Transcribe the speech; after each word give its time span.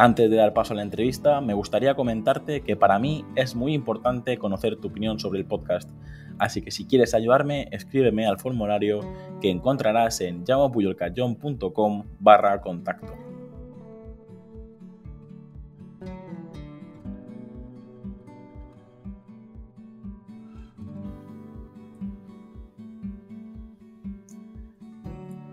Antes 0.00 0.30
de 0.30 0.36
dar 0.36 0.52
paso 0.52 0.74
a 0.74 0.76
la 0.76 0.82
entrevista, 0.82 1.40
me 1.40 1.54
gustaría 1.54 1.96
comentarte 1.96 2.60
que 2.60 2.76
para 2.76 3.00
mí 3.00 3.24
es 3.34 3.56
muy 3.56 3.74
importante 3.74 4.38
conocer 4.38 4.76
tu 4.76 4.86
opinión 4.86 5.18
sobre 5.18 5.40
el 5.40 5.44
podcast. 5.44 5.90
Así 6.38 6.62
que 6.62 6.70
si 6.70 6.86
quieres 6.86 7.14
ayudarme, 7.14 7.66
escríbeme 7.72 8.24
al 8.24 8.38
formulario 8.38 9.00
que 9.40 9.50
encontrarás 9.50 10.20
en 10.20 10.44
llamapuyolcayón.com 10.44 12.04
barra 12.20 12.60
contacto. 12.60 13.12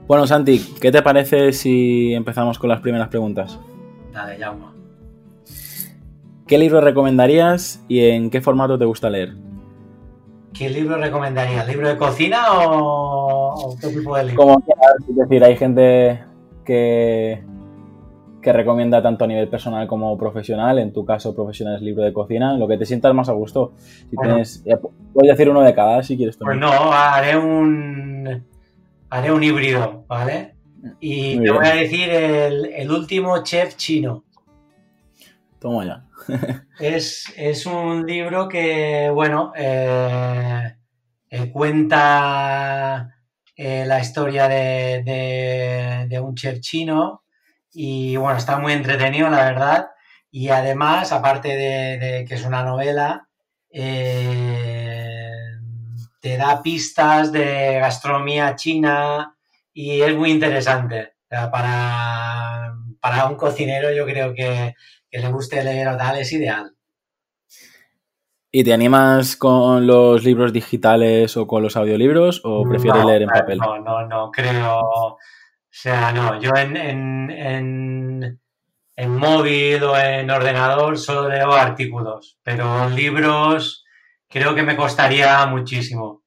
Bueno, 0.06 0.28
Santi, 0.28 0.60
¿qué 0.80 0.92
te 0.92 1.02
parece 1.02 1.52
si 1.52 2.14
empezamos 2.14 2.60
con 2.60 2.70
las 2.70 2.82
primeras 2.82 3.08
preguntas? 3.08 3.60
Dale, 4.16 4.38
llama. 4.38 4.74
¿Qué 6.48 6.58
libro 6.58 6.80
recomendarías 6.80 7.84
y 7.90 8.00
en 8.08 8.30
qué 8.30 8.40
formato 8.40 8.80
te 8.80 8.86
gusta 8.86 9.10
leer? 9.10 9.34
¿Qué 10.54 10.70
libro 10.70 10.96
recomendarías? 10.96 11.68
¿Libro 11.68 11.90
de 11.90 11.98
cocina 11.98 12.46
o, 12.54 13.76
qué 13.82 13.90
tipo 13.90 14.16
de 14.16 14.24
libro? 14.24 14.42
Como 14.42 14.64
es 15.10 15.16
decir, 15.18 15.44
hay 15.44 15.58
gente 15.58 16.24
que, 16.64 17.44
que 18.42 18.54
recomienda 18.54 19.04
tanto 19.04 19.26
a 19.26 19.28
nivel 19.28 19.50
personal 19.50 19.86
como 19.86 20.18
profesional. 20.18 20.80
En 20.80 20.94
tu 20.94 21.04
caso, 21.04 21.36
profesional 21.36 21.76
es 21.76 21.82
libro 21.82 22.04
de 22.04 22.14
cocina, 22.14 22.58
lo 22.58 22.70
que 22.70 22.78
te 22.78 22.86
sientas 22.86 23.14
más 23.14 23.28
a 23.28 23.34
gusto. 23.34 23.74
Si 24.10 24.16
tienes, 24.16 24.64
puedes 25.14 25.30
decir 25.30 25.50
uno 25.50 25.62
de 25.62 25.76
cada 25.76 26.02
si 26.04 26.16
quieres. 26.16 26.38
Pues 26.38 26.58
no, 26.58 26.72
haré 26.72 27.36
un 27.36 28.46
haré 29.10 29.34
un 29.34 29.44
híbrido, 29.44 30.06
¿vale? 30.08 30.55
Y 31.00 31.42
te 31.42 31.52
voy 31.52 31.66
a 31.66 31.76
decir 31.76 32.10
el, 32.10 32.92
último 32.92 33.44
chef 33.44 33.76
chino. 33.76 34.24
Toma 35.60 35.86
ya. 35.86 36.06
es, 36.80 37.66
un 37.66 38.06
libro 38.06 38.48
que, 38.48 39.10
bueno, 39.12 39.52
eh, 39.56 40.76
eh, 41.30 41.52
cuenta 41.52 43.16
eh, 43.56 43.86
la 43.86 44.00
historia 44.00 44.48
de, 44.48 46.20
un 46.22 46.36
chef 46.36 46.60
chino 46.60 47.24
y, 47.72 48.16
bueno, 48.16 48.38
está 48.38 48.60
muy 48.60 48.74
entretenido, 48.74 49.30
la 49.30 49.46
verdad. 49.46 49.88
Y 50.32 50.50
además, 50.50 51.12
aparte 51.12 51.50
de, 51.50 52.26
que 52.28 52.36
es 52.36 52.46
una 52.46 52.64
novela, 52.64 53.28
te 56.22 56.38
da 56.38 56.62
pistas 56.62 57.32
de 57.32 57.80
gastronomía 57.80 58.56
china, 58.56 59.35
y 59.76 60.02
es 60.02 60.16
muy 60.16 60.32
interesante. 60.32 61.14
para, 61.30 62.74
un 63.30 63.36
cocinero 63.36 63.94
yo 63.94 64.06
creo 64.06 64.34
que, 64.34 64.74
le 65.12 65.30
guste 65.30 65.64
leer 65.64 65.90
o 65.90 65.98
tal 65.98 66.18
es 66.18 66.32
ideal. 66.32 66.72
¿Y 68.52 68.64
te 68.64 68.74
animas 68.74 69.36
con 69.36 69.86
los 69.86 70.24
libros 70.24 70.54
digitales 70.54 71.36
o 71.36 71.46
con 71.46 71.62
los 71.62 71.76
audiolibros 71.76 72.42
o 72.46 72.64
prefieres 72.64 73.04
leer 73.04 73.24
en 73.24 73.30
papel? 73.30 73.58
No, 73.60 73.80
no, 73.80 74.08
no, 74.08 74.32
creo. 74.32 74.80
O 74.80 75.18
sea, 75.70 76.14
no, 76.14 76.40
yo 76.40 76.52
en, 76.56 76.78
en, 76.78 78.40
en, 78.96 79.12
móvil 79.18 79.84
o 79.84 79.98
en 79.98 80.30
ordenador 80.32 80.98
solo 80.98 81.28
leo 81.28 81.52
artículos, 81.52 82.40
pero 82.44 82.90
libros 82.90 83.84
creo 84.30 84.56
que 84.56 84.64
me 84.64 84.78
costaría 84.78 85.46
muchísimo. 85.48 86.24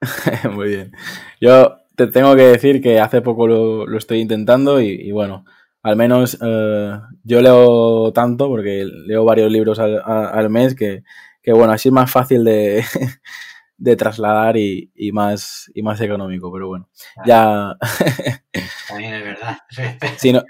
Muy 0.52 0.68
bien. 0.68 0.92
Yo 1.40 1.83
te 1.96 2.06
tengo 2.08 2.34
que 2.34 2.42
decir 2.42 2.82
que 2.82 3.00
hace 3.00 3.20
poco 3.22 3.46
lo, 3.46 3.96
estoy 3.96 4.20
intentando 4.20 4.80
y, 4.80 5.10
bueno, 5.12 5.44
al 5.82 5.96
menos 5.96 6.38
eh, 6.40 6.98
yo 7.22 7.40
leo 7.40 8.12
tanto, 8.12 8.48
porque 8.48 8.84
leo 8.84 9.24
varios 9.24 9.50
libros 9.50 9.78
al, 9.78 10.50
mes, 10.50 10.74
que, 10.74 11.02
bueno, 11.46 11.72
así 11.72 11.88
es 11.88 11.92
más 11.92 12.10
fácil 12.10 12.44
de, 12.44 12.84
trasladar 13.98 14.56
y, 14.56 14.90
más, 15.12 15.70
y 15.74 15.82
más 15.82 16.00
económico, 16.00 16.52
pero 16.52 16.68
bueno, 16.68 16.88
ya... 17.24 17.76
También 18.88 19.14
es 19.14 19.24
verdad. 19.24 19.58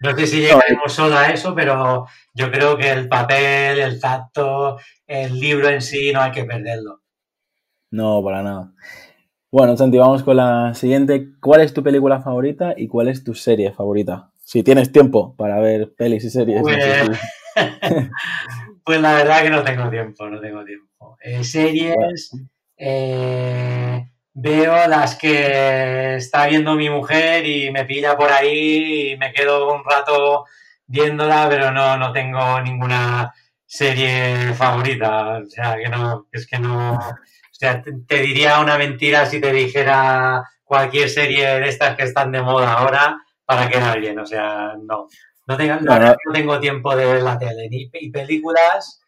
no, 0.00 0.16
sé 0.16 0.26
si 0.26 0.40
llegaremos 0.40 0.92
solo 0.92 1.16
a 1.16 1.28
eso, 1.28 1.54
pero 1.54 2.06
yo 2.34 2.50
creo 2.50 2.76
que 2.76 2.90
el 2.90 3.08
papel, 3.08 3.78
el 3.78 4.00
tacto, 4.00 4.78
el 5.06 5.38
libro 5.38 5.68
en 5.68 5.80
sí 5.80 6.12
no 6.12 6.20
hay 6.20 6.32
que 6.32 6.44
perderlo. 6.44 7.02
No, 7.90 8.22
para 8.22 8.42
nada. 8.42 8.72
Bueno, 9.58 9.74
Santi, 9.74 9.96
vamos 9.96 10.22
con 10.22 10.36
la 10.36 10.74
siguiente. 10.74 11.28
¿Cuál 11.40 11.62
es 11.62 11.72
tu 11.72 11.82
película 11.82 12.20
favorita 12.20 12.74
y 12.76 12.88
cuál 12.88 13.08
es 13.08 13.24
tu 13.24 13.32
serie 13.32 13.72
favorita? 13.72 14.30
Si 14.38 14.62
tienes 14.62 14.92
tiempo 14.92 15.34
para 15.34 15.58
ver 15.60 15.94
pelis 15.96 16.24
y 16.24 16.28
series. 16.28 16.60
Pues, 16.60 17.08
pues 18.84 19.00
la 19.00 19.14
verdad 19.14 19.42
que 19.42 19.48
no 19.48 19.64
tengo 19.64 19.88
tiempo, 19.88 20.28
no 20.28 20.42
tengo 20.42 20.62
tiempo. 20.62 21.16
Eh, 21.22 21.42
series, 21.42 22.32
eh, 22.76 24.06
veo 24.34 24.88
las 24.88 25.16
que 25.16 26.16
está 26.16 26.48
viendo 26.48 26.74
mi 26.74 26.90
mujer 26.90 27.46
y 27.46 27.70
me 27.70 27.86
pilla 27.86 28.14
por 28.14 28.30
ahí 28.30 29.12
y 29.12 29.16
me 29.16 29.32
quedo 29.32 29.72
un 29.72 29.82
rato 29.90 30.44
viéndola, 30.86 31.46
pero 31.48 31.70
no, 31.70 31.96
no 31.96 32.12
tengo 32.12 32.60
ninguna 32.60 33.32
serie 33.64 34.52
favorita. 34.52 35.38
O 35.38 35.46
sea, 35.46 35.78
que 35.78 35.88
no, 35.88 36.26
es 36.30 36.46
que 36.46 36.58
no 36.58 36.98
o 37.56 37.58
sea, 37.58 37.82
te, 37.82 38.20
diría 38.20 38.60
una 38.60 38.76
mentira 38.76 39.24
si 39.24 39.40
te 39.40 39.50
dijera 39.50 40.44
cualquier 40.62 41.08
serie 41.08 41.58
de 41.58 41.68
estas 41.68 41.96
que 41.96 42.02
están 42.02 42.30
de 42.30 42.42
moda 42.42 42.74
ahora 42.74 43.18
para 43.46 43.66
quedar 43.66 43.98
bien. 43.98 44.18
O 44.18 44.26
sea, 44.26 44.74
no. 44.78 45.08
No 45.46 45.56
tengo, 45.56 45.76
no, 45.80 46.14
tengo 46.34 46.60
tiempo 46.60 46.94
de 46.94 47.06
ver 47.06 47.22
la 47.22 47.38
tele. 47.38 47.68
Ni, 47.70 47.88
y 47.94 48.10
películas. 48.10 49.00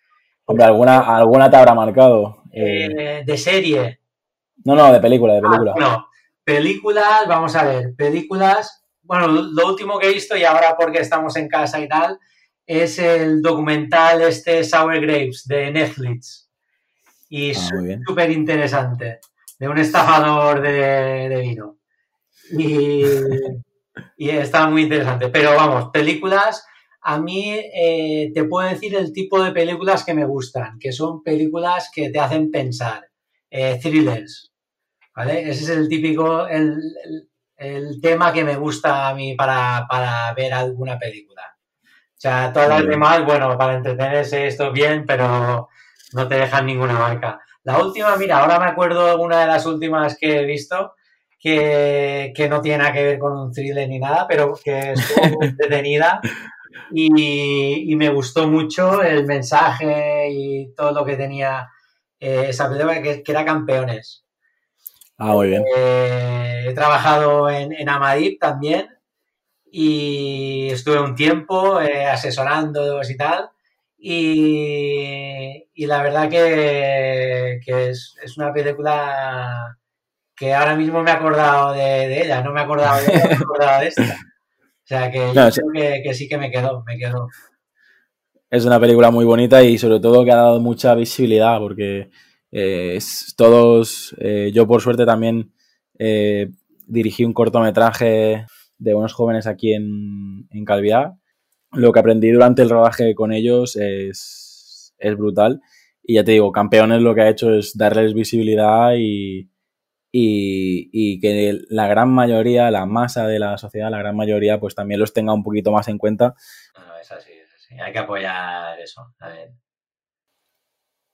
Hombre, 0.47 0.64
¿alguna, 0.64 1.00
¿alguna 1.19 1.50
te 1.50 1.56
habrá 1.56 1.75
marcado? 1.75 2.42
Eh, 2.50 3.22
de 3.26 3.37
serie. 3.37 4.00
No, 4.64 4.75
no, 4.75 4.92
de 4.92 5.00
película, 5.00 5.34
de 5.34 5.42
película. 5.42 5.75
Ah, 5.76 5.81
no, 5.81 6.08
películas, 6.42 7.28
vamos 7.28 7.54
a 7.54 7.64
ver, 7.64 7.94
películas. 7.97 8.82
Bueno, 9.03 9.26
lo 9.28 9.66
último 9.66 9.98
que 9.98 10.08
he 10.08 10.14
visto, 10.14 10.37
y 10.37 10.44
ahora 10.44 10.75
porque 10.78 11.00
estamos 11.00 11.37
en 11.37 11.48
casa 11.48 11.81
y 11.81 11.88
tal, 11.88 12.19
es 12.66 12.98
el 12.98 13.42
documental 13.42 14.22
este 14.22 14.64
Sour 14.64 15.00
Grapes 15.00 15.47
de 15.47 15.70
Netflix 15.70 16.47
y 17.28 17.50
ah, 17.50 18.00
súper 18.06 18.30
interesante, 18.30 19.20
de 19.58 19.68
un 19.68 19.78
estafador 19.78 20.60
de, 20.62 21.40
vino. 21.42 21.78
Y, 22.50 23.02
y, 24.16 24.30
está 24.30 24.68
muy 24.68 24.82
interesante. 24.82 25.28
Pero 25.28 25.54
vamos, 25.54 25.90
películas, 25.92 26.64
a 27.02 27.18
mí 27.18 27.50
eh, 27.50 28.30
te 28.34 28.44
puedo 28.44 28.68
decir 28.68 28.94
el 28.94 29.12
tipo 29.12 29.42
de 29.42 29.52
películas 29.52 30.04
que 30.04 30.14
me 30.14 30.24
gustan, 30.24 30.78
que 30.78 30.92
son 30.92 31.22
películas 31.22 31.90
que 31.94 32.10
te 32.10 32.18
hacen 32.18 32.50
pensar, 32.50 33.08
eh, 33.50 33.78
thrillers. 33.80 34.52
¿Vale? 35.14 35.50
Ese 35.50 35.64
es 35.64 35.69
el 35.70 35.88
típico, 35.88 36.46
el, 36.46 36.81
el, 37.56 38.00
tema 38.00 38.32
que 38.32 38.44
me 38.44 38.56
gusta 38.56 39.08
a 39.08 39.14
mí 39.14 39.34
para, 39.34 39.84
para 39.88 40.32
ver 40.32 40.54
alguna 40.54 40.96
película. 40.96 41.42
O 41.82 42.20
sea, 42.20 42.52
todas 42.52 42.69
las 42.69 42.86
demás, 42.86 43.24
bueno, 43.24 43.58
para 43.58 43.74
entretenerse 43.74 44.46
esto 44.46 44.70
bien, 44.70 45.04
pero 45.04 45.69
no 46.12 46.28
te 46.28 46.37
dejan 46.37 46.66
ninguna 46.66 46.94
marca. 46.94 47.40
La 47.64 47.78
última, 47.82 48.16
mira, 48.16 48.38
ahora 48.38 48.58
me 48.58 48.66
acuerdo 48.66 49.06
de 49.06 49.14
una 49.16 49.40
de 49.40 49.46
las 49.46 49.66
últimas 49.66 50.16
que 50.19 50.40
he 50.40 50.44
visto 50.44 50.94
que, 51.38 52.46
no 52.50 52.60
tiene 52.60 52.78
nada 52.78 52.93
que 52.93 53.05
ver 53.05 53.19
con 53.19 53.38
un 53.38 53.52
thriller 53.52 53.88
ni 53.88 53.99
nada, 53.99 54.26
pero 54.26 54.55
que 54.62 54.93
es 54.93 55.14
entretenida 55.40 56.20
y, 56.90 57.94
me 57.96 58.08
gustó 58.08 58.49
mucho 58.49 59.02
el 59.02 59.26
mensaje 59.26 60.28
y 60.31 60.75
todo 60.75 60.93
lo 60.93 61.05
que 61.05 61.16
tenía 61.16 61.69
eh, 62.20 62.46
esa 62.49 62.69
película, 62.69 63.02
que, 63.02 63.22
era 63.26 63.44
Campeones. 63.44 64.25
Ah, 65.19 65.32
muy 65.32 65.49
bien. 65.49 65.64
Eh, 65.76 66.66
he 66.69 66.75
trabajado 66.75 67.50
en, 67.50 67.72
en 67.72 67.88
Amadip 67.88 68.40
también 68.40 68.88
y 69.70 70.70
estuve 70.70 71.00
un 71.00 71.14
tiempo 71.14 71.81
eh, 71.81 72.06
asesorándolos 72.06 73.10
y 73.10 73.16
tal. 73.16 73.50
Y, 73.98 75.66
la 75.86 76.02
verdad 76.02 76.30
que, 76.30 77.60
es, 77.66 78.14
una 78.36 78.52
película 78.52 79.76
que 80.36 80.54
ahora 80.54 80.76
mismo 80.76 81.02
me 81.02 81.10
he 81.10 81.14
acordado 81.14 81.72
de, 81.72 82.22
ella, 82.22 82.42
no 82.42 82.52
me 82.52 82.60
he 82.60 82.62
acordado 82.62 83.00
de, 83.04 83.12
ella, 83.12 83.26
me 83.26 83.32
he 83.32 83.36
acordado 83.42 83.80
de 83.80 83.88
esta. 83.88 84.02
O 84.02 84.86
sea 84.88 85.10
que 85.10 85.18
yo 85.18 85.50
creo 85.72 86.02
que, 86.02 86.14
sí 86.14 86.28
que 86.28 86.38
me 86.38 86.50
quedó, 86.50 86.82
me 86.86 86.96
quedó. 86.96 87.28
es 88.48 88.64
una 88.64 88.80
película 88.80 89.10
muy 89.10 89.24
bonita 89.24 89.62
y 89.62 89.76
sobre 89.76 90.00
todo 90.00 90.24
que 90.24 90.32
ha 90.32 90.36
dado 90.36 90.60
mucha 90.60 90.94
visibilidad 90.94 91.58
porque 91.58 92.08
eh, 92.52 92.98
todos, 93.36 94.16
eh, 94.18 94.50
yo 94.54 94.66
por 94.66 94.80
suerte 94.80 95.04
también 95.04 95.52
eh, 95.98 96.50
dirigí 96.86 97.24
un 97.24 97.34
cortometraje 97.34 98.46
de 98.78 98.94
unos 98.94 99.12
jóvenes 99.12 99.46
aquí 99.46 99.74
en, 99.74 100.46
en 100.50 100.64
Calviá. 100.64 101.18
Lo 101.73 101.93
que 101.93 102.00
aprendí 102.00 102.31
durante 102.31 102.62
el 102.62 102.70
rodaje 102.70 103.15
con 103.15 103.32
ellos 103.32 103.76
es, 103.76 104.94
es 104.99 105.17
brutal. 105.17 105.61
Y 106.03 106.15
ya 106.15 106.25
te 106.25 106.32
digo, 106.32 106.53
Campeones 106.53 107.03
lo 107.03 107.15
que 107.15 107.23
ha 107.23 107.29
hecho 107.29 107.53
es 107.53 107.76
darles 107.76 108.15
visibilidad 108.15 108.94
y, 108.97 109.50
y, 110.11 111.20
que 111.20 111.59
la 111.69 111.87
gran 111.87 112.11
mayoría, 112.11 112.70
la 112.70 112.87
masa 112.87 113.26
de 113.26 113.38
la 113.38 113.59
sociedad, 113.59 113.91
la 113.91 113.99
gran 113.99 114.17
mayoría, 114.17 114.59
pues 114.59 114.75
también 114.75 115.00
los 115.00 115.12
tenga 115.12 115.35
un 115.35 115.43
poquito 115.43 115.70
más 115.70 115.88
en 115.88 115.99
cuenta. 115.99 116.35
No, 116.75 116.99
es 116.99 117.12
así, 117.12 117.32
es 117.32 117.53
así. 117.55 117.79
Hay 117.79 117.93
que 117.93 117.99
apoyar 117.99 118.81
eso. 118.81 119.03
A 119.20 119.29
ver. 119.29 119.53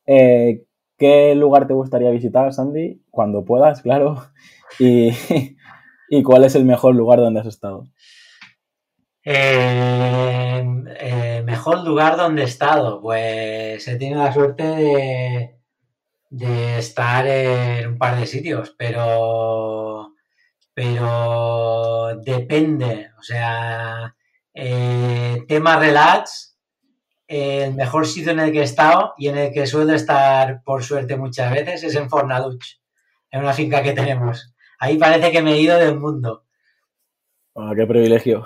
Eh, 0.06 0.65
¿Qué 0.97 1.35
lugar 1.35 1.67
te 1.67 1.75
gustaría 1.75 2.11
visitar, 2.11 2.53
Sandy? 2.53 3.03
Cuando 3.11 3.45
puedas, 3.45 3.83
claro. 3.83 4.23
Y, 4.79 5.11
¿Y 6.09 6.23
cuál 6.23 6.45
es 6.45 6.55
el 6.55 6.65
mejor 6.65 6.95
lugar 6.95 7.19
donde 7.19 7.41
has 7.41 7.47
estado? 7.47 7.89
Eh, 9.25 10.62
mejor 11.44 11.85
lugar 11.85 12.17
donde 12.17 12.43
he 12.43 12.44
estado. 12.44 13.00
Pues 13.00 13.87
he 13.88 13.97
tenido 13.97 14.23
la 14.23 14.32
suerte 14.32 14.65
de, 14.65 15.56
de 16.31 16.79
estar 16.79 17.26
en 17.26 17.88
un 17.88 17.99
par 17.99 18.19
de 18.19 18.26
sitios, 18.26 18.75
pero, 18.76 20.12
pero 20.75 22.17
depende. 22.25 23.11
O 23.19 23.23
sea, 23.23 24.15
eh, 24.53 25.44
tema 25.49 25.79
relax, 25.79 26.59
el 27.27 27.75
mejor 27.75 28.06
sitio 28.06 28.32
en 28.32 28.41
el 28.41 28.53
que 28.53 28.61
he 28.61 28.65
estado 28.65 29.15
y 29.17 29.29
en 29.29 29.38
el 29.38 29.53
que 29.53 29.67
suelo 29.67 29.94
estar 29.94 30.62
por 30.65 30.85
suerte 30.85 31.17
muchas 31.17 31.53
veces 31.53 31.85
es 31.85 31.94
en 31.97 32.11
Fornaduch, 32.11 32.81
en 33.31 33.41
una 33.41 33.53
finca 33.53 33.82
que 33.82 33.93
tenemos. 33.93 34.55
Ahí 34.79 34.99
parece 34.99 35.32
que 35.32 35.43
me 35.43 35.55
he 35.55 35.61
ido 35.61 35.79
del 35.79 35.99
mundo. 35.99 36.44
Ah, 37.56 37.73
qué 37.77 37.87
privilegio. 37.87 38.45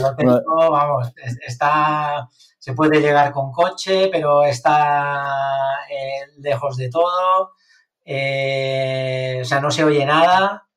lo 0.00 0.16
tengo, 0.16 0.42
vamos, 0.70 1.12
está, 1.46 2.28
se 2.58 2.74
puede 2.74 3.00
llegar 3.00 3.32
con 3.32 3.50
coche, 3.50 4.08
pero 4.12 4.44
está 4.44 5.78
eh, 5.90 6.26
lejos 6.38 6.76
de 6.76 6.90
todo. 6.90 7.52
Eh, 8.04 9.38
o 9.40 9.44
sea, 9.44 9.60
no 9.60 9.70
se 9.70 9.84
oye 9.84 10.04
nada. 10.04 10.68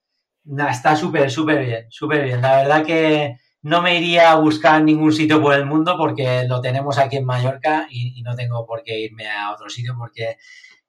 Está 0.70 0.96
súper, 0.96 1.30
súper 1.30 1.66
bien, 1.66 1.88
súper 1.90 2.24
bien. 2.24 2.42
La 2.42 2.58
verdad 2.58 2.86
que 2.86 3.36
no 3.64 3.82
me 3.82 3.98
iría 3.98 4.32
a 4.32 4.36
buscar 4.36 4.82
ningún 4.82 5.12
sitio 5.12 5.42
por 5.42 5.54
el 5.54 5.66
mundo 5.66 5.98
porque 5.98 6.46
lo 6.46 6.62
tenemos 6.62 6.98
aquí 6.98 7.18
en 7.18 7.26
Mallorca 7.26 7.88
y, 7.90 8.22
no 8.22 8.34
tengo 8.36 8.66
por 8.66 8.82
qué 8.84 8.98
irme 9.00 9.30
a 9.30 9.52
otro 9.52 9.70
sitio 9.70 9.94
porque 9.98 10.38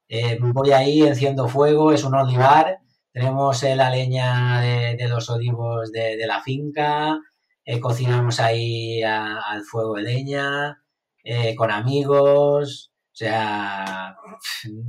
eh, 0.08 0.38
voy 0.40 0.70
ahí, 0.70 1.02
enciendo 1.02 1.48
fuego, 1.48 1.92
es 1.92 2.04
un 2.04 2.14
olivar 2.14 2.78
tenemos 3.18 3.64
eh, 3.64 3.74
la 3.74 3.90
leña 3.90 4.60
de, 4.60 5.08
los 5.08 5.28
olivos 5.28 5.90
de, 5.90 6.24
la 6.24 6.40
finca, 6.40 7.18
eh, 7.64 7.80
cocinamos 7.80 8.38
ahí 8.38 9.02
al 9.02 9.62
fuego 9.64 9.96
de 9.96 10.02
leña, 10.02 10.84
eh, 11.24 11.56
con 11.56 11.72
amigos, 11.72 12.92
o 13.12 13.16
sea, 13.16 14.16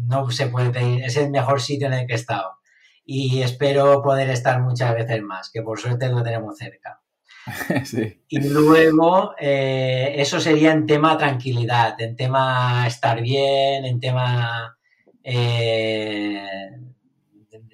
no 0.07 0.29
se 0.29 0.47
puede 0.47 0.69
pedir, 0.69 1.03
es 1.03 1.17
el 1.17 1.31
mejor 1.31 1.59
sitio 1.59 1.87
en 1.87 1.93
el 1.93 2.05
que 2.07 2.13
he 2.13 2.17
estado. 2.17 2.59
Y 3.03 3.41
espero 3.41 4.03
poder 4.03 4.29
estar 4.29 4.61
muchas 4.61 4.93
veces 4.93 5.23
más, 5.23 5.49
que 5.51 5.63
por 5.63 5.79
suerte 5.79 6.09
lo 6.09 6.21
tenemos 6.21 6.55
cerca. 6.57 7.01
Y 8.27 8.47
luego, 8.47 9.33
eso 9.39 10.39
sería 10.39 10.71
en 10.71 10.85
tema 10.85 11.17
tranquilidad, 11.17 11.99
en 11.99 12.15
tema 12.15 12.85
estar 12.85 13.21
bien, 13.21 13.85
en 13.85 13.99
tema 13.99 14.77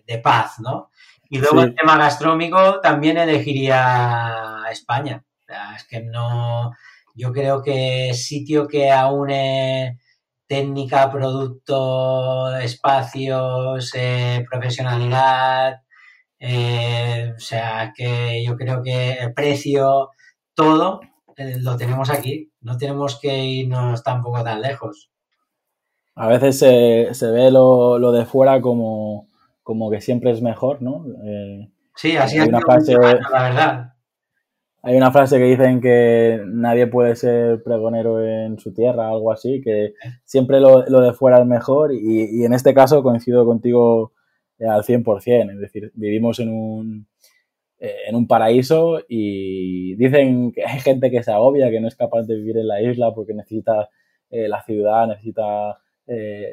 de 0.05 0.19
paz, 0.19 0.59
¿no? 0.59 0.89
Y 1.29 1.39
luego 1.39 1.61
el 1.61 1.75
tema 1.75 1.97
gastronómico 1.97 2.79
también 2.81 3.17
elegiría 3.17 4.63
España. 4.71 5.23
es 5.75 5.83
que 5.85 6.01
no, 6.01 6.71
yo 7.13 7.31
creo 7.31 7.61
que 7.61 8.13
sitio 8.13 8.67
que 8.67 8.91
aúne 8.91 9.99
técnica, 10.47 11.11
producto, 11.11 12.55
espacios, 12.57 13.91
eh, 13.95 14.45
profesionalidad, 14.49 15.81
eh, 16.39 17.33
o 17.35 17.39
sea, 17.39 17.91
que 17.95 18.43
yo 18.45 18.55
creo 18.55 18.83
que 18.83 19.13
el 19.13 19.33
precio, 19.33 20.11
todo 20.53 21.01
eh, 21.37 21.57
lo 21.59 21.75
tenemos 21.77 22.09
aquí. 22.09 22.51
No 22.61 22.77
tenemos 22.77 23.19
que 23.19 23.43
irnos 23.43 24.03
tampoco 24.03 24.43
tan 24.43 24.61
lejos. 24.61 25.09
A 26.15 26.27
veces 26.27 26.59
se, 26.59 27.31
ve 27.31 27.51
lo 27.51 28.11
de 28.11 28.25
fuera 28.25 28.61
como, 28.61 29.27
como 29.65 29.89
que 29.89 29.99
siempre 29.99 30.29
es 30.29 30.43
mejor, 30.43 30.83
¿no? 30.83 31.07
Eh, 31.25 31.71
sí, 31.95 32.15
así 32.15 32.37
es 32.37 32.47
una 32.47 32.61
frase, 32.61 32.93
la 32.93 33.43
verdad. 33.49 33.93
Hay 34.83 34.95
una 34.95 35.11
frase 35.11 35.39
que 35.39 35.45
dicen 35.45 35.81
que 35.81 36.39
nadie 36.45 36.85
puede 36.85 37.15
ser 37.15 37.63
pregonero 37.63 38.23
en 38.23 38.59
su 38.59 38.75
tierra, 38.75 39.09
algo 39.09 39.31
así, 39.31 39.61
que 39.61 39.95
siempre 40.23 40.59
lo, 40.59 40.83
de 40.83 41.13
fuera 41.13 41.39
es 41.39 41.47
mejor 41.47 41.91
y, 41.95 42.45
en 42.45 42.53
este 42.53 42.75
caso 42.75 43.01
coincido 43.01 43.43
contigo 43.43 44.13
eh, 44.59 44.67
al 44.67 44.83
100%, 44.83 45.53
es 45.53 45.59
decir, 45.59 45.91
vivimos 45.95 46.39
en 46.39 46.49
un, 46.49 47.07
eh, 47.79 47.95
en 48.07 48.15
un 48.15 48.27
paraíso 48.27 48.99
y 49.09 49.95
dicen 49.95 50.51
que 50.51 50.63
hay 50.63 50.79
gente 50.79 51.09
que 51.09 51.23
se 51.23 51.31
agobia, 51.31 51.71
que 51.71 51.79
no 51.79 51.87
es 51.87 51.95
capaz 51.95 52.27
de 52.27 52.35
vivir 52.35 52.59
en 52.59 52.67
la 52.67 52.83
isla 52.83 53.15
porque 53.15 53.33
necesita 53.33 53.89
la 54.29 54.61
ciudad, 54.63 55.07
necesita 55.07 55.79
eh, 56.07 56.51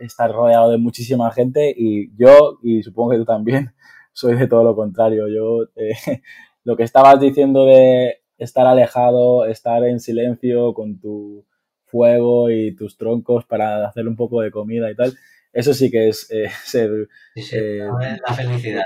estar 0.00 0.32
rodeado 0.32 0.70
de 0.70 0.78
muchísima 0.78 1.30
gente 1.30 1.74
y 1.76 2.16
yo, 2.16 2.58
y 2.62 2.82
supongo 2.82 3.10
que 3.10 3.18
tú 3.18 3.24
también, 3.26 3.72
soy 4.12 4.36
de 4.36 4.46
todo 4.46 4.64
lo 4.64 4.74
contrario. 4.74 5.28
Yo, 5.28 5.64
eh, 5.76 5.92
lo 6.64 6.76
que 6.76 6.84
estabas 6.84 7.20
diciendo 7.20 7.66
de 7.66 8.22
estar 8.38 8.66
alejado, 8.66 9.44
estar 9.46 9.84
en 9.84 10.00
silencio 10.00 10.72
con 10.74 10.98
tu 10.98 11.44
fuego 11.84 12.50
y 12.50 12.74
tus 12.74 12.96
troncos 12.96 13.44
para 13.44 13.86
hacer 13.86 14.08
un 14.08 14.16
poco 14.16 14.40
de 14.40 14.50
comida 14.50 14.90
y 14.90 14.96
tal, 14.96 15.14
eso 15.52 15.74
sí 15.74 15.90
que 15.90 16.08
es 16.08 16.30
eh, 16.30 16.48
ser... 16.64 16.90
la 17.34 18.34
felicidad. 18.34 18.84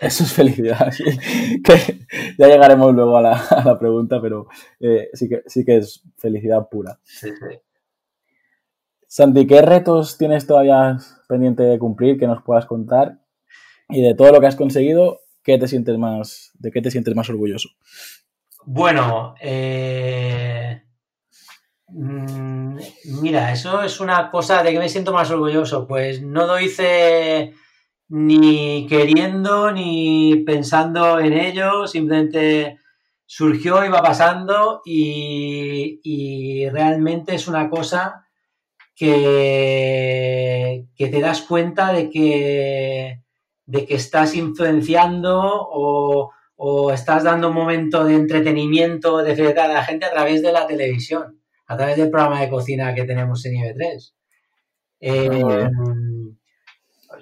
Eso 0.00 0.24
es 0.24 0.32
felicidad. 0.32 0.92
ya 2.38 2.46
llegaremos 2.46 2.94
luego 2.94 3.18
a 3.18 3.22
la, 3.22 3.78
pregunta, 3.78 4.18
pero 4.22 4.46
sí, 5.12 5.28
que, 5.28 5.42
sí 5.46 5.64
que 5.64 5.76
es 5.76 6.02
felicidad 6.16 6.68
pura. 6.70 6.98
Sí, 7.04 7.28
sí. 7.28 7.58
Santi, 9.12 9.44
¿qué 9.44 9.60
retos 9.60 10.18
tienes 10.18 10.46
todavía 10.46 10.96
pendiente 11.28 11.64
de 11.64 11.80
cumplir 11.80 12.16
que 12.16 12.28
nos 12.28 12.44
puedas 12.44 12.64
contar? 12.66 13.18
Y 13.88 14.02
de 14.02 14.14
todo 14.14 14.30
lo 14.30 14.40
que 14.40 14.46
has 14.46 14.54
conseguido, 14.54 15.18
¿qué 15.42 15.58
te 15.58 15.66
sientes 15.66 15.98
más, 15.98 16.52
¿de 16.60 16.70
qué 16.70 16.80
te 16.80 16.92
sientes 16.92 17.16
más 17.16 17.28
orgulloso? 17.28 17.70
Bueno, 18.64 19.34
eh, 19.40 20.84
mm, 21.88 22.78
mira, 23.20 23.50
eso 23.50 23.82
es 23.82 23.98
una 23.98 24.30
cosa 24.30 24.62
de 24.62 24.70
que 24.70 24.78
me 24.78 24.88
siento 24.88 25.12
más 25.12 25.28
orgulloso. 25.32 25.88
Pues 25.88 26.22
no 26.22 26.46
lo 26.46 26.60
hice 26.60 27.52
ni 28.10 28.86
queriendo 28.86 29.72
ni 29.72 30.44
pensando 30.46 31.18
en 31.18 31.32
ello, 31.32 31.88
simplemente 31.88 32.78
surgió, 33.26 33.84
iba 33.84 34.02
pasando 34.02 34.82
y 34.84 36.68
realmente 36.68 37.34
es 37.34 37.48
una 37.48 37.68
cosa 37.68 38.28
que, 39.00 40.86
te 40.98 41.20
das 41.20 41.40
cuenta 41.42 41.92
de 41.92 42.10
que, 42.10 43.22
de 43.64 43.86
que 43.86 43.94
estás 43.94 44.34
influenciando 44.34 45.40
o, 45.42 46.32
estás 46.92 47.24
dando 47.24 47.48
un 47.48 47.54
momento 47.54 48.04
de 48.04 48.14
entretenimiento, 48.14 49.18
de 49.18 49.34
felicidad 49.34 49.70
a 49.70 49.74
la 49.74 49.84
gente 49.84 50.04
a 50.04 50.10
través 50.10 50.42
de 50.42 50.52
la 50.52 50.66
televisión, 50.66 51.40
a 51.66 51.76
través 51.78 51.96
del 51.96 52.10
programa 52.10 52.42
de 52.42 52.50
cocina 52.50 52.94
que 52.94 53.04
tenemos 53.04 53.42
en 53.46 53.54
IB3. 53.54 54.12
Eh, 55.00 55.42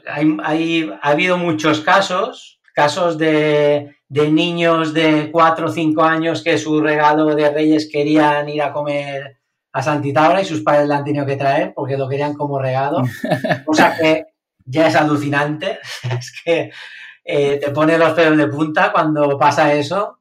ha 0.08 1.08
habido 1.08 1.38
muchos 1.38 1.80
casos, 1.82 2.60
casos 2.74 3.16
de, 3.18 3.94
de, 4.08 4.32
niños 4.32 4.92
de 4.92 5.30
4 5.30 5.66
o 5.66 5.70
5 5.70 6.02
años 6.02 6.42
que 6.42 6.58
su 6.58 6.80
regalo 6.80 7.36
de 7.36 7.48
Reyes 7.48 7.88
querían 7.88 8.48
ir 8.48 8.62
a 8.62 8.72
comer 8.72 9.37
a 9.78 9.82
Santitabra 9.82 10.42
y 10.42 10.44
sus 10.44 10.62
padres 10.62 10.88
la 10.88 10.96
han 10.96 11.04
tenido 11.04 11.24
que 11.24 11.36
traer 11.36 11.72
porque 11.72 11.96
lo 11.96 12.08
querían 12.08 12.34
como 12.34 12.58
regalo. 12.58 13.02
O 13.64 13.72
sea 13.72 13.96
que 13.96 14.26
ya 14.64 14.88
es 14.88 14.96
alucinante. 14.96 15.78
Es 16.18 16.32
que 16.42 16.72
eh, 17.24 17.58
te 17.58 17.70
pone 17.70 17.96
los 17.96 18.12
pelos 18.12 18.36
de 18.36 18.48
punta 18.48 18.90
cuando 18.90 19.38
pasa 19.38 19.72
eso. 19.72 20.18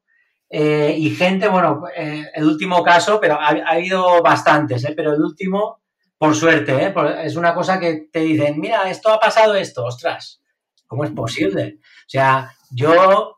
Eh, 0.47 0.93
y 0.95 1.09
gente, 1.09 1.47
bueno, 1.47 1.85
eh, 1.95 2.25
el 2.35 2.43
último 2.45 2.83
caso, 2.83 3.19
pero 3.19 3.33
ha, 3.33 3.47
habido 3.47 4.21
bastantes, 4.21 4.85
pero 4.95 5.13
el 5.13 5.21
último, 5.21 5.81
por 6.19 6.35
suerte, 6.35 6.93
es 7.23 7.35
una 7.35 7.55
cosa 7.55 7.79
que 7.79 8.09
te 8.11 8.19
dicen, 8.19 8.59
mira, 8.59 8.89
esto 8.89 9.09
ha 9.09 9.19
pasado 9.19 9.55
esto, 9.55 9.85
ostras, 9.85 10.39
¿cómo 10.85 11.03
es 11.03 11.11
posible? 11.11 11.79
O 11.81 12.09
sea, 12.09 12.53
yo 12.69 13.37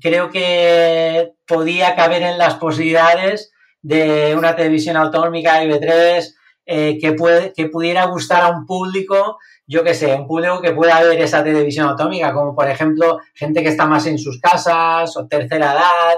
creo 0.00 0.30
que 0.30 1.32
podía 1.46 1.96
caber 1.96 2.22
en 2.22 2.38
las 2.38 2.56
posibilidades 2.56 3.53
de 3.84 4.34
una 4.34 4.56
televisión 4.56 4.96
autonómica 4.96 5.62
IB3 5.62 6.34
eh, 6.64 6.98
que, 6.98 7.12
puede, 7.12 7.52
que 7.52 7.66
pudiera 7.66 8.06
gustar 8.06 8.42
a 8.42 8.48
un 8.48 8.64
público, 8.64 9.38
yo 9.66 9.84
qué 9.84 9.92
sé, 9.92 10.14
un 10.14 10.26
público 10.26 10.62
que 10.62 10.72
pueda 10.72 11.02
ver 11.02 11.20
esa 11.20 11.44
televisión 11.44 11.88
autonómica, 11.88 12.32
como 12.32 12.54
por 12.54 12.66
ejemplo 12.66 13.20
gente 13.34 13.62
que 13.62 13.68
está 13.68 13.84
más 13.84 14.06
en 14.06 14.18
sus 14.18 14.40
casas 14.40 15.14
o 15.18 15.26
tercera 15.28 15.74
edad, 15.74 16.16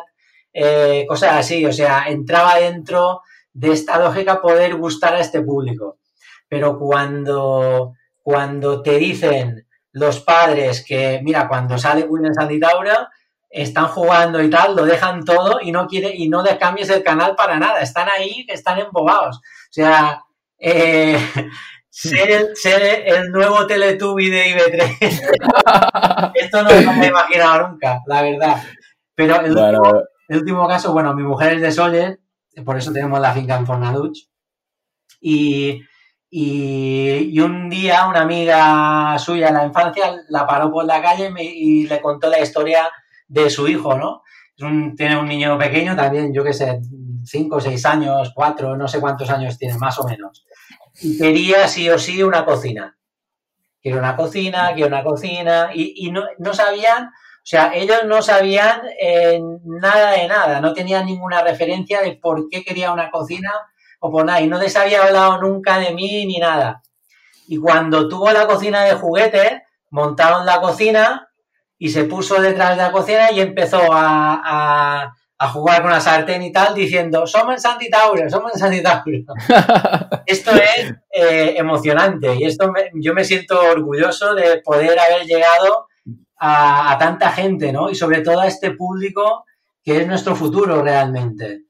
eh, 0.52 1.06
cosas 1.08 1.38
así. 1.38 1.66
O 1.66 1.73
sea, 1.73 2.04
entraba 2.06 2.54
dentro 2.61 3.23
de 3.52 3.73
esta 3.73 3.99
lógica 3.99 4.40
poder 4.40 4.76
gustar 4.76 5.14
a 5.14 5.20
este 5.20 5.42
público. 5.42 5.99
Pero 6.49 6.78
cuando, 6.78 7.94
cuando 8.23 8.80
te 8.80 8.96
dicen 8.96 9.66
los 9.90 10.20
padres 10.20 10.85
que, 10.87 11.20
mira, 11.25 11.49
cuando 11.49 11.78
sale 11.78 12.04
Winner 12.04 12.32
Santitaura, 12.32 13.11
están 13.56 13.86
jugando 13.88 14.42
y 14.42 14.50
tal, 14.50 14.76
lo 14.76 14.84
dejan 14.84 15.25
todo 15.25 15.60
y 15.62 15.72
no 15.72 15.86
quiere, 15.86 16.14
y 16.14 16.28
no 16.28 16.42
les 16.42 16.56
cambies 16.56 16.90
el 16.90 17.02
canal 17.02 17.34
para 17.34 17.58
nada. 17.58 17.80
Están 17.80 18.06
ahí, 18.08 18.44
están 18.48 18.78
embobados. 18.78 19.38
O 19.38 19.72
sea, 19.72 20.22
eh, 20.58 21.18
ser, 21.90 22.54
el, 23.06 23.30
nuevo 23.30 23.66
Teletubby 23.66 24.28
de 24.28 24.54
IB3. 24.54 26.32
Esto 26.34 26.62
no 26.62 26.68
lo 26.68 27.02
he 27.02 27.06
imaginado 27.06 27.68
nunca, 27.68 28.02
la 28.06 28.22
verdad. 28.22 28.62
Pero 29.14 29.40
el, 29.40 30.36
último, 30.36 30.68
caso, 30.68 30.92
bueno, 30.92 31.14
mi 31.14 31.22
mujer 31.22 31.54
es 31.54 31.62
de 31.62 31.72
Soller, 31.72 32.20
por 32.62 32.76
eso 32.76 32.92
tenemos 32.92 33.18
la 33.20 33.32
finca 33.32 33.56
en 33.56 33.66
Fornaduch. 33.66 34.18
Y, 35.18 35.82
y, 36.28 37.40
un 37.40 37.70
día 37.70 38.06
una 38.06 38.20
amiga 38.20 39.18
suya 39.18 39.48
en 39.48 39.54
la 39.54 39.64
infancia 39.64 40.14
la 40.28 40.46
paró 40.46 40.70
por 40.70 40.84
la 40.84 41.00
calle 41.00 41.32
y, 41.38 41.86
le 41.86 42.02
contó 42.02 42.28
la 42.28 42.40
historia 42.40 42.90
de 43.28 43.50
su 43.50 43.68
hijo, 43.68 43.97
¿no? 43.97 44.23
tiene 44.56 45.18
un 45.18 45.28
niño 45.28 45.59
pequeño 45.59 45.95
también, 45.95 46.33
yo 46.33 46.42
qué 46.42 46.52
sé, 46.54 46.80
5, 47.25 47.61
6 47.61 47.87
años, 47.87 48.33
4, 48.35 48.76
no 48.76 48.88
sé 48.88 49.00
cuántos 49.00 49.28
años 49.30 49.59
tiene, 49.59 49.76
más 49.76 49.99
o 49.99 50.04
menos. 50.04 50.47
Y 51.00 51.18
quería 51.18 51.68
sí 51.68 51.90
o 51.90 51.99
sí 51.99 52.23
una 52.23 52.45
cocina. 52.45 52.97
Quiero 53.83 53.99
una 53.99 54.16
cocina, 54.16 54.73
quiero 54.75 54.88
una 54.88 55.04
cocina. 55.04 55.71
Y, 55.75 56.11
no, 56.11 56.54
sabían, 56.54 57.06
o 57.06 57.11
sea, 57.45 57.75
ellos 57.75 57.99
no 58.06 58.23
sabían 58.23 58.80
eh, 58.99 59.40
nada 59.64 60.12
de 60.12 60.26
nada, 60.26 60.61
no 60.61 60.73
tenían 60.73 61.04
ninguna 61.04 61.42
referencia 61.42 62.00
de 62.00 62.12
por 62.16 62.49
qué 62.49 62.64
quería 62.64 62.92
una 62.92 63.11
cocina 63.11 63.52
o 64.00 64.11
por 64.11 64.25
nada. 64.25 64.40
Y 64.40 64.49
no 64.49 64.59
les 64.59 64.75
había 64.76 65.04
hablado 65.04 65.40
nunca 65.42 65.78
de 65.78 65.92
mí 65.92 66.25
ni 66.25 66.38
nada. 66.38 66.83
Y 67.47 67.59
cuando 67.59 68.09
tuvo 68.09 68.33
la 68.33 68.47
cocina 68.47 68.85
de 68.85 68.95
juguete, 68.95 69.64
montaron 69.90 70.47
la 70.47 70.61
cocina 70.61 71.25
y 71.78 71.90
se 71.90 72.04
puso 72.04 72.40
detrás 72.40 72.71
de 72.71 72.83
la 72.83 72.92
cocina 72.92 73.30
y 73.33 73.40
empezó 73.40 73.92
a, 73.92 75.12
a 75.38 75.49
jugar 75.49 75.83
con 75.83 75.90
la 75.90 76.00
sartén 76.00 76.42
y 76.42 76.52
tal, 76.52 76.75
diciendo, 76.75 77.26
somos 77.26 77.54
en 77.54 77.61
Santitauro, 77.61 78.28
somos 78.30 78.54
en 78.54 78.61
Santitauro. 78.61 79.35
esto 80.26 80.50
es 80.52 80.95
eh, 81.12 81.54
emocionante 81.56 82.35
y 82.35 82.45
esto 82.45 82.73
yo 82.95 83.12
me 83.12 83.25
siento 83.25 83.61
orgulloso 83.61 84.35
de 84.35 84.62
poder 84.62 84.99
haber 84.99 85.26
llegado 85.26 85.88
a, 86.38 86.97
tanta 86.99 87.30
gente, 87.33 87.73
¿no? 87.73 87.90
Y 87.90 87.95
sobre 87.95 88.23
todo 88.23 88.40
a 88.40 88.47
este 88.47 88.71
público 88.73 89.45
que 89.83 90.00
es 90.00 90.06
nuestro 90.06 90.35
futuro 90.35 90.83
realmente. 90.83 91.64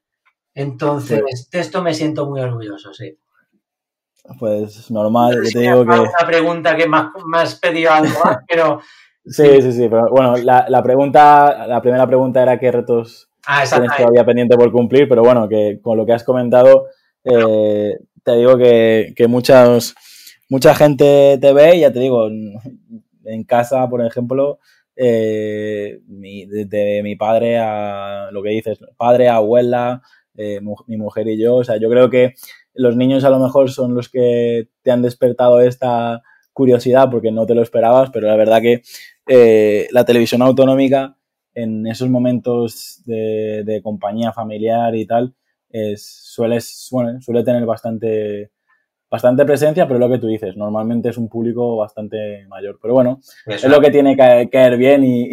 Entonces, 0.54 1.48
de 1.50 1.60
esto 1.60 1.82
me 1.82 1.92
siento 1.92 2.26
muy 2.26 2.40
orgulloso, 2.40 2.94
sí. 2.94 3.18
Pues 4.38 4.90
normal, 4.90 5.34
yo 5.44 5.50
te 5.52 5.58
digo 5.58 5.84
que... 5.84 6.00
Una 6.00 6.26
pregunta 6.26 6.76
que 6.76 6.88
más, 6.88 7.10
más 7.26 7.56
pedido 7.56 7.92
algo 7.92 8.18
más, 8.24 8.38
pero... 8.48 8.80
Sí, 9.26 9.60
sí, 9.60 9.72
sí, 9.72 9.88
pero 9.88 10.08
bueno, 10.10 10.36
la, 10.36 10.66
la, 10.68 10.82
pregunta, 10.82 11.66
la 11.66 11.82
primera 11.82 12.06
pregunta 12.06 12.42
era 12.42 12.58
qué 12.58 12.70
retos 12.70 13.28
ah, 13.46 13.64
tienes 13.68 13.90
todavía 13.96 14.24
pendiente 14.24 14.56
por 14.56 14.70
cumplir, 14.70 15.08
pero 15.08 15.22
bueno, 15.22 15.48
que 15.48 15.80
con 15.82 15.96
lo 15.96 16.06
que 16.06 16.12
has 16.12 16.22
comentado, 16.22 16.86
eh, 17.24 17.98
te 18.22 18.36
digo 18.36 18.56
que, 18.56 19.12
que 19.16 19.26
muchas, 19.26 19.96
mucha 20.48 20.76
gente 20.76 21.38
te 21.40 21.52
ve 21.52 21.76
y 21.76 21.80
ya 21.80 21.92
te 21.92 21.98
digo, 21.98 22.28
en 22.28 23.44
casa, 23.44 23.88
por 23.88 24.04
ejemplo, 24.04 24.60
eh, 24.94 26.00
mi, 26.06 26.46
de, 26.46 27.00
mi 27.02 27.16
padre 27.16 27.58
a 27.58 28.28
lo 28.30 28.42
que 28.44 28.50
dices, 28.50 28.78
padre, 28.96 29.28
abuela, 29.28 30.02
eh, 30.36 30.60
mi 30.86 30.96
mujer 30.96 31.26
y 31.28 31.36
yo, 31.36 31.56
o 31.56 31.64
sea, 31.64 31.78
yo 31.78 31.90
creo 31.90 32.10
que 32.10 32.34
los 32.74 32.96
niños 32.96 33.24
a 33.24 33.30
lo 33.30 33.40
mejor 33.40 33.70
son 33.70 33.94
los 33.94 34.08
que 34.08 34.68
te 34.82 34.90
han 34.92 35.02
despertado 35.02 35.60
esta 35.60 36.22
curiosidad 36.56 37.10
porque 37.10 37.30
no 37.30 37.44
te 37.44 37.54
lo 37.54 37.60
esperabas, 37.60 38.08
pero 38.10 38.28
la 38.28 38.36
verdad 38.36 38.62
que 38.62 38.82
la 39.92 40.06
televisión 40.06 40.40
autonómica 40.40 41.18
en 41.52 41.86
esos 41.86 42.08
momentos 42.08 43.02
de, 43.04 43.80
compañía 43.82 44.32
familiar 44.32 44.94
y 44.94 45.06
tal, 45.06 45.34
es, 45.68 46.06
suele, 46.06 46.62
suele 46.62 47.44
tener 47.44 47.66
bastante, 47.66 48.52
bastante 49.10 49.44
presencia, 49.44 49.86
pero 49.86 49.96
es 49.96 50.00
lo 50.00 50.10
que 50.10 50.18
tú 50.18 50.28
dices, 50.28 50.56
normalmente 50.56 51.10
es 51.10 51.18
un 51.18 51.28
público 51.28 51.76
bastante 51.76 52.46
mayor. 52.48 52.78
Pero 52.80 52.94
bueno, 52.94 53.20
es 53.44 53.64
lo 53.64 53.80
que 53.82 53.90
tiene 53.90 54.16
que 54.16 54.48
caer 54.50 54.78
bien 54.78 55.04
y, 55.04 55.32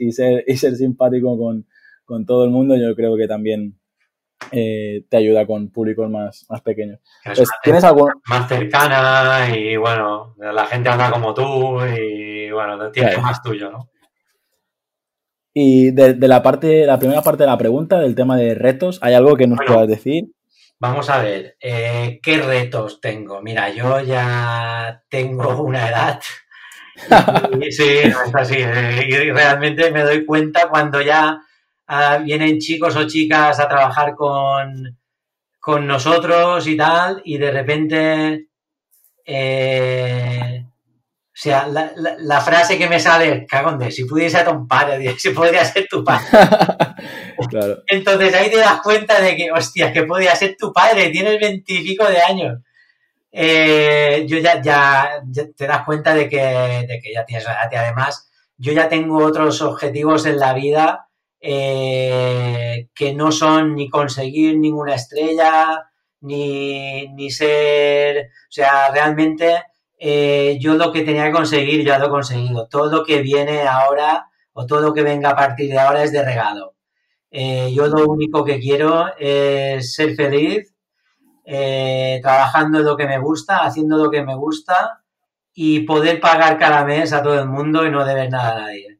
y, 0.00 0.10
ser, 0.10 0.42
y 0.44 0.56
ser 0.56 0.74
simpático 0.74 1.38
con, 1.38 1.66
con, 2.04 2.26
todo 2.26 2.44
el 2.44 2.50
mundo, 2.50 2.74
yo 2.76 2.96
creo 2.96 3.16
que 3.16 3.28
también 3.28 3.78
eh, 4.50 5.04
te 5.08 5.16
ayuda 5.16 5.46
con 5.46 5.70
públicos 5.70 6.08
más, 6.10 6.46
más 6.48 6.60
pequeños. 6.60 7.00
¿Tienes 7.62 7.84
algo 7.84 8.10
Más 8.26 8.48
cercana 8.48 9.48
y 9.56 9.76
bueno, 9.76 10.34
la 10.38 10.66
gente 10.66 10.88
anda 10.88 11.10
como 11.10 11.34
tú 11.34 11.84
y 11.84 12.50
bueno, 12.50 12.90
tienes 12.90 13.20
más 13.20 13.42
tuyo, 13.42 13.70
¿no? 13.70 13.90
Y 15.56 15.92
de, 15.92 16.16
la 16.26 16.42
parte, 16.42 16.84
la 16.84 16.98
primera 16.98 17.22
parte 17.22 17.44
de 17.44 17.48
la 17.48 17.56
pregunta, 17.56 18.00
del 18.00 18.16
tema 18.16 18.36
de 18.36 18.56
retos, 18.56 18.98
¿hay 19.02 19.14
algo 19.14 19.36
que 19.36 19.46
nos 19.46 19.60
puedas 19.64 19.86
decir? 19.86 20.24
Vamos 20.80 21.08
a 21.08 21.22
ver, 21.22 21.56
eh, 21.60 22.18
¿qué 22.20 22.38
retos 22.38 23.00
tengo? 23.00 23.40
Mira, 23.40 23.70
yo 23.70 24.00
ya 24.00 25.04
tengo 25.08 25.62
una 25.62 25.88
edad. 25.88 26.20
Y, 27.60 27.70
sí, 27.72 27.84
es 28.02 28.16
así. 28.34 28.56
Eh, 28.58 29.06
y 29.08 29.30
realmente 29.30 29.92
me 29.92 30.02
doy 30.02 30.26
cuenta 30.26 30.68
cuando 30.68 31.00
ya 31.00 31.40
ah, 31.86 32.18
vienen 32.18 32.58
chicos 32.58 32.96
o 32.96 33.06
chicas 33.06 33.60
a 33.60 33.68
trabajar 33.68 34.14
con, 34.14 34.98
con 35.60 35.86
nosotros 35.86 36.66
y 36.66 36.76
tal, 36.76 37.22
y 37.24 37.38
de 37.38 37.50
repente 37.50 38.48
eh, 39.26 40.64
o 41.34 41.36
sea, 41.36 41.66
la, 41.66 42.40
frase 42.42 42.78
que 42.78 42.88
me 42.88 43.00
sale, 43.00 43.44
cagón 43.44 43.76
de, 43.76 43.90
si 43.90 44.04
pudiese 44.04 44.36
ser 44.36 44.46
tu 44.46 44.68
padre, 44.68 45.18
si 45.18 45.30
podría 45.30 45.64
ser 45.64 45.88
tu 45.88 46.04
padre. 46.04 46.26
claro. 47.50 47.82
Entonces 47.88 48.32
ahí 48.34 48.50
te 48.50 48.58
das 48.58 48.80
cuenta 48.82 49.20
de 49.20 49.34
que, 49.34 49.50
hostia, 49.50 49.92
que 49.92 50.04
podría 50.04 50.36
ser 50.36 50.54
tu 50.56 50.72
padre, 50.72 51.10
tienes 51.10 51.40
veintipico 51.40 52.04
de 52.06 52.20
años. 52.20 52.60
Eh, 53.32 54.24
yo 54.28 54.38
ya, 54.38 54.62
ya, 54.62 55.22
te 55.56 55.66
das 55.66 55.84
cuenta 55.84 56.14
de 56.14 56.28
que, 56.28 56.36
de 56.38 57.00
que 57.02 57.12
ya 57.12 57.24
tienes 57.24 57.44
edad 57.44 57.68
y 57.72 57.74
además 57.74 58.30
yo 58.56 58.72
ya 58.72 58.88
tengo 58.88 59.18
otros 59.24 59.60
objetivos 59.60 60.26
en 60.26 60.38
la 60.38 60.54
vida 60.54 61.08
eh, 61.46 62.88
que 62.94 63.12
no 63.12 63.30
son 63.30 63.74
ni 63.74 63.90
conseguir 63.90 64.56
ninguna 64.58 64.94
estrella, 64.94 65.90
ni, 66.22 67.06
ni 67.08 67.30
ser, 67.30 68.28
o 68.48 68.50
sea, 68.50 68.90
realmente 68.90 69.62
eh, 69.98 70.56
yo 70.58 70.72
lo 70.74 70.90
que 70.90 71.02
tenía 71.02 71.26
que 71.26 71.32
conseguir 71.32 71.84
ya 71.84 71.98
lo 71.98 72.06
he 72.06 72.08
conseguido. 72.08 72.66
Todo 72.68 72.90
lo 72.90 73.04
que 73.04 73.20
viene 73.20 73.68
ahora 73.68 74.26
o 74.54 74.64
todo 74.66 74.80
lo 74.80 74.94
que 74.94 75.02
venga 75.02 75.30
a 75.30 75.36
partir 75.36 75.70
de 75.70 75.78
ahora 75.78 76.02
es 76.02 76.12
de 76.12 76.24
regalo. 76.24 76.76
Eh, 77.30 77.70
yo 77.74 77.88
lo 77.88 78.06
único 78.08 78.42
que 78.42 78.58
quiero 78.58 79.14
es 79.18 79.94
ser 79.94 80.14
feliz, 80.14 80.74
trabajando 82.22 82.78
lo 82.80 82.96
que 82.96 83.06
me 83.06 83.18
gusta, 83.18 83.64
haciendo 83.66 83.98
lo 83.98 84.10
que 84.10 84.22
me 84.22 84.34
gusta 84.34 85.02
y 85.52 85.80
poder 85.80 86.20
pagar 86.20 86.58
cada 86.58 86.86
mes 86.86 87.12
a 87.12 87.22
todo 87.22 87.38
el 87.38 87.48
mundo 87.48 87.86
y 87.86 87.90
no 87.90 88.04
deber 88.06 88.30
nada 88.30 88.56
a 88.56 88.60
nadie. 88.60 88.93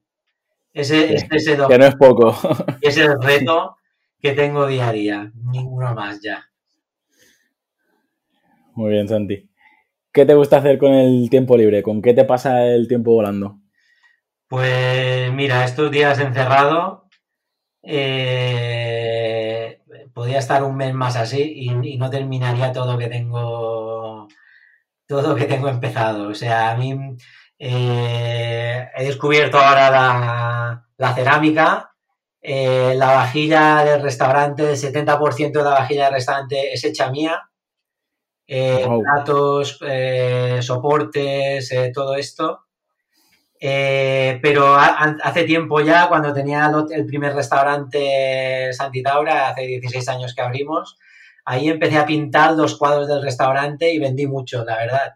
Ese, 0.75 1.14
es 1.14 1.47
el, 1.47 1.66
que 1.69 1.78
no 1.78 1.87
es 1.87 1.95
poco. 1.95 2.37
es 2.83 2.97
el 2.99 3.23
reto 3.23 3.76
que 4.21 4.33
tengo 4.33 4.66
día 4.66 4.88
a 4.88 4.93
día, 4.93 5.33
ninguno 5.52 5.95
más 5.95 6.21
ya. 6.21 6.50
Muy 8.75 8.90
bien, 8.90 9.07
Santi. 9.09 9.49
¿Qué 10.12 10.26
te 10.26 10.35
gusta 10.35 10.57
hacer 10.57 10.78
con 10.78 10.93
el 10.93 11.31
tiempo 11.31 11.57
libre? 11.57 11.83
¿Con 11.83 12.02
qué 12.02 12.12
te 12.12 12.25
pasa 12.25 12.66
el 12.66 12.88
tiempo 12.88 13.12
volando? 13.12 13.61
Pues 14.49 15.33
mira, 15.33 15.64
estos 15.64 15.93
días 15.93 16.19
encerrado, 16.19 17.09
eh, 17.83 19.81
podría 20.12 20.38
estar 20.38 20.64
un 20.64 20.76
mes 20.76 20.93
más 20.93 21.16
así 21.16 21.52
y, 21.57 21.97
no 21.97 22.11
terminaría 22.11 22.73
todo 22.73 22.93
lo 22.93 22.99
que 22.99 23.09
tengo, 23.09 24.28
todo 25.07 25.28
lo 25.28 25.37
que 25.37 25.45
tengo 25.45 25.69
empezado. 25.69 26.28
O 26.28 26.35
sea, 26.35 26.73
a 26.73 26.76
mí 26.76 27.16
eh, 27.58 28.88
he 28.96 29.04
descubierto 29.04 29.58
ahora 29.58 30.82
la, 30.96 31.14
cerámica, 31.14 31.94
eh, 32.40 32.94
la 32.96 33.12
vajilla 33.12 33.84
del 33.84 34.02
restaurante, 34.02 34.70
el 34.70 34.76
70% 34.76 35.52
de 35.52 35.64
la 35.64 35.70
vajilla 35.70 36.04
del 36.04 36.14
restaurante 36.14 36.73
es 36.73 36.84
hecha 36.84 37.11
mía 37.11 37.50
eh, 38.46 38.87
platos, 39.00 39.78
eh, 39.87 40.58
soportes, 40.61 41.73
todo 41.94 42.14
esto. 42.16 42.61
Pero 43.58 44.76
hace 44.76 45.44
tiempo 45.44 45.80
ya, 45.80 46.08
cuando 46.08 46.34
tenía 46.34 46.70
el 46.90 47.06
primer 47.06 47.34
restaurante 47.34 48.70
Santitaura, 48.75 49.49
hace 49.49 49.62
16 49.62 50.06
años 50.11 50.34
que 50.34 50.42
abrimos, 50.42 50.99
ahí 51.46 51.68
empecé 51.70 51.96
a 51.96 52.04
pintar 52.04 52.52
los 52.52 52.76
cuadros 52.76 53.08
del 53.08 53.23
restaurante 53.23 53.90
y 53.90 53.99
vendí 53.99 54.26
mucho, 54.26 54.64
la 54.64 54.76
verdad. 54.76 55.14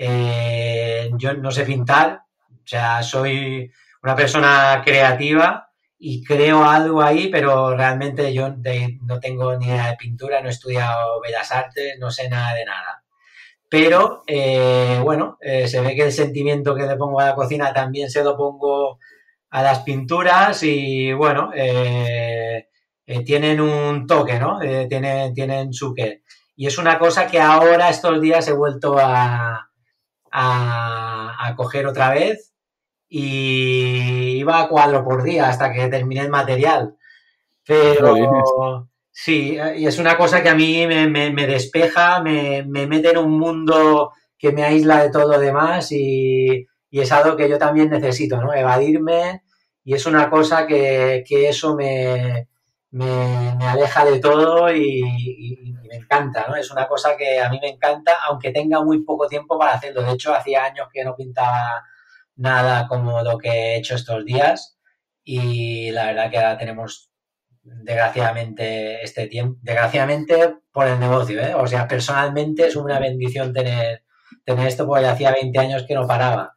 Eh, 0.00 1.10
yo 1.18 1.34
no 1.34 1.50
sé 1.50 1.64
pintar, 1.64 2.22
o 2.50 2.66
sea, 2.66 3.02
soy 3.02 3.68
una 4.04 4.14
persona 4.14 4.80
creativa 4.84 5.72
y 5.98 6.22
creo 6.22 6.64
algo 6.64 7.02
ahí, 7.02 7.28
pero 7.28 7.76
realmente 7.76 8.32
yo 8.32 8.54
no 9.02 9.18
tengo 9.18 9.56
ni 9.56 9.66
idea 9.66 9.88
de 9.88 9.96
pintura, 9.96 10.40
no 10.40 10.46
he 10.48 10.52
estudiado 10.52 11.20
bellas 11.20 11.50
artes, 11.50 11.96
no 11.98 12.10
sé 12.12 12.28
nada 12.28 12.54
de 12.54 12.64
nada. 12.64 13.02
Pero 13.68 14.22
eh, 14.26 15.00
bueno, 15.02 15.36
eh, 15.40 15.66
se 15.68 15.80
ve 15.80 15.94
que 15.96 16.04
el 16.04 16.12
sentimiento 16.12 16.74
que 16.74 16.86
le 16.86 16.96
pongo 16.96 17.20
a 17.20 17.26
la 17.26 17.34
cocina 17.34 17.72
también 17.72 18.10
se 18.10 18.22
lo 18.22 18.36
pongo 18.36 18.98
a 19.50 19.62
las 19.62 19.80
pinturas 19.80 20.62
y 20.62 21.12
bueno, 21.12 21.50
eh, 21.54 22.68
tienen 23.26 23.60
un 23.60 24.06
toque, 24.06 24.38
¿no? 24.38 24.58
tienen, 24.88 25.34
tienen 25.34 25.72
su 25.72 25.94
qué. 25.94 26.22
Y 26.56 26.66
es 26.66 26.78
una 26.78 26.98
cosa 26.98 27.26
que 27.26 27.40
ahora 27.40 27.88
estos 27.88 28.20
días 28.20 28.46
he 28.48 28.52
vuelto 28.52 28.96
a, 28.98 29.67
a, 30.30 31.34
a 31.38 31.56
coger 31.56 31.86
otra 31.86 32.10
vez 32.10 32.52
y 33.08 34.36
iba 34.38 34.60
a 34.60 34.68
cuadro 34.68 35.04
por 35.04 35.22
día 35.22 35.48
hasta 35.48 35.72
que 35.72 35.88
terminé 35.88 36.20
el 36.20 36.30
material. 36.30 36.96
Pero 37.66 38.88
sí, 39.10 39.58
y 39.76 39.86
es 39.86 39.98
una 39.98 40.16
cosa 40.16 40.42
que 40.42 40.48
a 40.48 40.54
mí 40.54 40.86
me, 40.86 41.46
despeja, 41.46 42.22
me, 42.22 42.64
mete 42.64 43.10
en 43.10 43.18
un 43.18 43.38
mundo 43.38 44.12
que 44.38 44.52
me 44.52 44.64
aísla 44.64 45.02
de 45.02 45.10
todo 45.10 45.32
lo 45.32 45.38
demás 45.38 45.92
y, 45.92 46.66
es 46.90 47.12
algo 47.12 47.36
que 47.36 47.48
yo 47.48 47.58
también 47.58 47.90
necesito, 47.90 48.40
¿no? 48.40 48.54
Evadirme 48.54 49.42
y 49.84 49.94
es 49.94 50.06
una 50.06 50.30
cosa 50.30 50.66
que, 50.66 51.24
eso 51.28 51.76
me, 51.76 52.48
me, 52.90 53.52
aleja 53.60 54.04
de 54.04 54.18
todo 54.18 54.72
y, 54.72 55.02
y, 55.04 55.74
me 55.88 55.96
encanta, 55.96 56.46
¿no? 56.48 56.56
Es 56.56 56.70
una 56.70 56.86
cosa 56.86 57.16
que 57.16 57.40
a 57.40 57.48
mí 57.50 57.58
me 57.60 57.70
encanta, 57.70 58.18
aunque 58.28 58.52
tenga 58.52 58.82
muy 58.82 59.02
poco 59.02 59.26
tiempo 59.26 59.58
para 59.58 59.74
hacerlo. 59.74 60.02
De 60.02 60.12
hecho, 60.12 60.34
hacía 60.34 60.64
años 60.64 60.88
que 60.92 61.04
no 61.04 61.16
pintaba 61.16 61.82
nada 62.36 62.86
como 62.88 63.22
lo 63.22 63.38
que 63.38 63.48
he 63.48 63.76
hecho 63.76 63.94
estos 63.94 64.24
días 64.24 64.78
y 65.24 65.90
la 65.90 66.06
verdad 66.06 66.30
que 66.30 66.38
ahora 66.38 66.56
tenemos 66.56 67.10
desgraciadamente 67.62 69.02
este 69.02 69.26
tiempo, 69.26 69.58
desgraciadamente 69.62 70.56
por 70.72 70.86
el 70.86 70.98
negocio, 70.98 71.40
¿eh? 71.42 71.54
o 71.54 71.66
sea, 71.66 71.86
personalmente 71.86 72.66
es 72.66 72.76
una 72.76 72.98
bendición 72.98 73.52
tener, 73.52 74.04
tener 74.44 74.66
esto 74.66 74.86
porque 74.86 75.06
hacía 75.06 75.32
20 75.32 75.58
años 75.58 75.84
que 75.86 75.94
no 75.94 76.06
paraba, 76.06 76.56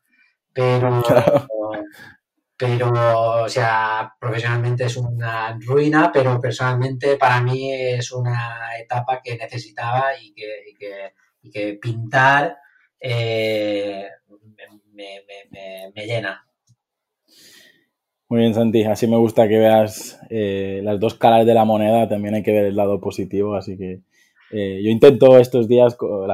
pero, 0.53 1.03
pero, 2.61 3.41
o 3.45 3.49
sea, 3.49 4.13
profesionalmente 4.19 4.83
es 4.83 4.95
una 4.95 5.57
ruina, 5.59 6.11
pero 6.13 6.39
personalmente 6.39 7.17
para 7.17 7.41
mí 7.41 7.73
es 7.73 8.11
una 8.11 8.77
etapa 8.79 9.19
que 9.23 9.35
necesitaba 9.35 10.11
y 10.21 10.31
que, 10.31 11.79
pintar 11.81 12.55
eh, 12.99 14.05
me, 14.93 16.05
llena. 16.05 16.45
Muy 18.29 18.41
bien, 18.41 18.53
Santi. 18.53 18.83
Así 18.83 19.07
me 19.07 19.17
gusta 19.17 19.47
que 19.47 19.57
veas 19.57 20.21
eh, 20.29 20.81
las 20.83 20.99
dos 20.99 21.15
caras 21.15 21.47
de 21.47 21.55
la 21.55 21.65
moneda. 21.65 22.07
También 22.07 22.35
hay 22.35 22.43
que 22.43 22.51
ver 22.51 22.65
el 22.65 22.75
lado 22.75 23.01
positivo. 23.01 23.55
Así 23.55 23.75
que 23.75 24.01
eh, 24.51 24.81
yo 24.83 24.91
intento 24.91 25.39
estos 25.39 25.67
días 25.67 25.95
con, 25.95 26.27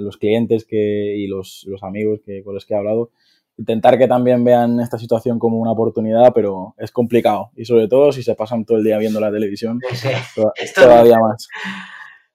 los 0.00 0.16
clientes 0.16 0.64
que, 0.64 1.14
y 1.18 1.26
los, 1.26 1.68
amigos 1.82 2.20
que, 2.24 2.42
con 2.42 2.54
los 2.54 2.64
que 2.64 2.72
he 2.72 2.78
hablado, 2.78 3.10
intentar 3.58 3.98
que 3.98 4.06
también 4.06 4.44
vean 4.44 4.80
esta 4.80 4.98
situación 4.98 5.38
como 5.38 5.58
una 5.58 5.72
oportunidad, 5.72 6.32
pero 6.32 6.74
es 6.78 6.90
complicado. 6.90 7.50
Y 7.56 7.64
sobre 7.64 7.88
todo 7.88 8.12
si 8.12 8.22
se 8.22 8.34
pasan 8.34 8.64
todo 8.64 8.78
el 8.78 8.84
día 8.84 8.98
viendo 8.98 9.20
la 9.20 9.30
televisión, 9.30 9.80
todavía 10.74 11.18
más. 11.18 11.48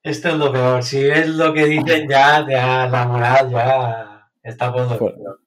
Esto 0.04 0.30
es 0.30 0.36
lo 0.36 0.52
peor. 0.52 0.84
Si 0.84 1.02
ves 1.02 1.30
lo 1.30 1.54
que 1.54 1.66
dicen 1.66 2.10
ya, 2.10 2.46
ya 2.48 2.88
la 2.88 3.08
moral 3.08 3.50
ya 3.50 4.30
está 4.44 4.72
por 4.72 4.82
lo 4.82 5.40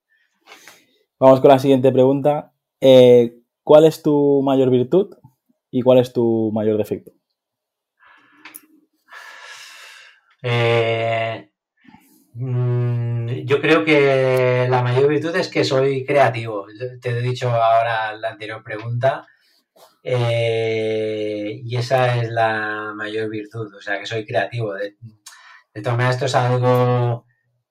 Vamos 1.19 1.41
con 1.41 1.51
la 1.51 1.59
siguiente 1.59 1.93
pregunta. 1.93 2.53
Eh, 2.81 3.37
¿Cuál 3.63 3.85
es 3.85 4.03
tu 4.03 4.43
mayor 4.43 4.71
virtud 4.71 5.15
y 5.71 5.83
cuál 5.83 5.99
es 5.99 6.13
tu 6.13 6.51
mayor 6.53 6.79
defecto? 6.79 7.13
Eh, 10.43 11.51
mm, 12.35 13.06
yo 13.45 13.61
creo 13.61 13.85
que 13.85 14.67
la 14.69 14.83
mayor 14.83 15.09
virtud 15.09 15.35
es 15.37 15.49
que 15.49 15.65
soy 15.65 16.05
creativo. 16.05 16.67
Te 17.01 17.11
he 17.11 17.23
dicho 17.23 17.51
ahora 17.51 18.17
la 18.17 18.31
anterior 18.31 18.63
pregunta. 18.63 19.27
Eh, 20.03 21.61
y 21.65 21.77
esa 21.77 22.17
es 22.21 22.31
la 22.31 22.93
mayor 22.95 23.29
virtud, 23.29 23.75
o 23.75 23.81
sea, 23.81 23.99
que 23.99 24.07
soy 24.07 24.25
creativo. 24.25 24.75
De, 24.75 24.97
de 25.75 25.83
todas 25.83 25.97
maneras, 25.97 26.17
esto 26.17 26.27
es 26.27 26.35
algo 26.35 27.27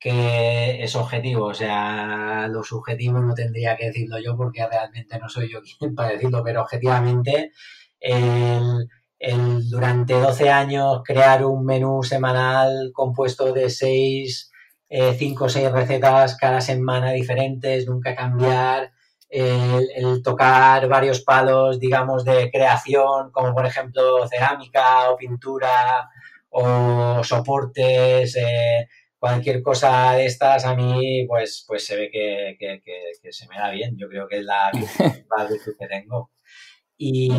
que 0.06 0.84
es 0.84 0.96
objetivo, 0.96 1.46
o 1.46 1.54
sea, 1.54 2.48
lo 2.48 2.63
subjetivo 2.63 3.20
no 3.20 3.34
tendría 3.34 3.76
que 3.76 3.88
decirlo 3.88 4.20
yo 4.20 4.38
porque 4.38 4.68
realmente 4.68 5.18
no 5.18 5.30
soy 5.30 5.52
yo 5.52 5.62
quien 5.80 5.96
para 5.96 6.10
decirlo, 6.10 6.44
pero 6.44 6.62
objetivamente 6.62 7.52
el, 8.00 8.88
durante 9.70 10.13
12 10.13 10.50
años 10.50 11.02
crear 11.04 11.44
un 11.44 11.65
menú 11.65 12.04
semanal 12.04 12.91
compuesto 12.94 13.52
de 13.52 13.70
6, 13.70 14.52
5 14.89 15.45
o 15.45 15.50
6 15.50 15.71
recetas 15.71 16.38
cada 16.38 16.62
semana 16.62 17.12
diferentes, 17.12 17.88
nunca 17.88 18.15
cambiar, 18.15 18.91
el, 19.30 20.21
tocar 20.24 20.88
varios 20.88 21.21
palos, 21.21 21.80
digamos, 21.80 22.24
de 22.24 22.50
creación, 22.52 23.32
como 23.32 23.54
por 23.54 23.65
ejemplo 23.65 24.28
cerámica 24.28 25.10
o 25.10 25.17
pintura 25.17 26.10
o 26.50 27.24
soportes, 27.24 28.36
eh, 28.38 28.88
cualquier 29.17 29.62
cosa 29.62 30.13
de 30.13 30.26
estas 30.28 30.65
a 30.65 30.76
mí 30.76 31.26
pues, 31.28 31.65
pues 31.67 31.86
se 31.86 31.95
ve 31.98 32.10
que, 32.12 33.32
se 33.32 33.48
me 33.50 33.58
da 33.58 33.71
bien. 33.71 33.98
Yo 33.98 34.08
creo 34.08 34.28
que 34.28 34.38
es 34.39 34.45
la 34.45 34.71
virtud 35.50 35.74
que 35.80 35.88
tengo. 35.88 36.32
Y, 36.98 37.30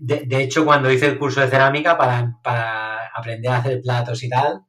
de, 0.00 0.42
hecho 0.42 0.64
cuando 0.64 0.90
hice 0.90 1.06
el 1.06 1.18
curso 1.18 1.40
de 1.40 1.48
cerámica 1.48 1.98
para, 1.98 3.10
aprender 3.14 3.50
a 3.50 3.58
hacer 3.58 3.80
platos 3.82 4.22
y 4.22 4.28
tal, 4.28 4.62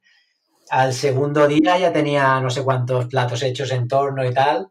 al 0.70 0.94
segundo 0.94 1.48
día 1.48 1.78
ya 1.78 1.94
tenía 1.94 2.40
no 2.40 2.50
sé 2.50 2.64
cuántos 2.64 3.08
platos 3.08 3.44
hechos 3.44 3.72
en 3.72 3.88
torno 3.88 4.26
y 4.26 4.34
tal. 4.34 4.70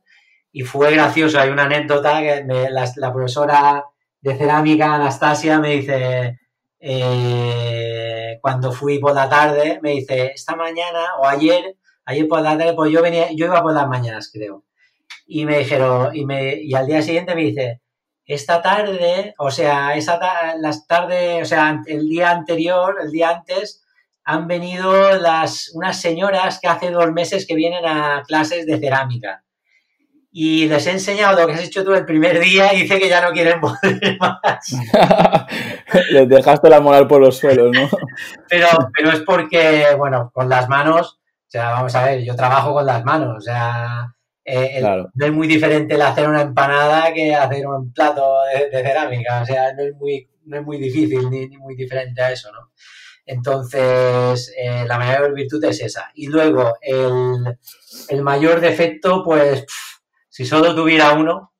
Y 0.53 0.63
fue 0.63 0.93
gracioso. 0.93 1.39
Hay 1.39 1.51
una 1.51 1.65
anécdota 1.65 2.21
que 2.21 2.45
la, 2.71 3.13
profesora 3.13 3.85
de 4.21 4.37
cerámica, 4.37 4.95
Anastasia, 4.95 5.59
me 5.59 5.71
dice, 5.77 6.41
eh, 6.81 8.39
cuando 8.41 8.73
fui 8.73 8.99
por 8.99 9.15
la 9.15 9.29
tarde, 9.29 9.79
me 9.83 9.91
dice, 9.93 10.33
esta 10.35 10.57
mañana 10.57 11.17
o 11.21 11.27
ayer, 11.27 11.77
ayer 12.05 12.27
por 12.27 12.41
la 12.41 12.57
tarde, 12.57 12.75
pues 12.75 12.91
yo 12.91 13.03
venía, 13.03 13.29
yo 13.33 13.47
iba 13.47 13.63
por 13.63 13.75
las 13.75 13.89
mañanas, 13.89 14.31
creo. 14.33 14.65
Y 15.27 15.45
me 15.45 15.59
dijeron, 15.59 16.15
y, 16.15 16.25
me, 16.25 16.55
y 16.55 16.75
al 16.75 16.87
día 16.87 17.03
siguiente 17.03 17.35
me 17.35 17.43
dice, 17.43 17.81
esta 18.27 18.61
tarde, 18.61 19.35
o 19.39 19.51
sea, 19.51 19.95
esa 19.97 20.19
las 20.59 20.87
tardes, 20.87 21.43
o 21.43 21.45
sea, 21.45 21.83
el 21.87 22.09
día 22.09 22.31
anterior, 22.31 22.97
el 23.03 23.13
día 23.13 23.31
antes, 23.31 23.86
han 24.27 24.47
venido 24.47 25.17
las, 25.19 25.71
unas 25.75 26.01
señoras 26.01 26.59
que 26.61 26.69
hace 26.69 26.91
dos 26.91 27.11
meses 27.13 27.47
que 27.47 27.55
vienen 27.55 27.87
a 27.87 28.23
clases 28.27 28.67
de 28.67 28.79
cerámica 28.79 29.45
y 30.39 30.69
les 30.69 30.87
he 30.87 30.91
enseñado 30.91 31.41
lo 31.41 31.47
que 31.47 31.55
has 31.55 31.65
hecho 31.65 31.83
tú 31.83 31.95
el 31.95 32.05
primer 32.05 32.39
día 32.39 32.75
y 32.75 32.83
dice 32.83 32.99
que 32.99 33.09
ya 33.09 33.23
no 33.23 33.33
quieren 33.33 33.59
volver 33.63 34.19
más. 34.21 34.61
les 36.11 36.29
dejaste 36.29 36.69
la 36.69 36.79
moral 36.79 37.09
por 37.09 37.23
los 37.23 37.39
suelos, 37.39 37.71
¿no? 37.73 37.89
pero, 38.51 38.69
pero 38.95 39.13
es 39.13 39.21
porque, 39.21 39.95
bueno, 39.97 40.31
con 40.35 40.51
las 40.51 40.69
manos, 40.69 41.19
o 41.23 41.51
sea, 41.51 41.71
vamos 41.71 41.95
a 41.95 42.05
ver, 42.05 42.23
yo 42.23 42.37
trabajo 42.37 42.75
con 42.75 42.85
las 42.85 43.03
manos, 43.03 43.35
o 43.35 43.41
sea, 43.41 44.13
eh, 44.45 44.83
no 45.15 45.25
es 45.25 45.33
muy 45.33 45.47
diferente 45.47 45.95
el 45.95 46.03
hacer 46.03 46.29
una 46.29 46.43
empanada 46.43 47.15
que 47.15 47.35
hacer 47.35 47.67
un 47.67 47.91
plato 47.95 48.41
de, 48.71 48.83
cerámica, 48.83 49.41
o 49.41 49.47
sea, 49.47 49.73
no 49.73 49.85
es 49.85 49.95
muy, 49.95 50.29
no 50.47 50.59
es 50.59 50.65
muy 50.65 50.79
difícil 50.79 51.31
ni, 51.31 51.49
muy 51.59 51.77
diferente 51.77 52.23
a 52.23 52.33
eso, 52.33 52.51
¿no? 52.53 52.73
Entonces, 53.25 54.55
eh, 54.57 54.85
la 54.87 54.99
mayor 54.99 55.35
virtud 55.35 55.63
es 55.65 55.81
esa. 55.81 56.11
Y 56.15 56.29
luego, 56.29 56.75
el, 56.81 57.59
el 58.09 58.23
mayor 58.23 58.61
defecto, 58.61 59.23
pues... 59.25 59.67
Si 60.37 60.45
solo 60.45 60.75
tuviera 60.75 61.15
uno. 61.15 61.55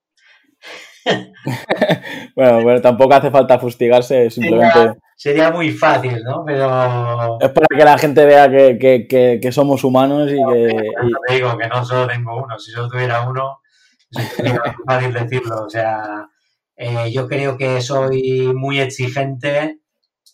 bueno, 2.37 2.63
bueno, 2.63 2.81
tampoco 2.83 3.15
hace 3.15 3.31
falta 3.31 3.59
fustigarse, 3.59 4.29
simplemente. 4.29 5.01
Sería, 5.17 5.51
muy 5.51 5.71
fácil, 5.71 6.23
¿no? 6.23 6.45
Pero. 6.45 7.39
Es 7.41 7.49
para 7.49 7.67
que 7.75 7.85
la 7.87 7.97
gente 7.97 8.27
vea 8.27 8.51
que, 8.51 9.49
somos 9.51 9.83
humanos 9.83 10.31
y 10.31 10.37
que. 10.37 10.91
te 11.27 11.35
digo 11.35 11.57
que 11.57 11.69
no 11.69 11.83
solo 11.87 12.07
tengo 12.07 12.37
uno, 12.45 12.59
si 12.59 12.71
solo 12.71 12.91
tuviera 12.91 13.27
uno, 13.27 13.61
sería 14.11 14.61
fácil 14.85 15.15
decirlo. 15.15 15.65
O 15.65 15.71
sea, 15.71 16.29
eh, 16.77 17.11
yo 17.13 17.29
creo 17.29 17.57
que 17.57 17.81
soy 17.81 18.53
muy 18.55 18.81
exigente 18.81 19.81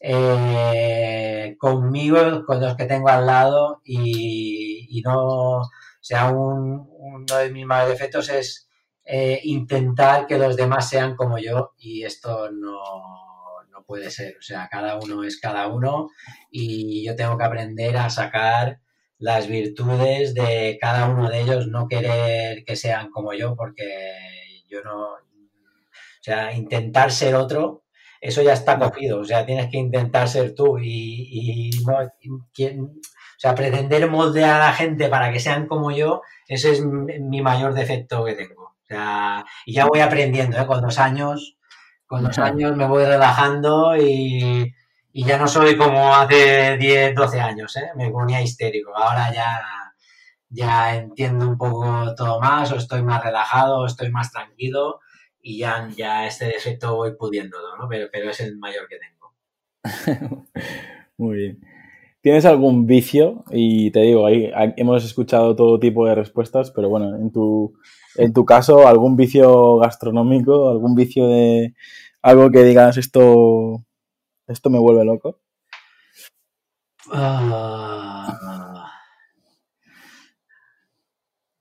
eh, 0.01 1.57
conmigo, 1.59 2.45
con 2.47 2.61
los 2.61 2.77
que 2.77 2.87
tengo 2.87 3.09
al 3.09 3.27
lado 3.27 3.81
y, 3.85 4.89
y 4.91 5.03
no 5.03 5.63
o 6.03 6.05
sea, 6.05 6.33
uno 6.33 7.37
de 7.39 7.51
mis 7.51 7.65
mayores 7.65 7.97
defectos 7.97 8.29
es 8.29 8.69
eh, 9.05 9.41
intentar 9.45 10.27
que 10.27 10.37
los 10.37 10.57
demás 10.57 10.89
sean 10.89 11.15
como 11.15 11.39
yo 11.39 11.75
y 11.79 12.03
esto 12.03 12.51
no, 12.51 12.83
no 13.71 13.85
puede 13.85 14.11
ser. 14.11 14.37
O 14.37 14.43
sea, 14.43 14.69
cada 14.69 14.97
uno 14.99 15.23
es 15.23 15.39
cada 15.39 15.69
uno 15.69 16.11
y 16.51 17.05
yo 17.07 17.15
tengo 17.15 17.39
que 17.39 17.45
aprender 17.45 17.97
a 17.97 18.11
sacar 18.11 18.81
las 19.19 19.47
virtudes 19.47 20.35
de 20.35 20.77
cada 20.81 21.09
uno 21.09 21.31
de 21.31 21.43
ellos, 21.43 21.69
no 21.69 21.87
querer 21.87 22.65
que 22.65 22.75
sean 22.75 23.09
como 23.11 23.33
yo, 23.33 23.55
porque 23.55 24.65
yo 24.69 24.83
no, 24.83 25.07
o 26.23 26.25
sea, 26.25 26.53
intentar 26.53 27.11
ser 27.11 27.35
otro, 27.35 27.83
eso 28.21 28.43
ya 28.43 28.53
está 28.53 28.79
cogido, 28.79 29.19
o 29.19 29.25
sea, 29.25 29.45
tienes 29.45 29.69
que 29.69 29.79
intentar 29.79 30.29
ser 30.29 30.55
tú 30.55 30.79
y, 30.79 31.71
no, 31.85 31.95
o 31.99 33.39
sea, 33.39 33.57
pretender 33.57 34.09
moldear 34.09 34.61
a 34.61 34.67
la 34.67 34.73
gente 34.73 35.09
para 35.09 35.33
que 35.33 35.41
sean 35.41 35.67
como 35.67 35.91
yo, 35.91 36.23
ese 36.47 36.71
es 36.71 36.85
mi 36.85 37.43
mayor 37.43 37.75
defecto 37.75 38.25
que 38.25 38.35
tengo. 38.35 38.63
O 38.63 38.87
sea, 38.87 39.45
y 39.67 39.73
ya 39.73 39.87
voy 39.87 39.99
aprendiendo, 39.99 40.57
¿eh? 40.59 40.67
con 40.67 40.81
los 40.81 41.01
años, 41.01 41.57
con 42.07 42.23
los 42.23 42.39
años 42.39 42.77
me 42.77 42.87
voy 42.87 43.05
relajando 43.05 43.97
y, 43.97 44.73
y 45.13 45.25
ya 45.25 45.39
no 45.39 45.49
soy 45.49 45.77
como 45.77 46.15
hace 46.15 46.77
10, 46.77 47.17
12 47.17 47.41
años, 47.41 47.75
¿eh? 47.75 47.91
me 47.97 48.11
ponía 48.11 48.41
histérico. 48.41 48.97
Ahora 48.97 49.33
ya, 49.35 49.61
ya 50.51 50.95
entiendo 50.95 51.49
un 51.49 51.59
poco 51.59 52.15
todo 52.15 52.39
más, 52.39 52.71
o 52.71 52.77
estoy 52.77 53.03
más 53.03 53.25
relajado, 53.25 53.79
o 53.81 53.87
estoy 53.87 54.13
más 54.13 54.31
tranquilo 54.31 55.01
y 55.43 55.59
ya, 55.59 55.89
ya 55.97 56.27
este 56.27 56.47
defecto 56.47 56.97
voy 56.97 57.15
pudiéndolo, 57.17 57.77
¿no? 57.77 57.89
Pero, 57.89 58.09
pero 58.11 58.31
es 58.31 58.41
el 58.41 58.57
mayor 58.57 58.87
que 58.89 58.99
tengo. 58.99 59.35
Muy 61.19 61.37
bien. 61.37 61.61
¿Tienes 62.21 62.45
algún 62.45 62.87
vicio? 62.87 63.45
Y 63.51 63.91
te 63.91 64.01
digo, 64.01 64.27
ahí 64.27 64.53
hemos 64.77 65.05
escuchado 65.05 65.57
todo 65.57 65.81
tipo 65.81 66.07
de 66.07 66.15
respuestas, 66.15 66.71
pero 66.71 66.89
bueno, 66.89 67.17
en 67.17 67.33
tu, 67.33 67.75
en 68.17 68.33
tu 68.33 68.45
caso, 68.45 68.87
¿algún 68.87 69.17
vicio 69.17 69.79
gastronómico? 69.79 70.71
¿Algún 70.71 70.95
vicio 70.95 71.27
de 71.27 71.75
algo 72.23 72.51
que 72.51 72.63
digas 72.63 72.97
esto 72.97 73.85
esto 74.47 74.71
me 74.71 74.79
vuelve 74.79 75.05
loco. 75.05 75.41
Ah. 77.11 78.91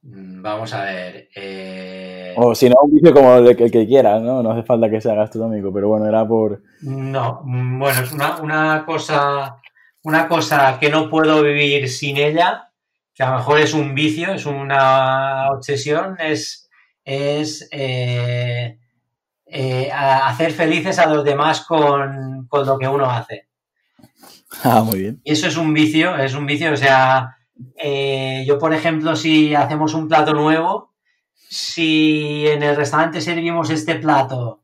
Mm, 0.03 0.41
vamos 0.41 0.73
a 0.73 0.83
ver. 0.85 1.29
Eh. 1.35 2.20
O 2.35 2.55
si 2.55 2.69
no, 2.69 2.75
un 2.83 2.93
vicio 2.93 3.13
como 3.13 3.35
el 3.35 3.55
que, 3.55 3.65
el 3.65 3.87
quiera, 3.87 4.19
¿no? 4.19 4.41
No 4.43 4.51
hace 4.51 4.63
falta 4.63 4.89
que 4.89 5.01
sea 5.01 5.15
gastronómico, 5.15 5.71
pero 5.73 5.89
bueno, 5.89 6.07
era 6.07 6.27
por. 6.27 6.61
No, 6.81 7.41
mm, 7.43 7.79
bueno, 7.79 8.01
es 8.01 8.11
una, 8.11 8.85
cosa. 8.85 9.57
Una 10.03 10.27
cosa 10.27 10.79
que 10.79 10.89
no 10.89 11.09
puedo 11.09 11.43
vivir 11.43 11.87
sin 11.87 12.17
ella, 12.17 12.71
que 13.13 13.23
a 13.23 13.31
lo 13.31 13.37
mejor 13.37 13.59
es 13.59 13.73
un 13.73 13.93
vicio, 13.93 14.33
es 14.33 14.45
una 14.45 15.49
obsesión, 15.51 16.17
es. 16.19 16.69
es 17.03 17.67
eh, 17.71 18.77
eh, 19.53 19.91
hacer 19.91 20.53
felices 20.53 20.97
a 20.97 21.07
los 21.07 21.25
demás 21.25 21.65
con, 21.65 22.47
lo 22.49 22.77
que 22.77 22.87
uno 22.87 23.09
hace. 23.09 23.47
Ah, 24.63 24.83
muy 24.83 24.99
bien. 24.99 25.21
Y 25.23 25.31
eso 25.31 25.47
es 25.47 25.55
un 25.55 25.73
vicio, 25.73 26.17
es 26.17 26.33
un 26.33 26.45
vicio, 26.45 26.73
o 26.73 26.75
sea, 26.75 27.37
eh, 27.77 28.43
yo 28.45 28.59
por 28.59 28.73
ejemplo, 28.73 29.15
si 29.15 29.55
hacemos 29.55 29.93
un 29.93 30.09
plato 30.09 30.33
nuevo, 30.33 30.90
si 31.51 32.47
en 32.47 32.63
el 32.63 32.77
restaurante 32.77 33.19
servimos 33.19 33.69
este 33.69 33.95
plato 33.95 34.61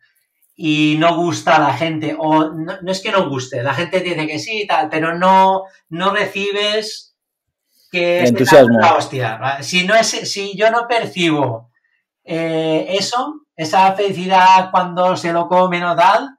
y 0.55 0.95
no 0.97 1.17
gusta 1.17 1.57
a 1.57 1.59
la 1.59 1.73
gente, 1.73 2.15
o 2.17 2.49
no, 2.49 2.79
es 2.87 3.01
que 3.01 3.11
no 3.11 3.29
guste, 3.29 3.61
la 3.61 3.73
gente 3.73 3.99
dice 3.99 4.25
que 4.25 4.39
sí 4.39 4.61
y 4.61 4.67
tal, 4.67 4.87
pero 4.87 5.17
no, 5.17 5.63
no 5.89 6.15
recibes 6.15 7.13
que 7.91 8.23
entusiasmo. 8.23 8.79
La 8.79 8.95
hostia. 8.95 9.57
Si, 9.61 9.85
no 9.85 9.95
es, 9.95 10.07
si 10.07 10.55
yo 10.55 10.71
no 10.71 10.87
percibo 10.87 11.71
eh, 12.23 12.85
eso, 12.91 13.41
esa 13.57 13.91
felicidad 13.91 14.71
cuando 14.71 15.17
se 15.17 15.33
lo 15.33 15.49
comen 15.49 15.83
o 15.83 15.93
tal, 15.93 16.37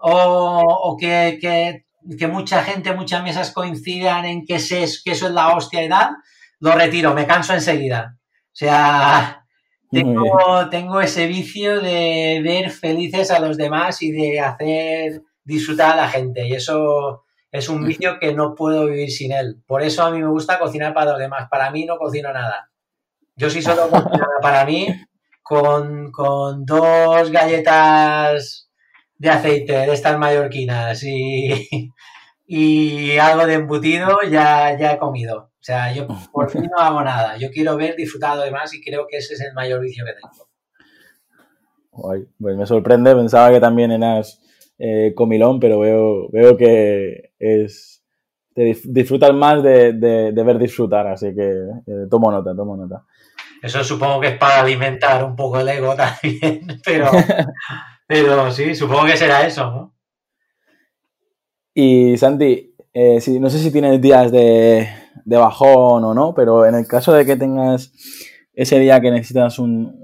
o, 0.00 0.96
que, 0.98 1.84
mucha 2.32 2.64
gente, 2.64 2.94
muchas 2.94 3.22
mesas 3.22 3.50
coincidan 3.50 4.24
en 4.24 4.46
que, 4.46 4.56
que 4.56 5.10
eso 5.12 5.26
es 5.26 5.32
la 5.32 5.54
hostia 5.54 5.84
y 5.84 5.90
tal, 5.90 6.16
lo 6.60 6.72
retiro, 6.72 7.12
me 7.12 7.26
canso 7.26 7.52
enseguida. 7.52 8.16
O 8.16 8.56
sea, 8.56 9.43
tengo, 9.94 10.68
tengo 10.70 11.00
ese 11.00 11.26
vicio 11.26 11.80
de 11.80 12.40
ver 12.42 12.70
felices 12.70 13.30
a 13.30 13.40
los 13.40 13.56
demás 13.56 14.02
y 14.02 14.12
de 14.12 14.40
hacer 14.40 15.22
disfrutar 15.44 15.92
a 15.92 16.02
la 16.02 16.08
gente. 16.08 16.46
Y 16.46 16.54
eso 16.54 17.24
es 17.50 17.68
un 17.68 17.84
vicio 17.86 18.18
que 18.18 18.34
no 18.34 18.54
puedo 18.54 18.86
vivir 18.86 19.10
sin 19.10 19.32
él. 19.32 19.62
Por 19.66 19.82
eso 19.82 20.02
a 20.02 20.10
mí 20.10 20.18
me 20.18 20.28
gusta 20.28 20.58
cocinar 20.58 20.92
para 20.92 21.12
los 21.12 21.20
demás. 21.20 21.48
Para 21.50 21.70
mí 21.70 21.84
no 21.84 21.96
cocino 21.96 22.32
nada. 22.32 22.70
Yo 23.36 23.48
sí 23.48 23.62
solo 23.62 23.88
cocino 23.88 24.26
para 24.42 24.64
mí 24.64 24.88
con, 25.42 26.12
dos 26.64 27.30
galletas 27.30 28.70
de 29.16 29.30
aceite 29.30 29.72
de 29.72 29.92
estas 29.92 30.18
mallorquinas 30.18 31.02
y, 31.04 31.90
y 32.46 33.18
algo 33.18 33.46
de 33.46 33.54
embutido, 33.54 34.18
ya, 34.30 34.76
ya 34.78 34.92
he 34.92 34.98
comido. 34.98 35.53
O 35.64 35.66
sea, 35.66 35.90
yo 35.94 36.06
por 36.30 36.50
fin 36.50 36.68
no 36.70 36.76
hago 36.76 37.02
nada. 37.02 37.38
Yo 37.38 37.48
quiero 37.50 37.74
ver 37.78 37.96
disfrutado 37.96 38.42
de 38.42 38.50
más 38.50 38.74
y 38.74 38.82
creo 38.82 39.06
que 39.08 39.16
ese 39.16 39.32
es 39.32 39.40
el 39.40 39.54
mayor 39.54 39.80
vicio 39.80 40.04
que 40.04 40.12
tengo. 40.12 40.50
pues 42.38 42.54
me 42.54 42.66
sorprende, 42.66 43.16
pensaba 43.16 43.50
que 43.50 43.60
también 43.60 43.90
eras 43.90 44.42
eh, 44.78 45.14
comilón, 45.16 45.60
pero 45.60 45.78
veo, 45.78 46.28
veo 46.30 46.58
que 46.58 47.32
es 47.38 48.04
te 48.54 48.76
disfrutas 48.84 49.32
más 49.32 49.62
de, 49.62 50.32
ver 50.34 50.58
disfrutar, 50.58 51.06
así 51.06 51.34
que 51.34 51.50
eh, 51.86 52.06
tomo 52.10 52.30
nota, 52.30 52.54
tomo 52.54 52.76
nota. 52.76 53.06
Eso 53.62 53.82
supongo 53.82 54.20
que 54.20 54.28
es 54.28 54.36
para 54.36 54.60
alimentar 54.60 55.24
un 55.24 55.34
poco 55.34 55.60
el 55.60 55.68
ego 55.70 55.94
también, 55.96 56.78
pero, 56.84 57.10
pero 58.06 58.50
sí, 58.50 58.74
supongo 58.74 59.06
que 59.06 59.16
será 59.16 59.46
eso, 59.46 59.70
¿no? 59.70 59.94
Y 61.72 62.18
Santi, 62.18 62.73
eh, 62.94 63.20
no 63.40 63.50
sé 63.50 63.58
si 63.58 63.72
tienes 63.72 64.00
días 64.00 64.30
de, 64.30 64.88
bajón 65.26 66.04
o 66.04 66.14
no, 66.14 66.32
pero 66.32 66.64
en 66.64 66.76
el 66.76 66.86
caso 66.86 67.12
de 67.12 67.26
que 67.26 67.36
tengas 67.36 67.92
ese 68.52 68.78
día 68.78 69.00
que 69.00 69.10
necesitas 69.10 69.58
un, 69.58 70.02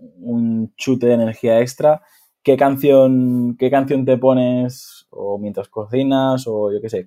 chute 0.76 1.06
de 1.06 1.14
energía 1.14 1.60
extra, 1.60 2.02
¿qué 2.42 2.56
canción, 2.56 3.56
qué 3.58 3.70
canción 3.70 4.04
te 4.04 4.18
pones 4.18 5.06
o 5.10 5.38
mientras 5.38 5.68
cocinas 5.68 6.44
o 6.46 6.72
yo 6.72 6.80
qué 6.80 6.88
sé, 6.88 7.06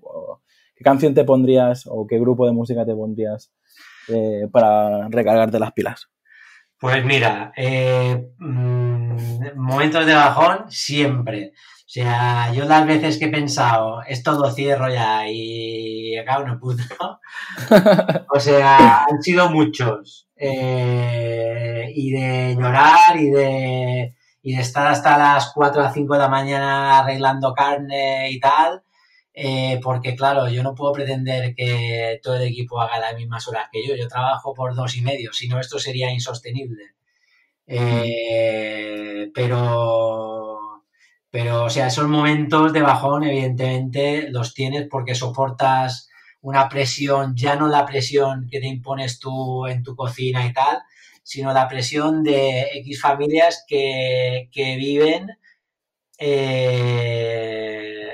qué 0.76 0.84
canción 0.84 1.14
te 1.14 1.24
pondrías 1.24 1.86
o 1.88 2.08
qué 2.08 2.20
grupo 2.20 2.46
de 2.46 2.54
música 2.54 2.86
te 2.86 2.94
pondrías 2.94 3.52
eh, 4.08 4.48
para 4.52 5.08
recargarte 5.10 5.60
las 5.60 5.74
pilas? 5.74 6.10
Pues 6.80 7.04
mira, 7.06 7.54
eh, 7.56 8.30
mm, 8.38 9.56
momentos 9.56 10.06
de 10.06 10.14
bajón 10.14 10.70
siempre. 10.70 11.54
O 11.94 11.96
sea, 11.96 12.52
yo 12.52 12.66
las 12.66 12.88
veces 12.88 13.20
que 13.20 13.26
he 13.26 13.30
pensado, 13.30 14.02
esto 14.08 14.32
lo 14.32 14.50
cierro 14.50 14.92
ya 14.92 15.30
y 15.30 16.18
acabo 16.18 16.48
en 16.48 16.60
puto. 16.60 16.84
o 18.34 18.40
sea, 18.40 19.04
han 19.04 19.22
sido 19.22 19.52
muchos. 19.52 20.28
Eh, 20.36 21.92
y 21.94 22.10
de 22.14 22.56
llorar 22.56 23.16
y 23.16 23.30
de, 23.30 24.16
y 24.42 24.56
de 24.56 24.62
estar 24.64 24.88
hasta 24.88 25.20
las 25.20 25.52
4 25.54 25.84
a 25.84 25.94
5 25.94 26.14
de 26.16 26.20
la 26.20 26.30
mañana 26.30 26.98
arreglando 26.98 27.54
carne 27.54 28.32
y 28.32 28.40
tal. 28.40 28.82
Eh, 29.32 29.80
porque 29.84 30.16
claro, 30.16 30.50
yo 30.50 30.64
no 30.64 30.74
puedo 30.74 30.94
pretender 30.94 31.54
que 31.54 32.20
todo 32.24 32.38
el 32.38 32.44
equipo 32.44 32.82
haga 32.82 32.98
las 33.00 33.16
mismas 33.16 33.48
horas 33.48 33.70
que 33.72 33.88
yo. 33.88 33.96
Yo 33.96 34.08
trabajo 34.08 34.56
por 34.56 34.74
dos 34.74 34.98
y 34.98 35.04
medio, 35.04 35.32
si 35.32 35.48
no 35.48 35.60
esto 35.60 35.78
sería 35.78 36.12
insostenible. 36.12 36.96
Eh, 37.68 39.30
pero, 39.34 40.53
pero, 41.34 41.64
o 41.64 41.70
sea, 41.72 41.88
esos 41.88 42.08
momentos 42.08 42.74
de 42.74 42.84
bajón, 42.84 43.24
evidentemente, 43.24 44.30
los 44.30 44.54
tienes 44.54 44.88
porque 44.88 45.16
soportas 45.16 46.08
una 46.42 46.70
presión, 46.70 47.34
ya 47.36 47.56
no 47.56 47.68
la 47.68 47.88
presión 47.88 48.48
que 48.52 48.60
te 48.60 48.68
impones 48.68 49.18
tú 49.20 49.66
en 49.66 49.82
tu 49.82 49.96
cocina 49.96 50.46
y 50.46 50.54
tal, 50.54 50.84
sino 51.24 51.52
la 51.52 51.68
presión 51.68 52.24
de 52.24 52.68
X 52.76 53.02
familias 53.02 53.66
que, 53.68 54.48
que 54.52 54.76
viven 54.76 55.28
eh, 56.20 58.10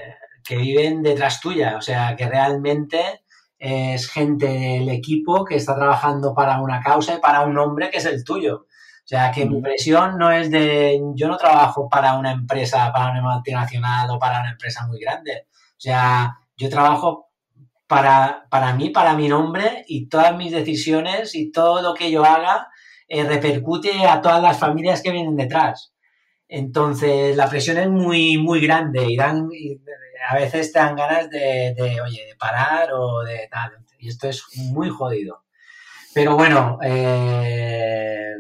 que 0.46 0.56
viven 0.56 1.04
detrás 1.04 1.42
tuya, 1.42 1.76
o 1.76 1.82
sea, 1.82 2.16
que 2.16 2.26
realmente 2.26 3.26
es 3.58 4.10
gente 4.10 4.48
del 4.48 4.88
equipo 4.88 5.44
que 5.44 5.56
está 5.56 5.76
trabajando 5.76 6.34
para 6.34 6.62
una 6.62 6.82
causa 6.82 7.16
y 7.16 7.20
para 7.20 7.42
un 7.42 7.54
nombre 7.54 7.90
que 7.90 7.98
es 7.98 8.06
el 8.06 8.24
tuyo. 8.24 8.68
O 9.10 9.16
sea, 9.16 9.32
que 9.32 9.48
mi 9.48 9.60
presión 9.60 10.20
no 10.20 10.30
es 10.30 10.52
de, 10.52 11.02
yo 11.16 11.28
no 11.28 11.36
trabajo 11.36 11.90
para 11.90 12.14
una 12.14 12.32
empresa, 12.32 12.92
para 12.94 13.10
una 13.10 13.24
multinacional 13.24 14.08
o 14.12 14.20
para 14.20 14.42
una 14.42 14.52
empresa 14.52 14.86
muy 14.86 15.00
grande. 15.00 15.48
O 15.52 15.80
sea, 15.80 16.38
yo 16.56 16.70
trabajo 16.70 17.32
para, 17.88 18.46
para 18.52 18.76
mí, 18.76 18.92
para 18.92 19.16
mi 19.16 19.28
nombre 19.28 19.84
y 19.88 20.08
todas 20.08 20.38
mis 20.38 20.52
decisiones 20.52 21.34
y 21.34 21.52
todo 21.52 21.82
lo 21.82 21.96
que 21.96 22.12
yo 22.12 22.24
haga 22.24 22.68
eh, 23.08 23.24
repercute 23.24 24.06
a 24.06 24.22
todas 24.22 24.44
las 24.44 24.60
familias 24.60 25.02
que 25.02 25.12
vienen 25.12 25.36
detrás. 25.36 25.92
Entonces, 26.48 27.36
la 27.36 27.50
presión 27.50 27.80
es 27.80 27.90
muy, 27.90 28.38
muy 28.38 28.62
grande 28.62 29.08
y 29.10 29.18
dan, 29.18 29.50
a 30.30 30.36
veces 30.36 30.72
te 30.72 30.78
dan 30.78 30.96
ganas 30.96 31.32
de, 31.32 31.74
oye, 32.06 32.28
de 32.28 32.36
parar 32.36 32.94
o 32.94 33.24
de 33.24 33.48
tal. 33.50 33.72
Y 33.98 34.10
esto 34.10 34.30
es 34.30 34.44
muy 34.56 34.90
jodido. 34.90 35.46
Pero 36.14 36.36
bueno, 36.36 36.78
eh, 36.84 38.36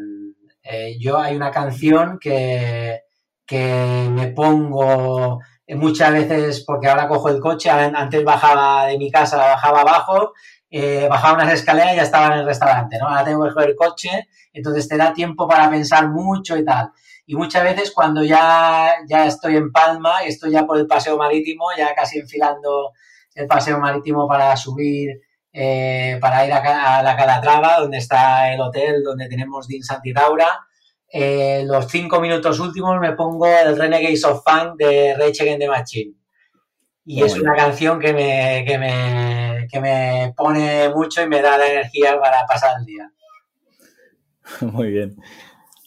Eh, 0.72 0.98
yo 1.00 1.20
hay 1.20 1.36
una 1.36 1.50
canción 1.50 2.20
que, 2.20 3.02
que 3.46 4.08
me 4.12 4.28
pongo 4.28 5.40
muchas 5.70 6.14
veces, 6.14 6.64
porque 6.64 6.88
ahora 6.88 7.08
cojo 7.08 7.30
el 7.30 7.40
coche, 7.40 7.72
antes 7.72 8.24
bajaba 8.24 8.86
de 8.86 8.98
mi 9.00 9.10
casa, 9.10 9.38
bajaba 9.38 9.82
abajo, 9.82 10.34
eh, 10.70 11.08
bajaba 11.10 11.34
unas 11.36 11.54
escaleras 11.54 11.94
y 11.94 11.96
ya 11.98 12.04
estaba 12.04 12.28
en 12.28 12.42
el 12.42 12.46
restaurante, 12.46 13.00
¿no? 13.00 13.08
Ahora 13.08 13.24
tengo 13.24 13.44
que 13.46 13.54
coger 13.54 13.70
el 13.70 13.76
coche, 13.76 14.28
entonces 14.54 14.88
te 14.88 14.98
da 14.98 15.12
tiempo 15.12 15.48
para 15.48 15.70
pensar 15.72 16.10
mucho 16.10 16.56
y 16.56 16.64
tal. 16.64 16.92
Y 17.26 17.36
muchas 17.36 17.64
veces 17.64 17.92
cuando 17.92 18.24
ya, 18.24 18.94
ya 19.08 19.26
estoy 19.26 19.56
en 19.56 19.72
Palma 19.72 20.24
y 20.24 20.30
estoy 20.30 20.52
ya 20.52 20.68
por 20.68 20.78
el 20.78 20.86
paseo 20.86 21.18
marítimo, 21.18 21.66
ya 21.76 21.96
casi 21.96 22.20
enfilando 22.20 22.92
el 23.34 23.48
paseo 23.48 23.80
marítimo 23.80 24.28
para 24.28 24.56
subir, 24.56 25.20
eh, 25.52 26.18
para 26.22 26.46
ir 26.46 26.54
a, 26.54 27.04
la 27.04 27.16
Calatrava, 27.16 27.80
donde 27.80 27.98
está 27.98 28.54
el 28.54 28.62
hotel 28.62 29.04
donde 29.04 29.28
tenemos 29.28 29.68
Din 29.68 29.84
Santitaura, 29.84 30.68
eh, 31.12 31.64
los 31.66 31.88
cinco 31.88 32.20
minutos 32.22 32.60
últimos 32.60 33.00
me 33.00 33.14
pongo 33.14 33.48
el 33.48 33.78
Renegades 33.78 34.24
of 34.26 34.44
Funk 34.44 34.76
de 34.78 35.16
Rage 35.16 35.42
Against 35.42 35.60
the 35.60 35.68
Machine. 35.68 36.14
Y 37.06 37.24
es 37.24 37.40
una 37.40 37.56
canción 37.56 38.00
que 38.00 38.14
me, 38.14 38.64
que, 38.68 38.78
me, 38.78 39.68
que 39.72 39.80
me 39.80 40.34
pone 40.38 40.90
mucho 40.90 41.24
y 41.24 41.28
me 41.28 41.42
da 41.42 41.58
la 41.58 41.68
energía 41.68 42.20
para 42.20 42.46
pasar 42.46 42.74
el 42.80 42.86
día. 42.86 43.12
Muy 44.62 44.92
bien. 44.92 45.18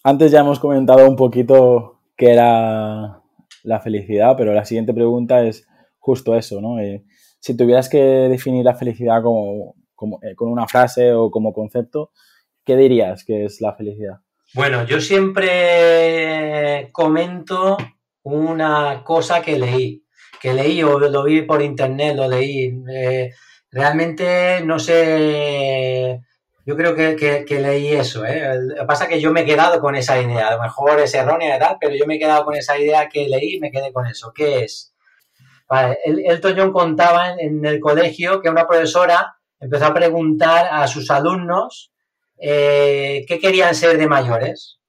Antes 0.03 0.33
ya 0.33 0.40
hemos 0.40 0.59
comentado 0.59 1.09
un 1.09 1.14
poquito 1.14 2.01
qué 2.16 2.33
era 2.33 3.22
la 3.62 3.81
felicidad, 3.81 4.35
pero 4.37 4.53
la 4.53 4.64
siguiente 4.64 4.92
pregunta 4.92 5.42
es 5.42 5.64
justo 6.01 6.35
eso, 6.35 6.61
¿no? 6.61 6.81
Eh, 6.81 7.05
si 7.42 7.57
tuvieras 7.57 7.88
que 7.88 7.98
definir 7.98 8.64
la 8.64 8.76
felicidad 8.76 9.20
como, 9.20 9.74
eh, 10.22 10.37
con 10.37 10.48
una 10.48 10.68
frase 10.68 11.12
o 11.12 11.28
como 11.28 11.52
concepto, 11.52 12.12
¿qué 12.64 12.76
dirías 12.76 13.24
que 13.24 13.44
es 13.44 13.61
la 13.61 13.74
felicidad? 13.74 14.20
Bueno, 14.55 14.85
yo 14.85 15.00
siempre 15.00 16.88
comento 16.92 17.76
una 18.22 19.02
cosa 19.02 19.42
que 19.42 19.59
leí, 19.59 20.05
que 20.40 20.55
leí 20.55 20.85
o 20.85 21.00
lo 21.00 21.24
vi 21.24 21.42
por 21.42 21.62
internet, 21.62 22.14
lo 22.14 22.28
leí. 22.28 22.81
Eh, 22.88 23.33
realmente 23.72 24.62
no 24.64 24.78
sé, 24.78 26.20
yo 26.64 26.76
creo 26.76 26.94
que, 26.94 27.44
leí 27.59 27.88
eso. 27.88 28.24
¿eh? 28.24 28.55
Lo 28.57 28.76
que 28.76 28.87
pasa 28.87 29.05
es 29.05 29.11
que 29.11 29.20
yo 29.20 29.33
me 29.33 29.40
he 29.40 29.44
quedado 29.44 29.81
con 29.81 29.96
esa 29.96 30.22
idea, 30.22 30.46
a 30.46 30.55
lo 30.55 30.62
mejor 30.62 31.00
es 31.00 31.12
errónea 31.12 31.57
y 31.57 31.59
tal, 31.59 31.76
pero 31.81 31.96
yo 31.96 32.07
me 32.07 32.14
he 32.14 32.20
quedado 32.20 32.44
con 32.44 32.55
esa 32.55 32.78
idea 32.78 33.09
que 33.09 33.28
leí 33.28 33.57
y 33.57 33.61
me 33.61 33.72
quedé 33.72 33.92
con 33.92 34.07
eso. 34.07 34.33
¿Qué 34.33 34.62
es? 34.62 34.91
Vale, 35.73 36.01
el, 36.05 36.19
Elton 36.27 36.55
John 36.55 36.71
contaba 36.71 37.35
en 37.39 37.65
el 37.65 37.81
colegio 37.81 38.43
que 38.43 38.51
una 38.51 38.69
profesora 38.69 39.39
empezó 39.59 39.87
a 39.87 39.95
preguntar 39.95 40.69
a 40.71 40.87
sus 40.87 41.11
alumnos 41.11 41.95
eh, 42.39 43.25
qué 43.27 43.39
querían 43.39 43.75
ser 43.75 43.97
de 43.97 44.07
mayores. 44.07 44.81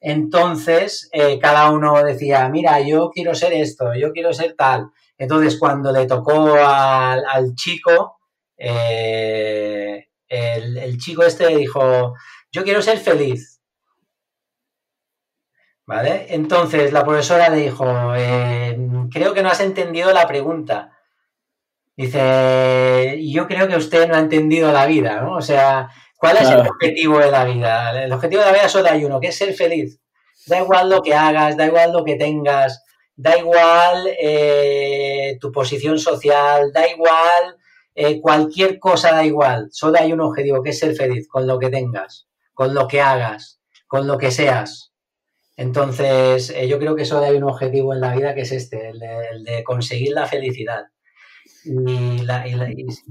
Entonces, 0.00 1.10
eh, 1.12 1.38
cada 1.38 1.70
uno 1.70 2.02
decía, 2.02 2.48
mira, 2.48 2.80
yo 2.80 3.10
quiero 3.10 3.34
ser 3.34 3.52
esto, 3.52 3.94
yo 3.94 4.12
quiero 4.12 4.32
ser 4.32 4.54
tal. 4.56 4.86
Entonces, 5.18 5.58
cuando 5.58 5.92
le 5.92 6.06
tocó 6.06 6.54
al, 6.54 7.54
chico, 7.54 8.16
eh, 8.56 10.06
el, 10.26 10.96
chico 10.96 11.22
este 11.22 11.48
dijo, 11.48 12.14
yo 12.50 12.64
quiero 12.64 12.80
ser 12.80 12.96
feliz. 12.96 13.53
¿Vale? 15.86 16.26
Entonces, 16.30 16.92
la 16.92 17.04
profesora 17.04 17.50
le 17.50 17.58
dijo, 17.58 17.84
creo 19.10 19.34
que 19.34 19.42
no 19.42 19.50
has 19.50 19.60
entendido 19.60 20.12
la 20.12 20.26
pregunta. 20.26 20.92
Dice, 21.96 23.20
yo 23.22 23.46
creo 23.46 23.68
que 23.68 23.76
usted 23.76 24.08
no 24.08 24.16
ha 24.16 24.20
entendido 24.20 24.72
la 24.72 24.86
vida, 24.86 25.20
¿no? 25.20 25.36
O 25.36 25.42
sea, 25.42 25.90
¿Cuál 26.24 26.38
es 26.38 26.48
el 26.48 26.60
objetivo 26.60 27.18
de 27.18 27.30
la 27.30 27.44
vida? 27.44 28.02
El 28.02 28.10
objetivo 28.10 28.40
de 28.40 28.46
la 28.46 28.54
vida 28.54 28.68
solo 28.70 28.88
hay 28.88 29.04
uno, 29.04 29.20
que 29.20 29.26
es 29.26 29.36
ser 29.36 29.52
feliz. 29.52 30.00
Da 30.46 30.58
igual 30.58 30.88
lo 30.88 31.02
que 31.02 31.12
hagas, 31.12 31.54
da 31.54 31.66
igual 31.66 31.92
lo 31.92 32.02
que 32.02 32.16
tengas, 32.16 32.82
da 33.14 33.36
igual 33.36 34.08
eh, 34.18 35.36
tu 35.38 35.52
posición 35.52 35.98
social, 35.98 36.72
da 36.72 36.88
igual 36.88 37.58
eh, 37.94 38.22
cualquier 38.22 38.78
cosa, 38.78 39.12
da 39.12 39.22
igual. 39.22 39.68
Solo 39.70 39.98
hay 40.00 40.14
un 40.14 40.22
objetivo, 40.22 40.62
que 40.62 40.70
es 40.70 40.78
ser 40.78 40.94
feliz 40.94 41.28
con 41.28 41.46
lo 41.46 41.58
que 41.58 41.68
tengas, 41.68 42.26
con 42.54 42.72
lo 42.72 42.88
que 42.88 43.02
hagas, 43.02 43.60
con 43.86 44.06
lo 44.06 44.16
que 44.16 44.30
seas. 44.30 44.93
Entonces, 45.56 46.50
eh, 46.50 46.66
yo 46.68 46.78
creo 46.78 46.96
que 46.96 47.04
solo 47.04 47.26
hay 47.26 47.36
un 47.36 47.44
objetivo 47.44 47.94
en 47.94 48.00
la 48.00 48.14
vida 48.14 48.34
que 48.34 48.40
es 48.40 48.52
este, 48.52 48.90
el 48.90 48.98
de, 49.44 49.62
conseguir 49.64 50.12
la 50.12 50.26
felicidad. 50.26 50.86
Y 51.64 52.18
la, 52.24 52.46
y 52.46 52.54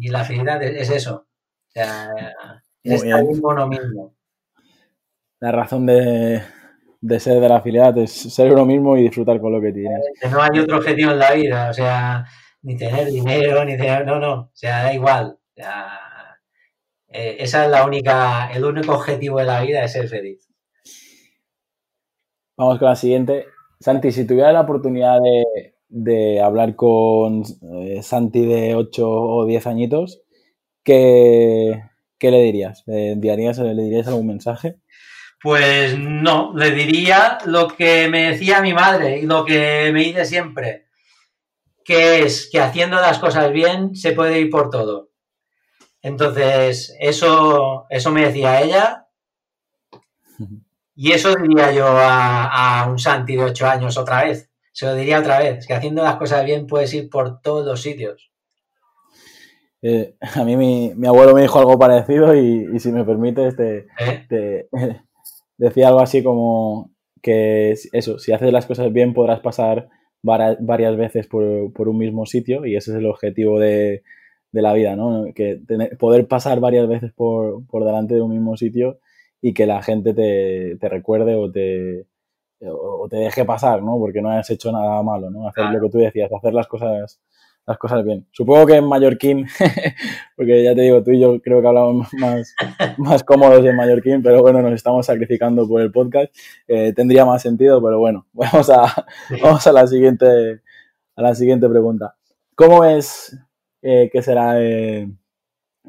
la, 0.09 0.23
felicidad 0.23 0.61
es, 0.61 0.89
eso. 0.89 1.25
O 1.25 1.71
sea, 1.71 2.09
uno 2.83 3.67
mismo. 3.67 4.15
La 5.39 5.51
razón 5.51 5.85
de, 5.85 6.41
ser 7.19 7.39
de 7.39 7.49
la 7.49 7.57
afiliada 7.57 8.03
es 8.03 8.11
ser 8.11 8.51
uno 8.51 8.65
mismo 8.65 8.97
y 8.97 9.03
disfrutar 9.03 9.39
con 9.39 9.53
lo 9.53 9.61
que 9.61 9.71
tienes. 9.71 10.01
No 10.29 10.41
hay 10.41 10.59
otro 10.59 10.77
objetivo 10.77 11.11
en 11.11 11.19
la 11.19 11.33
vida, 11.33 11.69
o 11.69 11.73
sea, 11.73 12.25
ni 12.61 12.77
tener 12.77 13.07
dinero, 13.07 13.63
ni 13.65 13.77
tener. 13.77 14.05
No, 14.05 14.19
no, 14.19 14.33
o 14.33 14.51
sea, 14.53 14.83
da 14.83 14.93
igual. 14.93 15.37
Eh, 17.07 17.37
esa 17.39 17.65
es 17.65 17.71
la 17.71 17.85
única, 17.85 18.51
el 18.53 18.65
único 18.65 18.93
objetivo 18.93 19.39
de 19.39 19.45
la 19.45 19.61
vida 19.61 19.83
es 19.83 19.93
ser 19.93 20.07
feliz. 20.07 20.52
Vamos 22.55 22.77
con 22.77 22.87
la 22.87 22.95
siguiente. 22.95 23.47
Santi, 23.79 24.11
si 24.11 24.27
tuvieras 24.27 24.53
la 24.53 24.61
oportunidad 24.61 25.19
de, 25.89 26.41
hablar 26.41 26.75
con 26.75 27.43
eh, 27.73 28.01
Santi 28.03 28.45
de 28.45 28.75
8 28.75 29.09
o 29.09 29.45
10 29.45 29.67
añitos, 29.67 30.21
¿qué, 30.83 31.83
¿qué 32.19 32.31
le 32.31 32.43
dirías? 32.43 32.83
¿Le, 32.85 33.11
enviarías, 33.11 33.57
¿Le 33.57 33.83
dirías 33.83 34.07
algún 34.07 34.27
mensaje? 34.27 34.77
Pues 35.41 35.97
no, 35.97 36.53
le 36.55 36.71
diría 36.71 37.39
lo 37.45 37.67
que 37.67 38.07
me 38.07 38.31
decía 38.31 38.61
mi 38.61 38.73
madre 38.73 39.19
y 39.19 39.25
lo 39.25 39.43
que 39.43 39.91
me 39.91 40.03
dice 40.03 40.23
siempre, 40.25 40.85
que 41.83 42.19
es 42.23 42.49
que 42.51 42.61
haciendo 42.61 42.97
las 42.97 43.19
cosas 43.19 43.51
bien 43.51 43.95
se 43.95 44.13
puede 44.13 44.39
ir 44.39 44.49
por 44.49 44.69
todo. 44.69 45.09
Entonces, 46.01 46.95
eso, 46.99 47.87
eso 47.89 48.11
me 48.11 48.25
decía 48.25 48.61
ella. 48.61 49.07
Y 50.95 51.11
eso 51.11 51.33
diría 51.35 51.71
yo 51.71 51.87
a, 51.87 52.81
a, 52.81 52.89
un 52.89 52.99
Santi 52.99 53.35
de 53.35 53.43
8 53.43 53.67
años 53.67 53.97
otra 53.97 54.23
vez. 54.23 54.49
Se 54.71 54.85
lo 54.85 54.95
diría 54.95 55.19
otra 55.19 55.39
vez, 55.39 55.67
que 55.67 55.73
haciendo 55.73 56.03
las 56.03 56.15
cosas 56.15 56.45
bien 56.45 56.67
puedes 56.67 56.93
ir 56.93 57.09
por 57.09 57.41
todos 57.41 57.65
los 57.65 57.81
sitios. 57.81 58.33
Eh, 59.85 60.15
a 60.35 60.45
mí 60.45 60.55
mi, 60.55 60.93
abuelo 61.05 61.35
me 61.35 61.41
dijo 61.41 61.59
algo 61.59 61.77
parecido 61.77 62.33
y, 62.33 62.79
si 62.79 62.91
me 62.93 63.03
permites 63.03 63.57
te, 63.57 63.87
¿Eh? 63.99 64.69
decía 65.57 65.89
algo 65.89 65.99
así 65.99 66.23
como 66.23 66.91
que 67.21 67.71
eso, 67.91 68.17
si 68.17 68.31
haces 68.31 68.53
las 68.53 68.65
cosas 68.65 68.91
bien 68.93 69.13
podrás 69.13 69.41
pasar 69.41 69.89
varias 70.21 70.95
veces 70.95 71.27
por, 71.27 71.43
un 71.43 71.97
mismo 71.97 72.25
sitio 72.25 72.65
y 72.65 72.77
ese 72.77 72.91
es 72.91 72.97
el 72.97 73.05
objetivo 73.05 73.59
de, 73.59 74.03
la 74.53 74.71
vida, 74.71 74.95
¿no? 74.95 75.25
Que 75.35 75.59
poder 75.99 76.27
pasar 76.27 76.61
varias 76.61 76.87
veces 76.87 77.11
por, 77.11 77.63
delante 77.73 78.15
de 78.15 78.21
un 78.21 78.31
mismo 78.31 78.55
sitio 78.55 78.99
y 79.43 79.53
que 79.53 79.65
la 79.65 79.83
gente 79.83 80.13
te, 80.13 80.89
recuerde 80.89 81.35
o 81.35 81.51
te, 81.51 82.07
o 82.61 83.07
te 83.09 83.17
deje 83.17 83.43
pasar, 83.43 83.83
¿no? 83.83 83.99
Porque 83.99 84.21
no 84.21 84.31
has 84.31 84.49
hecho 84.49 84.71
nada 84.71 85.03
malo, 85.03 85.29
¿no? 85.29 85.49
Hacer 85.49 85.65
lo 85.65 85.81
que 85.81 85.89
tú 85.89 85.97
decías, 85.97 86.31
hacer 86.31 86.53
las 86.53 86.65
cosas 86.65 87.19
las 87.65 87.77
cosas 87.77 88.05
bien. 88.05 88.25
Supongo 88.31 88.65
que 88.65 88.75
en 88.75 88.87
Mallorquín, 88.87 89.45
porque 90.37 90.63
ya 90.63 90.73
te 90.73 90.81
digo, 90.81 91.03
tú 91.03 91.11
y 91.11 91.19
yo 91.19 91.41
creo 91.41 91.61
que 91.61 91.67
hablamos 91.67 92.07
más, 92.19 92.55
más 92.97 93.23
cómodos 93.23 93.65
en 93.65 93.75
Mallorquín, 93.75 94.23
pero 94.23 94.41
bueno, 94.41 94.61
nos 94.61 94.73
estamos 94.73 95.05
sacrificando 95.05 95.67
por 95.67 95.81
el 95.81 95.91
podcast. 95.91 96.33
Eh, 96.67 96.93
tendría 96.93 97.25
más 97.25 97.41
sentido, 97.41 97.83
pero 97.83 97.99
bueno, 97.99 98.27
vamos 98.33 98.69
a, 98.69 99.05
vamos 99.41 99.67
a 99.67 99.73
la 99.73 99.85
siguiente, 99.87 100.61
a 101.17 101.21
la 101.21 101.35
siguiente 101.35 101.67
pregunta. 101.67 102.15
¿Cómo 102.55 102.81
ves 102.81 103.37
eh, 103.81 104.09
que 104.09 104.21
será 104.21 104.61
eh, 104.61 105.09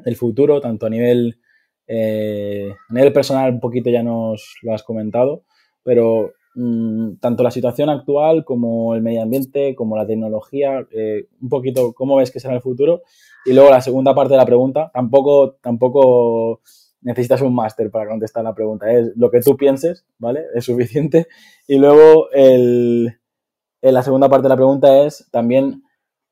el 0.03 0.15
futuro, 0.17 0.59
tanto 0.59 0.87
a 0.87 0.89
nivel, 0.89 1.39
a 1.87 2.93
nivel 2.93 3.13
personal, 3.13 3.53
un 3.53 3.59
poquito 3.59 3.89
ya 3.89 4.03
nos 4.03 4.55
lo 4.61 4.73
has 4.73 4.83
comentado, 4.83 5.43
pero 5.83 6.33
Mm, 6.57 7.17
tanto 7.19 7.43
la 7.43 7.51
situación 7.51 7.89
actual 7.89 8.45
como 8.45 8.95
el 8.95 9.01
medio 9.01 9.21
ambiente, 9.21 9.75
como 9.75 9.97
la 9.97 10.07
tecnología, 10.07 10.87
eh, 10.91 11.27
un 11.41 11.49
poquito 11.49 11.93
cómo 11.93 12.15
ves 12.15 12.31
que 12.31 12.39
será 12.39 12.55
el 12.55 12.61
futuro. 12.61 13.01
Y 13.45 13.53
luego 13.53 13.69
la 13.69 13.81
segunda 13.81 14.15
parte 14.15 14.33
de 14.33 14.37
la 14.37 14.45
pregunta, 14.45 14.89
tampoco, 14.93 15.57
tampoco 15.61 16.61
necesitas 17.01 17.41
un 17.41 17.53
máster 17.53 17.91
para 17.91 18.09
contestar 18.09 18.43
la 18.43 18.55
pregunta, 18.55 18.91
es 18.91 19.11
lo 19.15 19.29
que 19.29 19.41
tú 19.41 19.57
pienses, 19.57 20.05
¿vale? 20.17 20.45
Es 20.55 20.65
suficiente. 20.65 21.27
Y 21.67 21.77
luego 21.77 22.29
el, 22.31 23.19
la 23.81 24.01
segunda 24.01 24.29
parte 24.29 24.43
de 24.43 24.49
la 24.49 24.55
pregunta 24.55 25.03
es 25.03 25.27
también, 25.31 25.83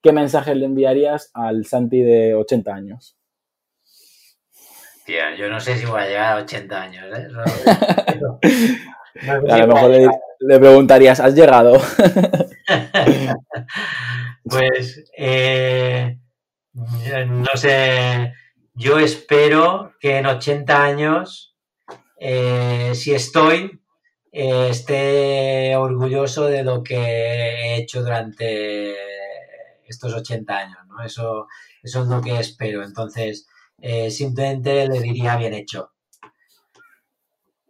¿qué 0.01 0.13
mensaje 0.13 0.55
le 0.55 0.65
enviarías 0.65 1.31
al 1.33 1.65
Santi 1.65 2.01
de 2.01 2.33
80 2.33 2.73
años? 2.73 3.17
Tía, 5.05 5.35
yo 5.35 5.49
no 5.49 5.59
sé 5.59 5.77
si 5.77 5.85
voy 5.85 6.01
a 6.01 6.07
llegar 6.07 6.37
a 6.37 6.41
80 6.43 6.81
años, 6.81 7.05
¿eh? 7.17 7.27
A 9.29 9.57
lo 9.59 9.67
mejor 9.67 9.91
le, 10.39 10.59
preguntarías, 10.59 11.19
¿has 11.19 11.35
llegado? 11.35 11.73
pues, 14.43 15.03
eh, 15.15 16.17
no 16.73 17.55
sé, 17.55 18.33
yo 18.73 18.97
espero 18.97 19.93
que 19.99 20.17
en 20.17 20.25
80 20.25 20.83
años, 20.83 21.55
eh, 22.17 22.91
si 22.95 23.13
estoy, 23.13 23.81
eh, 24.31 24.69
esté 24.71 25.75
orgulloso 25.75 26.47
de 26.47 26.63
lo 26.63 26.81
que 26.81 26.95
he 26.95 27.75
hecho 27.75 28.01
durante 28.01 28.95
estos 29.85 30.13
80 30.13 30.57
años, 30.57 30.79
¿no? 30.87 31.03
Eso, 31.03 31.47
eso 31.83 32.01
es 32.01 32.07
lo 32.07 32.19
que 32.19 32.39
espero. 32.39 32.83
Entonces, 32.83 33.47
eh, 33.85 34.09
simplemente 34.09 34.87
le 34.87 35.01
diría 35.01 35.35
bien 35.35 35.53
hecho. 35.53 35.91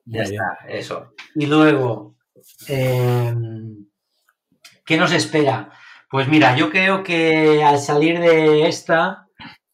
Ya 0.06 0.21
está, 0.21 0.60
eso. 0.67 1.13
Y 1.34 1.47
luego, 1.47 2.17
em, 2.67 3.88
¿qué 4.86 4.95
nos 4.95 5.12
espera? 5.12 5.71
Pues 6.12 6.28
mira, 6.28 6.56
yo 6.56 6.69
creo 6.69 7.02
que 7.02 7.63
al 7.63 7.80
salir 7.80 8.19
de 8.19 8.67
esta 8.67 9.28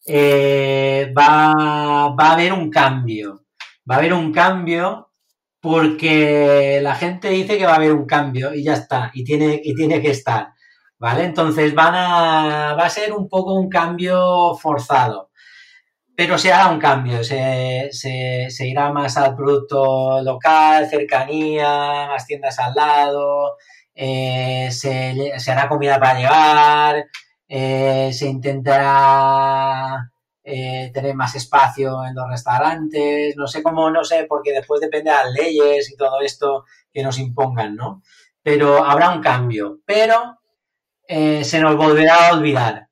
eh, 0.05 1.13
va, 1.17 2.15
va 2.17 2.29
a 2.29 2.33
haber 2.33 2.53
un 2.53 2.69
cambio. 2.69 3.43
Va 3.89 3.95
a 3.95 3.97
haber 3.97 4.13
un 4.13 4.31
cambio 4.31 5.11
porque 5.59 6.79
la 6.81 6.95
gente 6.95 7.29
dice 7.31 7.57
que 7.57 7.65
va 7.65 7.73
a 7.73 7.75
haber 7.75 7.91
un 7.91 8.05
cambio 8.05 8.53
y 8.53 8.63
ya 8.63 8.75
está, 8.75 9.11
y 9.13 9.25
tiene, 9.25 9.59
y 9.61 9.75
tiene 9.75 10.01
que 10.01 10.11
estar. 10.11 10.53
¿Vale? 10.99 11.25
Entonces 11.25 11.75
van 11.75 11.95
a, 11.95 12.75
va 12.75 12.85
a 12.85 12.89
ser 12.89 13.11
un 13.13 13.27
poco 13.27 13.55
un 13.55 13.69
cambio 13.69 14.55
forzado 14.55 15.28
pero 16.19 16.37
se 16.37 16.51
hará 16.51 16.67
un 16.67 16.79
cambio, 16.79 17.23
se, 17.23 17.89
irá 18.59 18.91
más 18.91 19.15
al 19.15 19.37
producto 19.37 20.21
local, 20.21 20.85
cercanía, 20.89 22.07
más 22.09 22.27
tiendas 22.27 22.59
al 22.59 22.75
lado, 22.75 23.55
eh, 23.95 24.67
se, 24.69 25.31
hará 25.49 25.69
comida 25.69 25.97
para 25.97 26.19
llevar, 26.19 27.05
eh, 27.47 28.11
se 28.11 28.27
intentará 28.27 30.11
eh, 30.43 30.91
tener 30.93 31.15
más 31.15 31.35
espacio 31.35 32.03
en 32.05 32.13
los 32.13 32.29
restaurantes, 32.29 33.37
no 33.37 33.47
sé 33.47 33.63
cómo, 33.63 33.89
no 33.89 34.03
sé, 34.03 34.25
porque 34.27 34.51
después 34.51 34.81
depende 34.81 35.11
de 35.11 35.15
las 35.15 35.31
leyes 35.31 35.89
y 35.89 35.95
todo 35.95 36.19
esto 36.19 36.65
que 36.91 37.01
nos 37.01 37.17
impongan, 37.17 37.77
¿no? 37.77 38.03
Pero 38.43 38.83
habrá 38.83 39.11
un 39.11 39.21
cambio, 39.21 39.79
pero 39.85 40.37
se 41.07 41.59
nos 41.61 41.77
volverá 41.77 42.27
a 42.27 42.33
olvidar 42.33 42.88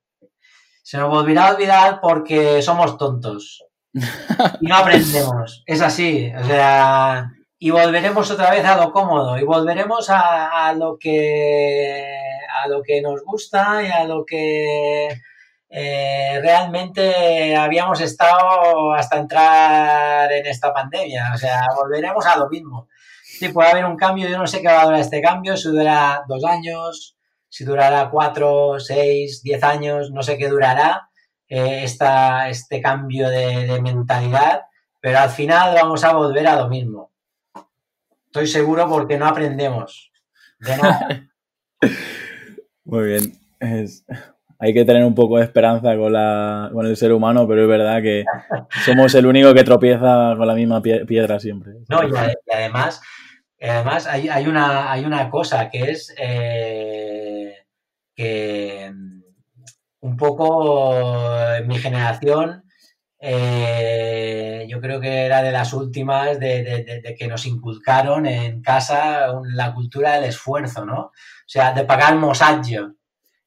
se 0.87 0.97
nos 0.97 1.09
volverá 1.09 1.47
a 1.47 1.53
olvidar 1.53 1.99
porque 1.99 2.61
somos 2.61 2.97
tontos 2.97 3.61
y 4.61 4.67
no 4.67 4.77
aprendemos. 4.77 5.61
Es 5.65 5.81
así, 5.81 6.31
o 6.33 6.45
sea, 6.45 7.29
y 7.59 7.71
volveremos 7.71 8.31
otra 8.31 8.51
vez 8.51 8.63
a 8.63 8.77
lo 8.77 8.93
cómodo 8.93 9.37
y 9.37 9.43
volveremos 9.43 10.09
a, 10.09 10.73
lo 10.77 10.97
que 10.97 12.17
a 12.63 12.69
lo 12.69 12.81
que 12.83 13.01
nos 13.01 13.21
gusta 13.21 13.83
y 13.83 13.87
a 13.87 14.05
lo 14.05 14.23
que 14.23 15.09
eh, 15.69 16.39
realmente 16.41 17.53
habíamos 17.53 17.99
estado 17.99 18.93
hasta 18.93 19.17
entrar 19.17 20.31
en 20.31 20.45
esta 20.45 20.73
pandemia. 20.73 21.31
O 21.35 21.37
sea, 21.37 21.63
volveremos 21.75 22.25
a 22.25 22.37
lo 22.37 22.47
mismo. 22.47 22.87
Sí, 23.23 23.49
puede 23.49 23.71
haber 23.71 23.83
un 23.83 23.97
cambio, 23.97 24.29
yo 24.29 24.37
no 24.37 24.47
sé 24.47 24.61
qué 24.61 24.69
va 24.69 24.83
a 24.83 24.85
durar 24.85 25.01
este 25.01 25.21
cambio, 25.21 25.57
si 25.57 25.67
durará 25.67 26.23
dos 26.29 26.45
años, 26.45 27.16
si 27.57 27.65
durará 27.65 28.11
cuatro, 28.11 28.79
seis, 28.79 29.41
diez 29.41 29.63
años, 29.63 30.11
no 30.11 30.21
sé 30.21 30.37
qué 30.37 30.47
durará 30.47 31.09
eh, 31.49 31.83
este 31.83 32.81
cambio 32.83 33.29
de, 33.29 33.81
mentalidad, 33.81 34.61
pero 35.01 35.17
al 35.17 35.31
final 35.31 35.73
vamos 35.73 36.03
a 36.03 36.13
volver 36.13 36.45
a 36.45 36.55
lo 36.55 36.69
mismo. 36.69 37.09
Estoy 38.27 38.45
seguro 38.45 38.87
porque 38.87 39.17
no 39.17 39.25
aprendemos 39.25 40.11
de 40.59 40.77
nada. 40.77 41.27
Muy 42.85 43.05
bien. 43.05 43.33
hay 44.59 44.73
que 44.75 44.85
tener 44.85 45.03
un 45.03 45.15
poco 45.15 45.39
de 45.39 45.45
esperanza 45.45 45.97
con, 45.97 46.13
la, 46.13 46.69
con 46.71 46.85
el 46.85 46.95
ser 46.95 47.11
humano, 47.11 47.47
pero 47.47 47.63
es 47.63 47.67
verdad 47.67 48.03
que 48.03 48.23
somos 48.85 49.15
el 49.15 49.25
único 49.25 49.51
que 49.55 49.63
tropieza 49.63 50.35
con 50.37 50.45
la 50.45 50.53
misma 50.53 50.79
piedra 50.79 51.39
siempre. 51.39 51.73
No, 51.89 52.07
y, 52.07 52.11
además, 52.53 53.01
además 53.61 54.05
hay, 54.07 54.29
hay, 54.29 54.47
una, 54.47 54.91
hay 54.91 55.05
una 55.05 55.29
cosa 55.29 55.69
que 55.69 55.91
es 55.91 56.13
eh, 56.17 57.65
que 58.15 58.91
mm, 58.93 59.21
un 60.01 60.17
poco 60.17 61.33
en 61.55 61.67
mi 61.67 61.77
generación, 61.77 62.63
eh, 63.19 64.65
yo 64.69 64.79
creo 64.79 65.01
que 65.01 65.25
era 65.25 65.41
de 65.41 65.51
las 65.51 65.73
últimas 65.73 66.39
de, 66.39 67.15
que 67.17 67.27
nos 67.27 67.45
inculcaron 67.45 68.27
en 68.27 68.61
casa 68.61 69.27
la 69.43 69.73
cultura 69.73 70.13
del 70.13 70.25
esfuerzo, 70.25 70.85
¿no? 70.85 70.99
O 71.01 71.11
sea, 71.47 71.73
de 71.73 71.83
pagar 71.83 72.15
mosaggio. 72.15 72.93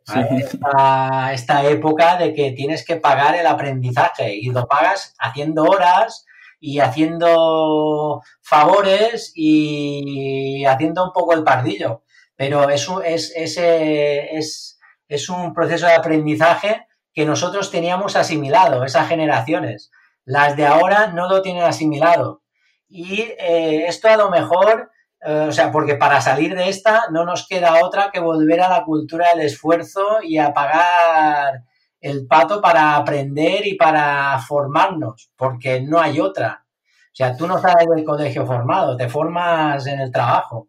Esta, 0.06 1.32
esta, 1.32 1.64
época 1.66 2.16
de 2.16 2.34
que 2.34 2.50
tienes 2.50 2.84
que 2.84 2.96
pagar 2.96 3.36
el 3.36 3.46
aprendizaje 3.46 4.34
y 4.34 4.50
lo 4.50 4.66
pagas 4.66 5.14
haciendo 5.20 5.62
horas 5.62 6.26
y 6.60 6.78
haciendo 6.78 8.22
favores 8.42 9.32
y 9.34 10.64
haciendo 10.66 11.04
un 11.04 11.12
poco 11.12 11.32
el 11.32 11.42
pardillo 11.42 12.02
pero 12.40 12.70
es 12.70 12.88
un, 12.88 13.04
es, 13.04 13.34
es, 13.36 15.28
un 15.28 15.52
proceso 15.52 15.84
de 15.84 15.92
aprendizaje 15.92 16.86
que 17.12 17.26
nosotros 17.26 17.70
teníamos 17.70 18.16
asimilado, 18.16 18.82
esas 18.82 19.08
generaciones. 19.08 19.90
Las 20.24 20.56
de 20.56 20.64
ahora 20.64 21.08
no 21.08 21.28
lo 21.28 21.42
tienen 21.42 21.64
asimilado. 21.64 22.40
Y 22.88 23.20
eh, 23.38 23.84
esto 23.86 24.08
a 24.08 24.16
lo 24.16 24.30
mejor, 24.30 24.90
eh, 25.20 25.48
o 25.50 25.52
sea, 25.52 25.70
porque 25.70 25.96
para 25.96 26.22
salir 26.22 26.56
de 26.56 26.70
esta 26.70 27.08
no 27.10 27.26
nos 27.26 27.46
queda 27.46 27.84
otra 27.84 28.10
que 28.10 28.20
volver 28.20 28.62
a 28.62 28.70
la 28.70 28.84
cultura 28.84 29.28
del 29.34 29.44
esfuerzo 29.44 30.22
y 30.22 30.38
a 30.38 30.54
pagar 30.54 31.64
el 32.00 32.26
pato 32.26 32.60
para 32.60 32.96
aprender 32.96 33.66
y 33.66 33.74
para 33.74 34.38
formarnos, 34.40 35.30
porque 35.36 35.80
no 35.80 36.00
hay 36.00 36.20
otra. 36.20 36.64
O 37.12 37.14
sea, 37.14 37.36
tú 37.36 37.46
no 37.46 37.58
sales 37.60 37.86
del 37.94 38.04
colegio 38.04 38.46
formado, 38.46 38.96
te 38.96 39.08
formas 39.08 39.86
en 39.86 40.00
el 40.00 40.12
trabajo. 40.12 40.68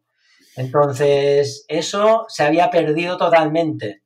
Entonces, 0.55 1.65
eso 1.67 2.25
se 2.27 2.43
había 2.43 2.69
perdido 2.69 3.17
totalmente. 3.17 4.03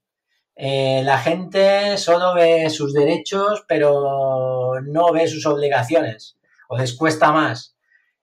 Eh, 0.56 1.02
la 1.04 1.18
gente 1.18 1.98
solo 1.98 2.34
ve 2.34 2.70
sus 2.70 2.94
derechos, 2.94 3.66
pero 3.68 4.80
no 4.84 5.12
ve 5.12 5.28
sus 5.28 5.46
obligaciones, 5.46 6.38
o 6.70 6.78
les 6.78 6.96
cuesta 6.96 7.32
más. 7.32 7.76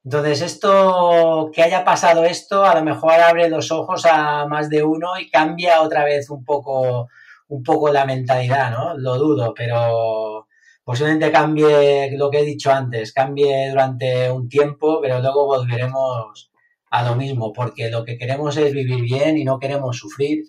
Entonces, 0.05 0.41
esto, 0.43 1.51
que 1.53 1.63
haya 1.63 1.85
pasado 1.85 2.25
esto, 2.25 2.65
a 2.65 2.75
lo 2.75 2.83
mejor 2.85 3.13
abre 3.13 3.49
los 3.49 3.71
ojos 3.71 4.05
a 4.07 4.47
más 4.47 4.69
de 4.69 4.83
uno 4.83 5.19
y 5.19 5.31
cambia 5.31 5.83
otra 5.83 6.05
vez 6.05 6.29
un 6.31 6.45
poco, 6.45 7.09
un 7.53 7.63
poco 7.63 7.91
la 7.93 8.07
mentalidad, 8.07 8.71
¿no? 8.71 8.97
Lo 8.97 9.19
dudo, 9.19 9.53
pero 9.55 10.49
posiblemente 10.85 11.31
cambie 11.31 12.17
lo 12.17 12.31
que 12.31 12.41
he 12.41 12.45
dicho 12.45 12.73
antes, 12.73 13.13
cambie 13.13 13.69
durante 13.71 14.31
un 14.31 14.49
tiempo, 14.49 15.01
pero 15.03 15.21
luego 15.21 15.45
volveremos 15.47 16.51
a 16.91 17.03
lo 17.03 17.15
mismo, 17.15 17.53
porque 17.53 17.91
lo 17.91 18.05
que 18.05 18.17
queremos 18.17 18.57
es 18.57 18.73
vivir 18.73 19.03
bien 19.03 19.37
y 19.37 19.45
no 19.45 19.59
queremos 19.59 19.99
sufrir. 19.99 20.45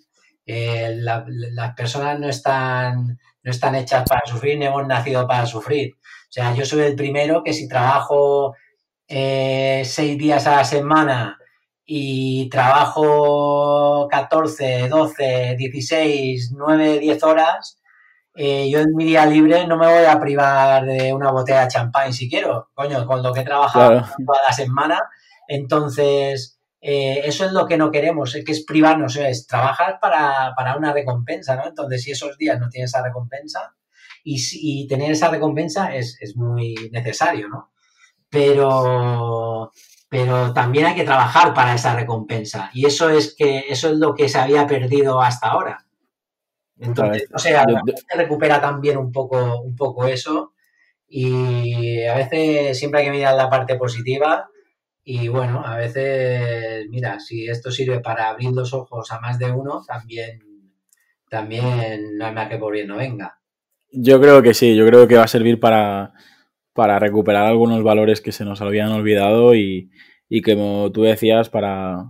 Eh, 0.46 0.96
las 0.98 1.74
personas 1.74 2.18
no 2.18 2.28
están, 2.28 3.18
no 3.42 3.50
están 3.50 3.74
hechas 3.74 4.04
para 4.08 4.22
sufrir, 4.26 4.58
ni 4.58 4.64
hemos 4.66 4.86
nacido 4.86 5.26
para 5.26 5.44
sufrir. 5.46 5.94
O 5.94 6.30
sea, 6.34 6.54
yo 6.54 6.64
soy 6.64 6.82
el 6.82 6.96
primero 6.96 7.42
que 7.44 7.52
si 7.52 7.68
trabajo 7.68 8.54
eh, 9.08 9.82
seis 9.84 10.16
días 10.18 10.46
a 10.46 10.56
la 10.56 10.64
semana 10.64 11.38
y 11.86 12.48
trabajo 12.48 14.08
14, 14.10 14.88
12, 14.88 15.56
16, 15.58 16.52
9, 16.56 16.98
10 16.98 17.22
horas, 17.22 17.78
eh, 18.36 18.68
yo 18.68 18.80
en 18.80 18.94
mi 18.96 19.04
día 19.04 19.26
libre 19.26 19.66
no 19.66 19.76
me 19.76 19.86
voy 19.86 20.04
a 20.04 20.18
privar 20.18 20.84
de 20.84 21.12
una 21.12 21.30
botella 21.30 21.62
de 21.62 21.68
champán 21.68 22.12
si 22.12 22.28
quiero. 22.28 22.70
Coño, 22.74 23.06
con 23.06 23.22
lo 23.22 23.32
que 23.32 23.40
he 23.40 23.44
trabajado 23.44 24.04
toda 24.26 24.40
la 24.46 24.52
semana, 24.52 25.00
entonces, 25.46 26.58
eh, 26.80 27.22
eso 27.24 27.44
es 27.44 27.52
lo 27.52 27.66
que 27.66 27.76
no 27.76 27.90
queremos, 27.90 28.34
es 28.34 28.44
que 28.44 28.52
es 28.52 28.64
privarnos, 28.64 29.16
es 29.16 29.46
trabajar 29.46 29.98
para, 30.00 30.76
una 30.76 30.92
recompensa, 30.92 31.56
¿no? 31.56 31.66
Entonces, 31.66 32.02
si 32.02 32.10
esos 32.12 32.36
días 32.38 32.58
no 32.58 32.68
tienes 32.68 32.90
esa 32.90 33.02
recompensa, 33.02 33.74
y, 34.26 34.86
tener 34.88 35.12
esa 35.12 35.28
recompensa 35.28 35.94
es, 35.94 36.18
muy 36.34 36.74
necesario, 36.92 37.48
¿no? 37.48 37.72
Pero, 38.30 39.70
pero 40.08 40.52
también 40.52 40.86
hay 40.86 40.94
que 40.94 41.04
trabajar 41.04 41.54
para 41.54 41.74
esa 41.74 41.94
recompensa. 41.94 42.70
Y 42.72 42.86
eso 42.86 43.10
es 43.10 43.34
que 43.36 43.64
eso 43.68 43.88
es 43.88 43.96
lo 43.96 44.14
que 44.14 44.28
se 44.28 44.38
había 44.38 44.66
perdido 44.66 45.20
hasta 45.20 45.48
ahora. 45.48 45.86
Entonces, 46.78 47.28
o 47.32 47.38
sea, 47.38 47.64
se 48.08 48.16
recupera 48.16 48.60
también 48.60 48.96
un 48.96 49.12
poco, 49.12 49.60
un 49.60 49.74
poco 49.74 50.06
eso. 50.06 50.52
Y 51.08 52.02
a 52.04 52.14
veces 52.14 52.78
siempre 52.78 53.00
hay 53.00 53.06
que 53.06 53.12
mirar 53.12 53.34
la 53.34 53.50
parte 53.50 53.76
positiva 53.76 54.48
y 55.06 55.28
bueno, 55.28 55.62
a 55.64 55.76
veces, 55.76 56.88
mira, 56.88 57.20
si 57.20 57.46
esto 57.46 57.70
sirve 57.70 58.00
para 58.00 58.30
abrir 58.30 58.52
los 58.52 58.72
ojos 58.72 59.12
a 59.12 59.20
más 59.20 59.38
de 59.38 59.52
uno, 59.52 59.84
también, 59.86 60.40
también 61.28 62.16
no 62.16 62.24
hay 62.24 62.32
más 62.32 62.48
que 62.48 62.56
por 62.56 62.72
bien 62.72 62.88
no 62.88 62.96
venga. 62.96 63.38
Yo 63.92 64.18
creo 64.18 64.42
que 64.42 64.54
sí, 64.54 64.74
yo 64.74 64.86
creo 64.86 65.06
que 65.06 65.16
va 65.16 65.24
a 65.24 65.28
servir 65.28 65.60
para, 65.60 66.14
para 66.74 66.98
recuperar 66.98 67.46
algunos 67.46 67.82
valores 67.82 68.20
que 68.20 68.32
se 68.32 68.44
nos 68.44 68.60
habían 68.60 68.90
olvidado 68.90 69.54
y, 69.54 69.90
y 70.28 70.42
como 70.42 70.90
tú 70.92 71.02
decías, 71.02 71.48
para, 71.48 72.04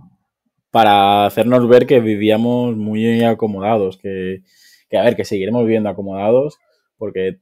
para 0.71 1.25
hacernos 1.25 1.67
ver 1.69 1.85
que 1.85 1.99
vivíamos 1.99 2.75
muy 2.75 3.23
acomodados, 3.23 3.97
que, 3.97 4.41
que 4.89 4.97
a 4.97 5.03
ver, 5.03 5.15
que 5.15 5.23
seguiremos 5.23 5.63
viviendo 5.63 5.89
acomodados, 5.89 6.57
porque 6.97 7.37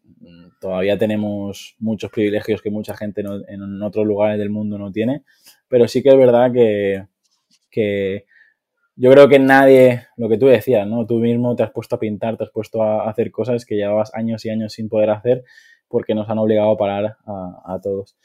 todavía 0.60 0.98
tenemos 0.98 1.76
muchos 1.80 2.12
privilegios 2.12 2.62
que 2.62 2.70
mucha 2.70 2.96
gente 2.96 3.22
en 3.22 3.82
otros 3.82 4.06
lugares 4.06 4.38
del 4.38 4.50
mundo 4.50 4.78
no 4.78 4.92
tiene, 4.92 5.24
pero 5.68 5.88
sí 5.88 6.04
que 6.04 6.10
es 6.10 6.18
verdad 6.18 6.52
que, 6.52 7.08
que 7.72 8.26
yo 8.96 9.12
creo 9.12 9.28
que 9.28 9.40
nadie, 9.40 10.08
lo 10.18 10.30
que 10.30 10.38
tú 10.38 10.48
decías, 10.48 10.88
¿no? 10.88 11.06
Tú 11.06 11.16
mismo 11.20 11.56
te 11.56 11.64
has 11.64 11.72
puesto 11.72 11.96
a 11.96 12.00
pintar, 12.00 12.38
te 12.38 12.44
has 12.44 12.52
puesto 12.52 12.84
a 12.84 13.10
hacer 13.10 13.32
cosas 13.32 13.66
que 13.66 13.76
llevabas 13.76 14.14
años 14.14 14.46
y 14.46 14.50
años 14.50 14.74
sin 14.74 14.90
poder 14.90 15.10
hacer 15.10 15.44
porque 15.94 16.16
nos 16.16 16.28
han 16.28 16.40
obligado 16.40 16.72
a 16.72 16.78
parar 16.78 17.18
a, 17.28 17.80
todos. 17.80 18.18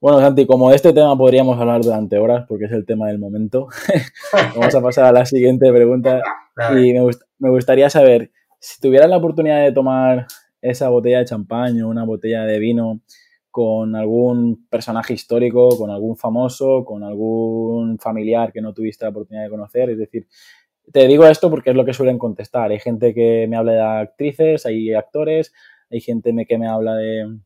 Bueno, 0.00 0.20
Santi, 0.20 0.46
como 0.46 0.70
de 0.70 0.76
este 0.76 0.92
tema 0.92 1.18
podríamos 1.18 1.58
hablar 1.58 1.80
durante 1.80 2.16
horas 2.16 2.46
porque 2.48 2.66
es 2.66 2.72
el 2.72 2.86
tema 2.86 3.08
del 3.08 3.18
momento, 3.18 3.66
vamos 4.56 4.72
a 4.72 4.80
pasar 4.80 5.06
a 5.06 5.10
la 5.10 5.26
siguiente 5.26 5.68
pregunta 5.72 6.22
y 6.76 6.92
me, 6.92 7.10
me 7.40 7.50
gustaría 7.50 7.90
saber, 7.90 8.30
si 8.60 8.80
tuvieras 8.80 9.10
la 9.10 9.16
oportunidad 9.16 9.64
de 9.64 9.72
tomar 9.72 10.28
esa 10.62 10.90
botella 10.90 11.18
de 11.18 11.24
champán 11.24 11.82
o 11.82 11.88
una 11.88 12.04
botella 12.04 12.44
de 12.44 12.60
vino 12.60 13.00
con 13.50 13.96
algún 13.96 14.68
personaje 14.70 15.14
histórico, 15.14 15.76
con 15.76 15.90
algún 15.90 16.16
famoso, 16.16 16.84
con 16.84 17.02
algún 17.02 17.98
familiar 17.98 18.52
que 18.52 18.60
no 18.60 18.72
tuviste 18.72 19.04
la 19.04 19.10
oportunidad 19.10 19.42
de 19.42 19.50
conocer. 19.50 19.90
Es 19.90 19.98
decir, 19.98 20.28
te 20.92 21.08
digo 21.08 21.26
esto 21.26 21.50
porque 21.50 21.70
es 21.70 21.76
lo 21.76 21.84
que 21.84 21.94
suelen 21.94 22.16
contestar. 22.16 22.70
Hay 22.70 22.78
gente 22.78 23.12
que 23.12 23.48
me 23.48 23.56
habla 23.56 23.72
de 23.72 23.80
actrices, 23.80 24.66
hay 24.66 24.94
actores, 24.94 25.52
hay 25.90 26.00
gente 26.00 26.34
que 26.46 26.58
me 26.58 26.68
habla 26.68 26.94
de, 26.96 27.40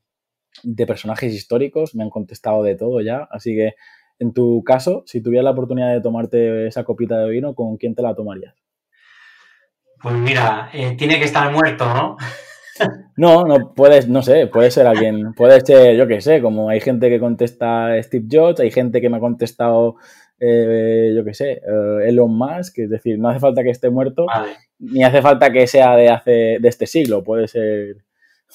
personajes 0.86 1.32
históricos, 1.32 1.94
me 1.94 2.02
han 2.02 2.10
contestado 2.10 2.62
de 2.62 2.74
todo 2.74 3.00
ya. 3.00 3.28
Así 3.30 3.54
que, 3.54 3.74
en 4.18 4.32
tu 4.32 4.62
caso, 4.64 5.02
si 5.06 5.22
tuvieras 5.22 5.44
la 5.44 5.50
oportunidad 5.52 5.92
de 5.92 6.00
tomarte 6.00 6.66
esa 6.66 6.84
copita 6.84 7.18
de 7.18 7.30
vino, 7.30 7.54
¿con 7.54 7.76
quién 7.76 7.94
te 7.94 8.02
la 8.02 8.14
tomarías? 8.14 8.54
Pues 10.02 10.14
mira, 10.16 10.70
eh, 10.72 10.96
tiene 10.96 11.18
que 11.18 11.24
estar 11.24 11.50
muerto, 11.52 11.84
¿no? 11.84 12.16
No, 13.16 13.44
no 13.44 13.74
puedes, 13.74 14.08
no 14.08 14.22
sé, 14.22 14.46
puede 14.46 14.70
ser 14.70 14.86
alguien, 14.86 15.34
puede 15.34 15.60
ser, 15.60 15.96
yo 15.96 16.06
qué 16.08 16.20
sé, 16.20 16.40
como 16.40 16.70
hay 16.70 16.80
gente 16.80 17.08
que 17.08 17.20
contesta 17.20 18.02
Steve 18.02 18.26
Jobs, 18.30 18.60
hay 18.60 18.70
gente 18.70 19.00
que 19.00 19.10
me 19.10 19.18
ha 19.18 19.20
contestado, 19.20 19.96
eh, 20.40 21.12
yo 21.14 21.22
qué 21.24 21.34
sé, 21.34 21.52
eh, 21.52 22.08
Elon 22.08 22.36
Musk, 22.36 22.78
es 22.78 22.90
decir, 22.90 23.18
no 23.18 23.28
hace 23.28 23.40
falta 23.40 23.62
que 23.62 23.70
esté 23.70 23.90
muerto, 23.90 24.26
ni 24.78 25.04
hace 25.04 25.20
falta 25.20 25.52
que 25.52 25.66
sea 25.66 25.94
de 25.96 26.08
hace, 26.08 26.58
de 26.60 26.68
este 26.68 26.86
siglo, 26.86 27.22
puede 27.22 27.46
ser 27.46 27.96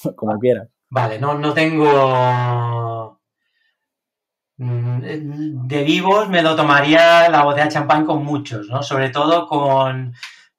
como 0.16 0.38
quiera. 0.38 0.68
Vale, 0.90 1.18
no, 1.18 1.34
no 1.34 1.52
tengo 1.52 3.20
mm, 4.56 5.66
de 5.66 5.84
vivos 5.84 6.28
me 6.30 6.42
lo 6.42 6.56
tomaría 6.56 7.28
la 7.28 7.42
botella 7.42 7.66
de 7.66 7.72
champán 7.72 8.06
con 8.06 8.24
muchos, 8.24 8.68
¿no? 8.68 8.82
Sobre 8.82 9.10
todo 9.10 9.46
con 9.46 10.14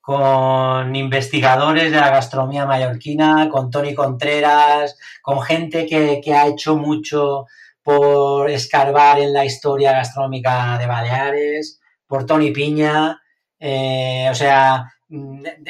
con 0.09 0.95
investigadores 0.95 1.91
de 1.91 1.99
la 1.99 2.09
gastronomía 2.09 2.65
mallorquina, 2.65 3.47
con 3.47 3.69
Tony 3.69 3.93
Contreras, 3.93 4.97
con 5.21 5.39
gente 5.43 5.85
que, 5.85 6.33
ha 6.33 6.47
hecho 6.47 6.75
mucho 6.77 7.45
por 7.83 8.49
escarbar 8.49 9.19
en 9.19 9.33
la 9.33 9.45
historia 9.45 9.91
gastronómica 9.91 10.79
de 10.79 10.87
Baleares, 10.87 11.79
por 12.07 12.25
Tony 12.25 12.49
Piña, 12.49 13.21
eh, 13.59 14.27
o 14.31 14.33
sea, 14.33 14.91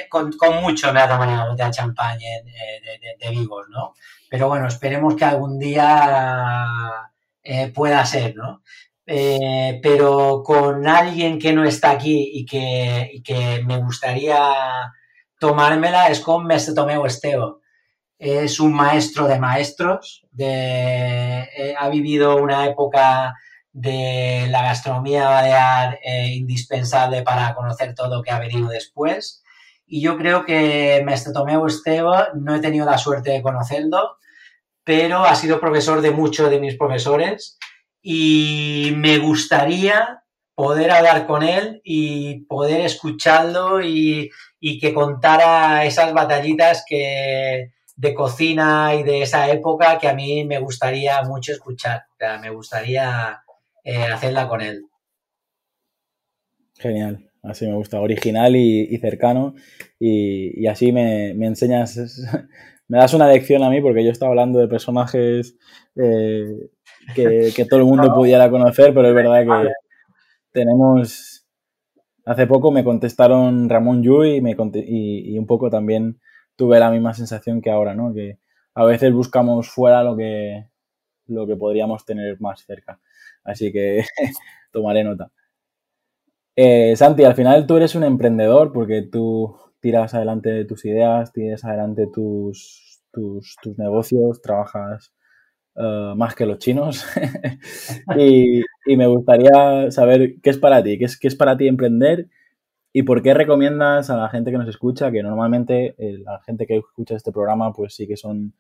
con, 0.10 0.62
mucho 0.62 0.92
me 0.94 1.00
ha 1.00 1.08
tomado 1.08 1.56
de 1.56 1.72
champaña 1.72 2.28
de, 2.44 3.16
de, 3.20 3.30
vivos, 3.30 3.68
¿no? 3.70 3.94
Pero 4.30 4.48
bueno, 4.48 4.68
esperemos 4.68 5.16
que 5.16 5.26
algún 5.26 5.58
día 5.58 6.66
eh, 7.44 7.72
pueda 7.74 8.06
ser, 8.06 8.36
¿no? 8.36 8.62
Eh, 9.06 9.80
pero 9.82 10.44
con 10.44 10.88
alguien 10.88 11.40
que 11.40 11.52
no 11.52 11.64
está 11.64 11.92
aquí 11.92 12.30
y 12.34 12.46
que, 12.46 13.64
me 13.66 13.78
gustaría 13.78 14.38
tomármela 15.40 16.10
es 16.10 16.20
con 16.20 16.46
Mestre 16.46 16.76
Tomeu 16.76 17.06
Esteo. 17.06 17.62
Es 18.20 18.60
un 18.60 18.74
maestro 18.74 19.28
de 19.28 19.40
maestros, 19.40 20.26
de, 20.32 21.42
eh, 21.58 21.76
ha 21.80 21.90
vivido 21.90 22.36
una 22.38 22.66
época 22.66 23.34
de 23.72 24.48
la 24.50 24.64
gastronomía 24.64 25.30
balear 25.30 26.00
eh, 26.04 26.34
indispensable 26.34 27.22
para 27.22 27.54
conocer 27.56 27.94
todo 27.96 28.18
lo 28.18 28.24
que 28.24 28.32
ha 28.32 28.40
venido 28.40 28.68
después. 28.70 29.44
Y 29.86 30.02
yo 30.02 30.18
creo 30.18 30.46
que 30.46 31.02
Mestre 31.06 31.34
Tomeu 31.34 31.66
Esteo 31.66 32.34
no 32.36 32.56
he 32.56 32.60
tenido 32.60 32.86
la 32.86 32.98
suerte 32.98 33.32
de 33.32 33.42
conocerlo, 33.42 34.18
pero 34.84 35.24
ha 35.24 35.36
sido 35.36 35.60
profesor 35.60 36.02
de 36.02 36.12
muchos 36.12 36.50
de 36.50 36.60
mis 36.60 36.76
profesores 36.78 37.58
y 38.02 38.94
me 38.96 39.18
gustaría 39.18 40.24
poder 40.56 40.92
hablar 40.92 41.26
con 41.26 41.44
él 41.44 41.82
y 41.84 42.42
poder 42.46 42.82
escucharlo 42.82 43.82
y, 43.82 44.30
que 44.60 44.94
contara 44.94 45.86
esas 45.86 46.14
batallitas 46.14 46.84
que, 46.88 47.72
de 47.96 48.14
cocina 48.14 48.94
y 48.96 49.04
de 49.04 49.22
esa 49.22 49.50
época 49.50 49.98
que 49.98 50.10
a 50.10 50.14
mí 50.14 50.44
me 50.46 50.60
gustaría 50.60 51.22
mucho 51.24 51.54
escuchar. 51.54 52.04
me 52.42 52.50
gustaría 52.50 53.42
eh, 53.90 54.04
hacerla 54.04 54.48
con 54.48 54.62
él. 54.62 54.86
Genial, 56.78 57.28
así 57.42 57.66
me 57.66 57.74
gusta, 57.74 58.00
original 58.00 58.56
y, 58.56 58.96
cercano 59.00 59.56
y, 60.00 60.68
así 60.68 60.92
me, 60.92 61.32
enseñas, 61.32 61.98
me 62.88 63.00
das 63.00 63.16
una 63.16 63.28
lección 63.28 63.64
a 63.64 63.70
mí 63.72 63.82
porque 63.82 64.04
yo 64.04 64.12
estaba 64.12 64.30
hablando 64.30 64.60
de 64.60 64.68
personajes 64.68 65.58
eh, 65.96 66.70
que, 67.16 67.66
todo 67.68 67.80
el 67.80 67.88
mundo 67.88 68.14
pudiera 68.16 68.50
conocer, 68.52 68.94
pero 68.94 69.08
es 69.08 69.16
verdad 69.16 69.44
que 69.44 69.74
tenemos... 70.52 71.48
Hace 72.26 72.46
poco 72.46 72.72
me 72.72 72.84
contestaron 72.84 73.70
Ramón 73.70 74.04
Yu 74.04 74.24
y, 74.24 74.42
me 74.42 74.56
y, 74.86 75.36
un 75.36 75.48
poco 75.48 75.72
también 75.72 76.20
tuve 76.56 76.80
la 76.80 76.92
misma 76.92 77.16
sensación 77.16 77.60
que 77.60 77.72
ahora, 77.72 77.96
¿no? 77.96 78.14
Que 78.14 78.38
a 78.76 78.86
veces 78.86 79.12
buscamos 79.12 79.68
fuera 79.68 80.04
lo 80.04 80.16
que, 80.16 80.68
lo 81.26 81.48
que 81.48 81.56
podríamos 81.56 82.06
tener 82.06 82.40
más 82.40 82.64
cerca. 82.64 83.00
Así 83.44 83.72
que 83.72 84.04
tomaré 84.72 85.04
nota. 85.04 85.32
Eh, 86.56 86.96
Santi, 86.98 87.24
al 87.24 87.36
final 87.36 87.66
tú 87.68 87.78
eres 87.78 87.96
un 87.96 88.04
emprendedor 88.04 88.74
porque 88.74 89.02
tú 89.02 89.56
tiras 89.80 90.14
adelante 90.14 90.66
tus 90.66 90.84
ideas, 90.86 91.32
tiras 91.32 91.64
adelante 91.64 92.08
tus, 92.14 93.02
tus, 93.12 93.56
tus 93.62 93.78
negocios, 93.78 94.42
trabajas 94.42 95.14
eh, 95.76 96.14
más 96.16 96.36
que 96.36 96.46
los 96.46 96.60
chinos. 96.60 97.06
y, 98.18 98.62
me 98.98 99.08
gustaría 99.08 99.92
saber 99.92 100.36
qué 100.42 100.50
es 100.50 100.58
para 100.58 100.84
ti, 100.84 100.98
qué 100.98 101.06
es, 101.06 101.18
qué 101.18 101.28
es 101.30 101.36
para 101.36 101.56
ti 101.56 101.68
emprender 101.68 102.28
y 102.92 103.04
por 103.04 103.22
qué 103.22 103.34
recomiendas 103.34 104.10
a 104.10 104.18
la 104.18 104.30
gente 104.30 104.52
que 104.52 104.58
nos 104.58 104.68
escucha, 104.68 105.12
que 105.12 105.24
normalmente 105.24 105.96
eh, 105.98 106.18
la 106.18 106.42
gente 106.42 106.68
que 106.68 106.78
escucha 106.78 107.16
este 107.16 107.32
programa 107.32 107.72
pues 107.72 107.96
sí 107.96 108.08
que 108.08 108.18
son, 108.18 108.54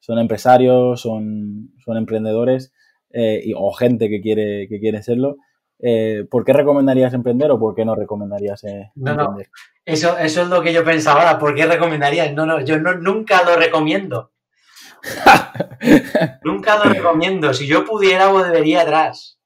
son 0.00 0.18
empresarios, 0.18 1.00
son, 1.00 1.70
son 1.84 1.96
emprendedores 1.96 2.72
eh, 3.10 3.40
y, 3.44 3.52
o 3.56 3.72
gente 3.72 4.08
que 4.08 4.20
quiere, 4.20 4.66
que 4.68 4.80
quiere 4.80 5.02
serlo. 5.02 5.36
¿Por 6.30 6.44
qué 6.44 6.52
recomendarías 6.52 7.14
emprender 7.14 7.52
o 7.52 7.58
por 7.60 7.74
qué 7.74 7.84
no 7.84 7.94
recomendarías 7.94 8.64
no, 8.96 9.10
emprender? 9.12 9.46
No. 9.46 9.62
Eso, 9.84 10.18
eso 10.18 10.42
es 10.42 10.48
lo 10.48 10.60
que 10.60 10.72
yo 10.72 10.84
pensaba 10.84 11.20
ahora. 11.20 11.38
¿Por 11.38 11.54
qué 11.54 11.66
recomendarías? 11.66 12.32
No, 12.34 12.46
no, 12.46 12.60
yo 12.60 12.80
no, 12.80 12.94
nunca 12.94 13.44
lo 13.44 13.56
recomiendo. 13.56 14.32
Nunca 16.42 16.76
lo 16.76 16.90
recomiendo. 16.92 17.54
Si 17.54 17.66
yo 17.66 17.84
pudiera, 17.84 18.28
volvería 18.28 18.82
atrás. 18.82 19.38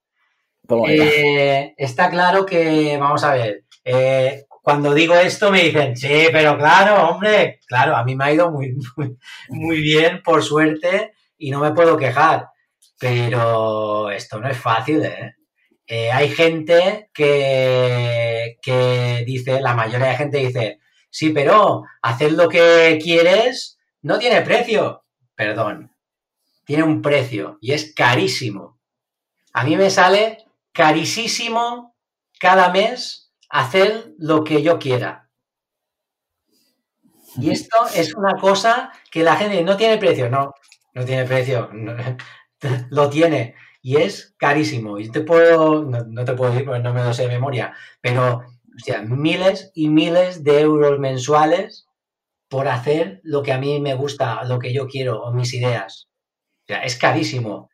Eh, 0.89 1.75
está 1.77 2.11
claro 2.11 2.47
que, 2.47 2.97
vamos 2.99 3.25
a 3.25 3.35
ver, 3.35 3.65
eh, 3.85 4.45
cuando 4.63 4.95
digo 4.95 5.15
esto 5.15 5.51
me 5.51 5.65
dicen, 5.65 5.97
sí, 5.97 6.27
pero 6.31 6.57
claro, 6.57 7.09
hombre, 7.09 7.61
claro, 7.67 7.97
a 7.97 8.05
mí 8.05 8.15
me 8.15 8.25
ha 8.25 8.33
ido 8.33 8.51
muy, 8.51 8.75
muy, 9.49 9.81
bien, 9.81 10.23
por 10.23 10.43
suerte, 10.43 11.13
y 11.37 11.51
no 11.51 11.61
me 11.61 11.73
puedo 11.73 11.97
quejar. 11.97 12.49
Pero 13.03 14.11
esto 14.11 14.41
no 14.41 14.49
es 14.49 14.57
fácil, 14.57 15.05
¿eh? 15.05 15.35
hay 16.11 16.31
gente 16.31 17.11
que, 17.13 18.59
que 18.63 19.25
dice, 19.27 19.61
la 19.61 19.75
mayoría 19.75 20.09
de 20.09 20.17
gente 20.17 20.39
dice, 20.39 20.79
sí, 21.11 21.31
pero 21.31 21.85
hacer 22.01 22.33
lo 22.33 22.49
que 22.49 22.99
quieres 23.03 23.79
no 24.01 24.19
tiene 24.19 24.41
precio 24.41 25.03
perdón, 25.35 25.93
tiene 26.65 26.83
un 26.85 27.03
precio 27.03 27.59
y 27.61 27.73
es 27.73 27.93
carísimo. 27.95 28.79
A 29.53 29.65
mí 29.65 29.77
me 29.77 29.91
sale 29.91 30.45
carísimo 30.73 31.97
cada 32.39 32.71
mes 32.71 33.33
hacer 33.51 34.15
lo 34.19 34.45
que 34.45 34.63
yo 34.63 34.79
quiera. 34.79 35.29
Y 37.37 37.51
esto 37.51 37.77
es 37.95 38.15
una 38.15 38.35
cosa 38.41 38.93
que 39.11 39.23
la 39.23 39.37
gente 39.37 39.63
no 39.63 39.77
tiene 39.77 39.99
precio, 39.99 40.29
no, 40.29 40.55
no 40.95 41.05
tiene 41.05 41.25
precio, 41.25 41.71
lo 42.91 43.11
tiene 43.11 43.55
y 43.83 43.97
es 43.97 44.35
carísimo. 44.39 44.99
Y 44.99 45.11
te 45.11 45.21
puedo, 45.21 45.85
no, 45.85 46.25
te 46.25 46.35
puedo 46.35 46.53
decir 46.53 46.65
porque 46.65 46.83
no 46.83 46.95
me 46.95 47.03
lo 47.03 47.13
sé 47.13 47.23
de 47.23 47.29
memoria, 47.29 47.75
pero 48.01 48.43
o 48.45 49.03
miles 49.03 49.71
y 49.75 49.89
miles 49.89 50.45
de 50.45 50.61
euros 50.61 50.99
mensuales 50.99 51.89
por 52.49 52.69
hacer 52.69 53.21
lo 53.23 53.43
que 53.43 53.53
a 53.53 53.59
mí 53.59 53.81
me 53.81 53.95
gusta, 53.95 54.45
lo 54.45 54.59
que 54.59 54.73
yo 54.73 54.87
quiero 54.87 55.23
o 55.23 55.33
mis 55.33 55.53
ideas. 55.55 56.09
O 56.63 56.67
sea, 56.69 56.83
es 56.85 56.97
carísimo 56.97 57.71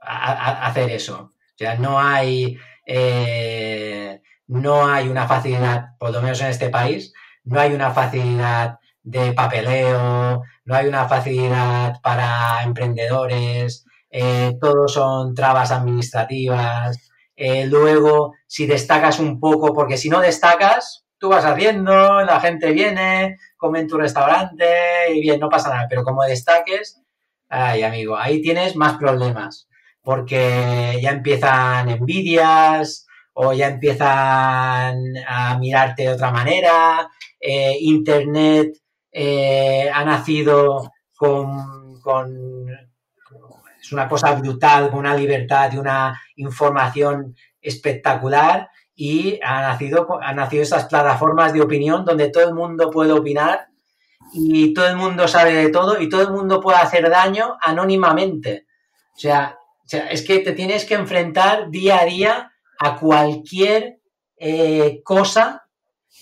hacer 0.00 0.90
eso. 0.90 1.32
O 1.34 1.56
sea, 1.56 1.74
no 1.76 2.00
hay, 2.00 2.58
eh, 2.86 4.22
no 4.46 4.86
hay 4.86 5.08
una 5.08 5.26
facilidad, 5.26 5.96
por 5.98 6.12
lo 6.12 6.22
menos 6.22 6.40
en 6.40 6.48
este 6.48 6.70
país, 6.70 7.12
no 7.44 7.60
hay 7.60 7.72
una 7.72 7.90
facilidad 7.90 8.78
de 9.02 9.32
papeleo, 9.32 10.42
no 10.64 10.74
hay 10.74 10.86
una 10.86 11.08
facilidad 11.08 12.00
para 12.02 12.62
emprendedores, 12.62 13.84
eh, 14.10 14.56
todos 14.60 14.92
son 14.92 15.34
trabas 15.34 15.70
administrativas, 15.70 17.10
eh, 17.36 17.66
luego 17.66 18.34
si 18.46 18.66
destacas 18.66 19.18
un 19.18 19.40
poco, 19.40 19.72
porque 19.74 19.96
si 19.96 20.08
no 20.08 20.20
destacas, 20.20 21.04
tú 21.18 21.28
vas 21.28 21.44
haciendo, 21.44 22.22
la 22.22 22.40
gente 22.40 22.72
viene, 22.72 23.38
come 23.56 23.80
en 23.80 23.88
tu 23.88 23.96
restaurante 23.98 24.66
y 25.14 25.20
bien, 25.20 25.40
no 25.40 25.48
pasa 25.48 25.70
nada, 25.70 25.86
pero 25.88 26.02
como 26.02 26.24
destaques, 26.24 27.00
ay 27.48 27.82
amigo, 27.82 28.16
ahí 28.16 28.42
tienes 28.42 28.76
más 28.76 28.96
problemas, 28.98 29.68
porque 30.02 30.98
ya 31.02 31.10
empiezan 31.10 31.90
envidias 31.90 33.06
o 33.34 33.52
ya 33.52 33.68
empiezan 33.68 34.96
a 35.26 35.58
mirarte 35.58 36.02
de 36.02 36.08
otra 36.10 36.30
manera, 36.30 37.08
eh, 37.38 37.76
Internet 37.80 38.76
eh, 39.12 39.90
ha 39.92 40.04
nacido 40.04 40.92
con, 41.16 42.66
es 43.90 43.92
una 43.92 44.08
cosa 44.08 44.32
brutal, 44.34 44.88
con 44.88 45.00
una 45.00 45.16
libertad 45.16 45.72
y 45.72 45.76
una 45.76 46.16
información 46.36 47.34
espectacular 47.60 48.70
y 48.94 49.40
ha 49.42 49.62
nacido, 49.62 50.06
han 50.22 50.36
nacido 50.36 50.62
esas 50.62 50.84
plataformas 50.84 51.52
de 51.52 51.60
opinión 51.60 52.04
donde 52.04 52.30
todo 52.30 52.48
el 52.48 52.54
mundo 52.54 52.88
puede 52.88 53.10
opinar 53.10 53.66
y 54.32 54.72
todo 54.74 54.86
el 54.86 54.96
mundo 54.96 55.26
sabe 55.26 55.54
de 55.54 55.70
todo 55.70 56.00
y 56.00 56.08
todo 56.08 56.22
el 56.22 56.30
mundo 56.30 56.60
puede 56.60 56.78
hacer 56.78 57.10
daño 57.10 57.56
anónimamente. 57.60 58.66
O 59.16 59.18
sea, 59.18 59.58
es 59.90 60.22
que 60.22 60.38
te 60.38 60.52
tienes 60.52 60.84
que 60.84 60.94
enfrentar 60.94 61.68
día 61.68 61.98
a 62.00 62.04
día 62.04 62.52
a 62.78 62.96
cualquier 62.96 63.98
eh, 64.36 65.00
cosa 65.02 65.66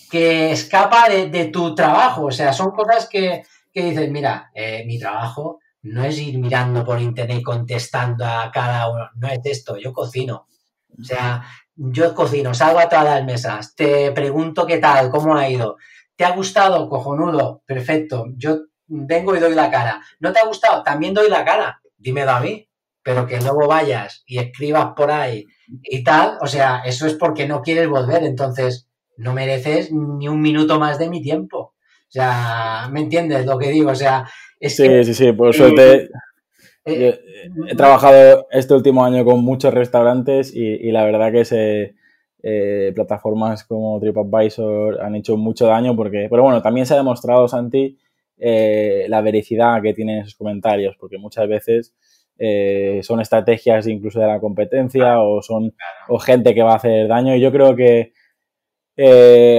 que 0.09 0.51
escapa 0.53 1.07
de, 1.07 1.45
tu 1.45 1.75
trabajo. 1.75 2.25
O 2.25 2.31
sea, 2.31 2.51
son 2.51 2.71
cosas 2.71 3.07
que, 3.07 3.43
que 3.71 3.83
dices, 3.83 4.09
mira, 4.09 4.49
eh, 4.55 4.83
mi 4.87 4.97
trabajo 4.97 5.59
no 5.83 6.03
es 6.03 6.19
ir 6.19 6.37
mirando 6.37 6.83
por 6.83 7.01
internet 7.01 7.41
contestando 7.43 8.25
a 8.25 8.51
cada 8.51 8.89
uno, 8.89 9.09
no 9.15 9.27
es 9.27 9.39
esto, 9.43 9.77
yo 9.77 9.93
cocino. 9.93 10.47
O 10.99 11.03
sea, 11.03 11.43
yo 11.75 12.13
cocino, 12.13 12.53
salgo 12.53 12.79
a 12.79 12.89
todas 12.89 13.05
las 13.05 13.25
mesas, 13.25 13.75
te 13.75 14.11
pregunto 14.11 14.65
qué 14.65 14.79
tal, 14.79 15.09
cómo 15.09 15.35
ha 15.35 15.49
ido. 15.49 15.77
¿Te 16.15 16.25
ha 16.25 16.31
gustado? 16.31 16.89
Cojonudo, 16.89 17.63
perfecto. 17.65 18.25
Yo 18.35 18.59
vengo 18.87 19.35
y 19.35 19.39
doy 19.39 19.55
la 19.55 19.71
cara. 19.71 20.01
¿No 20.19 20.33
te 20.33 20.39
ha 20.39 20.45
gustado? 20.45 20.83
También 20.83 21.13
doy 21.13 21.29
la 21.29 21.45
cara. 21.45 21.79
Dímelo 21.97 22.31
a 22.31 22.41
mí. 22.41 22.65
Pero 23.01 23.25
que 23.25 23.39
luego 23.39 23.65
vayas 23.67 24.23
y 24.27 24.39
escribas 24.39 24.89
por 24.95 25.09
ahí 25.09 25.45
y 25.83 26.03
tal, 26.03 26.37
o 26.41 26.47
sea, 26.47 26.81
eso 26.85 27.07
es 27.07 27.13
porque 27.13 27.47
no 27.47 27.61
quieres 27.61 27.87
volver. 27.87 28.23
Entonces, 28.23 28.89
no 29.15 29.33
mereces 29.33 29.91
ni 29.91 30.27
un 30.27 30.41
minuto 30.41 30.79
más 30.79 30.99
de 30.99 31.09
mi 31.09 31.21
tiempo. 31.21 31.57
O 31.59 32.11
sea, 32.11 32.89
¿me 32.91 32.99
entiendes 32.99 33.45
lo 33.45 33.57
que 33.57 33.69
digo? 33.69 33.91
O 33.91 33.95
sea, 33.95 34.29
sí, 34.61 35.03
sí, 35.03 35.13
sí, 35.13 35.31
por 35.33 35.53
suerte. 35.53 36.09
Eh, 36.85 37.19
he 37.67 37.75
trabajado 37.75 38.47
este 38.51 38.73
último 38.73 39.03
año 39.03 39.23
con 39.25 39.43
muchos 39.43 39.73
restaurantes 39.73 40.53
y, 40.55 40.91
la 40.91 41.03
verdad 41.03 41.31
que 41.31 41.45
se, 41.45 41.95
eh, 42.41 42.91
plataformas 42.95 43.63
como 43.65 43.99
TripAdvisor 43.99 45.01
han 45.01 45.15
hecho 45.15 45.37
mucho 45.37 45.67
daño 45.67 45.95
porque, 45.95 46.27
pero 46.29 46.43
bueno, 46.43 46.61
también 46.61 46.85
se 46.85 46.93
ha 46.93 46.97
demostrado, 46.97 47.47
Santi, 47.47 47.97
eh, 48.37 49.05
la 49.09 49.21
vericidad 49.21 49.81
que 49.81 49.93
tienen 49.93 50.19
esos 50.21 50.35
comentarios, 50.35 50.95
porque 50.99 51.17
muchas 51.17 51.47
veces 51.47 51.93
son 53.01 53.19
estrategias 53.19 53.85
incluso 53.85 54.21
de 54.21 54.27
la 54.27 54.39
competencia 54.39 55.19
o 55.19 55.41
son 55.41 55.75
o 56.07 56.19
gente 56.19 56.55
que 56.55 56.63
va 56.63 56.71
a 56.71 56.77
hacer 56.77 57.09
daño 57.09 57.35
y 57.35 57.41
yo 57.41 57.51
creo 57.51 57.75
que 57.75 58.13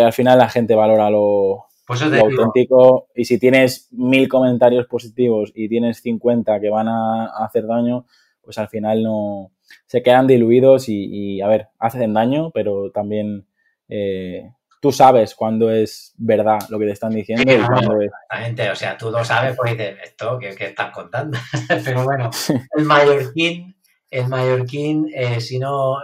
al 0.03 0.15
final 0.15 0.39
la 0.39 0.49
gente 0.49 0.75
valora 0.75 1.11
lo, 1.11 1.70
pues 1.91 2.03
auténtico. 2.03 3.09
Y 3.17 3.25
si 3.25 3.41
tienes 3.41 3.89
mil 3.91 4.29
comentarios 4.29 4.87
positivos 4.87 5.51
y 5.57 5.69
tienes 5.69 6.01
50 6.01 6.61
que 6.61 6.71
van 6.71 6.87
a, 6.87 7.27
hacer 7.45 7.67
daño, 7.67 8.07
pues 8.41 8.59
al 8.59 8.69
final 8.69 9.03
no 9.03 9.51
se 9.87 10.01
quedan 10.01 10.29
diluidos 10.29 10.85
y, 10.89 11.41
a 11.41 11.49
ver, 11.49 11.67
hacen 11.81 12.15
daño, 12.15 12.53
pero 12.53 12.93
también 12.93 13.45
eh, 13.89 14.53
tú 14.81 14.93
sabes 14.93 15.35
cuándo 15.35 15.69
es 15.69 16.15
verdad 16.17 16.61
lo 16.69 16.79
que 16.79 16.87
te 16.87 16.93
están 16.93 17.11
diciendo 17.11 17.43
y 17.43 17.59
cuándo 17.59 18.01
Exactamente, 18.01 18.71
o 18.71 18.77
sea, 18.77 18.97
tú 18.97 19.11
lo 19.11 19.25
sabes 19.25 19.57
porque 19.57 19.73
dices, 19.73 19.97
esto, 20.05 20.39
¿qué, 20.39 20.55
están 20.65 20.93
contando? 20.93 21.39
pero 21.85 22.05
bueno, 22.05 22.31
el 22.77 22.85
mallorquín, 22.85 23.75
el 24.09 24.29
mallorquín, 24.29 25.11
eh, 25.13 25.41
si 25.41 25.59
no, 25.59 25.97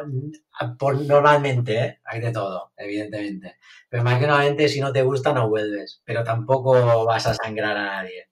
por, 0.77 1.01
normalmente, 1.01 1.79
¿eh? 1.79 1.99
hay 2.05 2.21
de 2.21 2.33
todo, 2.33 2.73
evidentemente. 2.77 3.55
Pero 3.89 4.03
más 4.03 4.19
que 4.19 4.27
normalmente, 4.27 4.69
si 4.69 4.81
no 4.81 4.93
te 4.93 5.03
gusta, 5.03 5.33
no 5.33 5.49
vuelves. 5.49 6.03
Pero 6.05 6.25
tampoco 6.25 7.05
vas 7.05 7.27
a 7.27 7.35
sangrar 7.35 7.77
a 7.77 7.85
nadie. 7.85 8.29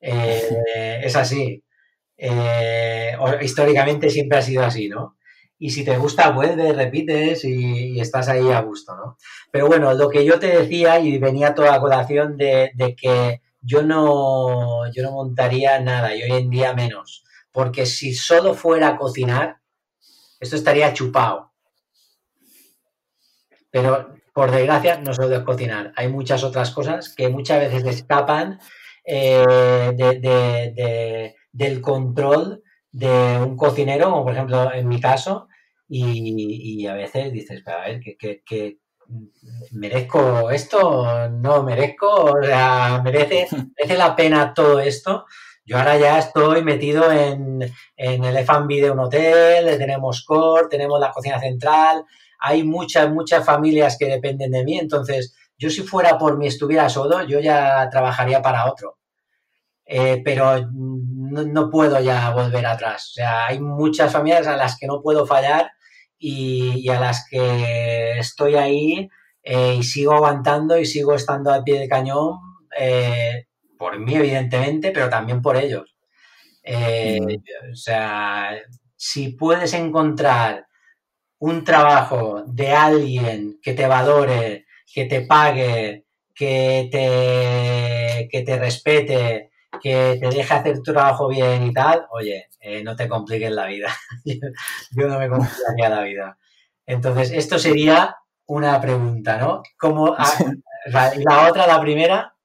Eh, 0.00 1.00
es 1.02 1.16
así. 1.16 1.62
Eh, 2.16 3.16
históricamente 3.42 4.10
siempre 4.10 4.38
ha 4.38 4.42
sido 4.42 4.64
así, 4.64 4.88
¿no? 4.88 5.16
Y 5.58 5.70
si 5.70 5.84
te 5.84 5.96
gusta, 5.96 6.30
vuelves, 6.30 6.76
repites 6.76 7.44
y, 7.44 7.98
estás 8.00 8.28
ahí 8.28 8.50
a 8.50 8.60
gusto, 8.60 8.94
¿no? 8.94 9.16
Pero 9.50 9.66
bueno, 9.66 9.94
lo 9.94 10.08
que 10.10 10.24
yo 10.24 10.38
te 10.38 10.48
decía 10.48 11.00
y 11.00 11.18
venía 11.18 11.54
toda 11.54 11.72
la 11.72 11.80
colación 11.80 12.36
de, 12.36 12.70
de 12.74 12.94
que 12.94 13.40
yo 13.60 13.82
no, 13.82 14.90
yo 14.92 15.02
no 15.02 15.12
montaría 15.12 15.80
nada 15.80 16.14
y 16.14 16.22
hoy 16.22 16.32
en 16.32 16.50
día 16.50 16.74
menos. 16.74 17.24
Porque 17.52 17.86
si 17.86 18.14
solo 18.14 18.54
fuera 18.54 18.88
a 18.88 18.96
cocinar, 18.98 19.58
esto 20.40 20.56
estaría 20.56 20.92
chupado. 20.92 21.52
Pero 23.70 24.15
por 24.36 24.50
desgracia 24.50 25.00
no 25.00 25.14
solo 25.14 25.34
es 25.34 25.44
cocinar. 25.44 25.94
Hay 25.96 26.08
muchas 26.08 26.44
otras 26.44 26.70
cosas 26.70 27.14
que 27.14 27.30
muchas 27.30 27.58
veces 27.58 27.86
escapan 27.86 28.60
eh, 29.02 31.32
del 31.52 31.80
control 31.80 32.62
de 32.92 33.38
un 33.40 33.56
cocinero, 33.56 34.10
como 34.10 34.24
por 34.24 34.34
ejemplo 34.34 34.70
en 34.74 34.88
mi 34.88 35.00
caso, 35.00 35.48
y, 35.88 36.86
a 36.86 36.92
veces 36.92 37.32
dices, 37.32 37.66
a 37.66 37.78
ver, 37.78 38.02
que, 38.02 38.78
merezco 39.70 40.50
esto, 40.50 41.30
no 41.30 41.62
merezco, 41.62 42.10
o 42.10 42.42
sea, 42.42 43.00
merece, 43.02 43.48
merece 43.78 43.96
la 43.96 44.14
pena 44.14 44.52
todo 44.52 44.80
esto. 44.80 45.24
Yo 45.64 45.78
ahora 45.78 45.96
ya 45.96 46.18
estoy 46.18 46.62
metido 46.62 47.10
en, 47.10 47.62
en 47.96 48.22
el 48.22 48.36
F&B 48.36 48.82
de 48.82 48.90
un 48.90 48.98
hotel, 48.98 49.78
tenemos 49.78 50.26
core, 50.26 50.68
tenemos 50.68 51.00
la 51.00 51.10
cocina 51.10 51.40
central, 51.40 52.04
hay 52.46 52.62
muchas, 52.64 53.10
muchas 53.10 53.44
familias 53.44 53.96
que 53.98 54.06
dependen 54.06 54.52
de 54.52 54.64
mí, 54.64 54.78
entonces 54.78 55.34
yo 55.58 55.70
si 55.70 55.82
fuera 55.82 56.18
por 56.18 56.36
mí, 56.38 56.46
estuviera 56.46 56.88
solo, 56.88 57.22
yo 57.26 57.40
ya 57.40 57.88
trabajaría 57.90 58.42
para 58.42 58.70
otro. 58.70 58.98
Eh, 59.86 60.20
pero 60.24 60.66
no, 60.72 61.70
puedo 61.70 62.00
ya 62.00 62.30
volver 62.30 62.66
atrás. 62.66 63.10
O 63.10 63.12
sea, 63.14 63.46
hay 63.46 63.60
muchas 63.60 64.12
familias 64.12 64.46
a 64.46 64.56
las 64.56 64.76
que 64.78 64.86
no 64.86 65.00
puedo 65.00 65.26
fallar 65.26 65.70
y, 66.18 66.88
a 66.88 67.00
las 67.00 67.26
que 67.30 68.18
estoy 68.18 68.56
ahí 68.56 69.08
eh, 69.42 69.76
y 69.78 69.82
sigo 69.82 70.14
aguantando 70.14 70.78
y 70.78 70.86
sigo 70.86 71.14
estando 71.14 71.52
al 71.52 71.62
pie 71.62 71.78
de 71.78 71.88
cañón 71.88 72.38
eh, 72.78 73.46
por 73.78 73.98
mí, 73.98 74.14
evidentemente, 74.14 74.90
pero 74.92 75.08
también 75.08 75.40
por 75.40 75.56
ellos. 75.56 75.96
O 77.72 77.76
sea, 77.76 78.56
si 78.96 79.28
puedes 79.30 79.72
encontrar 79.74 80.65
un 81.38 81.64
trabajo 81.64 82.44
de 82.46 82.72
alguien 82.72 83.58
que 83.62 83.74
te 83.74 83.86
valore, 83.86 84.66
que 84.92 85.04
te 85.04 85.22
pague, 85.22 86.06
que 86.34 86.88
te, 86.90 88.28
que 88.30 88.42
te 88.42 88.58
respete, 88.58 89.50
que 89.80 90.18
te 90.20 90.28
deje 90.28 90.54
hacer 90.54 90.82
tu 90.82 90.92
trabajo 90.92 91.28
bien 91.28 91.64
y 91.64 91.72
tal, 91.72 92.06
oye, 92.10 92.48
eh, 92.60 92.82
no 92.82 92.96
te 92.96 93.08
compliques 93.08 93.50
la 93.50 93.66
vida. 93.66 93.94
Yo 94.92 95.08
no 95.08 95.18
me 95.18 95.28
complicaría 95.28 95.88
la 95.88 96.02
vida. 96.02 96.38
Entonces, 96.86 97.30
esto 97.32 97.58
sería 97.58 98.16
una 98.46 98.80
pregunta, 98.80 99.38
¿no? 99.38 99.62
¿Cómo, 99.78 100.16
la 100.86 101.48
otra, 101.48 101.66
la 101.66 101.80
primera, 101.80 102.35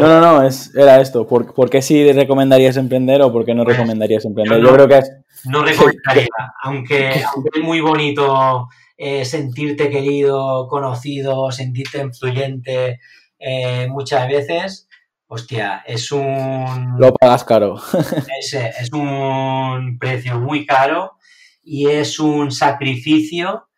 no, 0.00 0.08
no, 0.08 0.20
no, 0.20 0.42
es, 0.42 0.74
era 0.74 1.00
esto. 1.00 1.26
¿Por, 1.26 1.54
¿Por, 1.54 1.70
qué 1.70 1.80
sí 1.80 2.12
recomendarías 2.12 2.76
emprender 2.76 3.22
o 3.22 3.32
por 3.32 3.44
qué 3.44 3.54
no 3.54 3.64
pues, 3.64 3.76
recomendarías 3.76 4.24
emprender? 4.24 4.60
Yo, 4.60 4.72
creo 4.72 4.88
que 4.88 4.98
es... 4.98 5.12
No 5.44 5.64
recomendaría, 5.64 6.26
aunque, 6.62 7.10
es 7.10 7.62
muy 7.62 7.80
bonito 7.80 8.68
eh, 8.96 9.24
sentirte 9.24 9.88
querido, 9.88 10.68
conocido, 10.68 11.50
sentirte 11.50 12.00
influyente 12.00 13.00
eh, 13.38 13.86
muchas 13.88 14.28
veces, 14.28 14.88
hostia, 15.26 15.82
es 15.86 16.12
un... 16.12 16.96
Lo 16.98 17.14
pagas 17.14 17.44
caro. 17.44 17.76
Es, 18.40 18.54
es 18.54 18.92
un 18.92 19.98
precio 19.98 20.38
muy 20.38 20.66
caro 20.66 21.16
y 21.62 21.88
es 21.88 22.20
un 22.20 22.52
sacrificio 22.52 23.68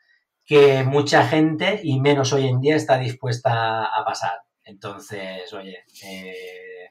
que 0.44 0.82
mucha 0.82 1.26
gente, 1.26 1.80
y 1.82 2.00
menos 2.00 2.32
hoy 2.32 2.48
en 2.48 2.60
día, 2.60 2.74
está 2.74 2.98
dispuesta 2.98 3.84
a 3.84 4.04
pasar. 4.04 4.47
Entonces, 4.68 5.50
oye, 5.54 5.78
eh, 6.04 6.90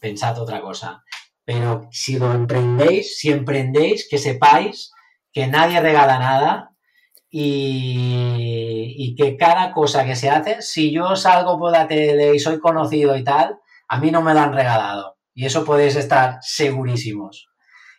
pensad 0.00 0.38
otra 0.38 0.60
cosa. 0.60 1.02
Pero 1.44 1.88
si 1.90 2.18
lo 2.18 2.32
emprendéis, 2.32 3.18
si 3.18 3.32
emprendéis, 3.32 4.06
que 4.08 4.16
sepáis 4.16 4.92
que 5.32 5.48
nadie 5.48 5.80
regala 5.80 6.20
nada 6.20 6.70
y, 7.30 9.16
que 9.16 9.36
cada 9.36 9.72
cosa 9.72 10.04
que 10.04 10.14
se 10.14 10.30
hace, 10.30 10.62
si 10.62 10.92
yo 10.92 11.16
salgo 11.16 11.58
por 11.58 11.72
la 11.72 11.88
tele 11.88 12.36
y 12.36 12.38
soy 12.38 12.60
conocido 12.60 13.16
y 13.16 13.24
tal, 13.24 13.58
a 13.88 13.98
mí 13.98 14.12
no 14.12 14.22
me 14.22 14.32
lo 14.32 14.40
han 14.40 14.52
regalado. 14.52 15.16
Y 15.34 15.46
eso 15.46 15.64
podéis 15.64 15.96
estar 15.96 16.38
segurísimos. 16.42 17.48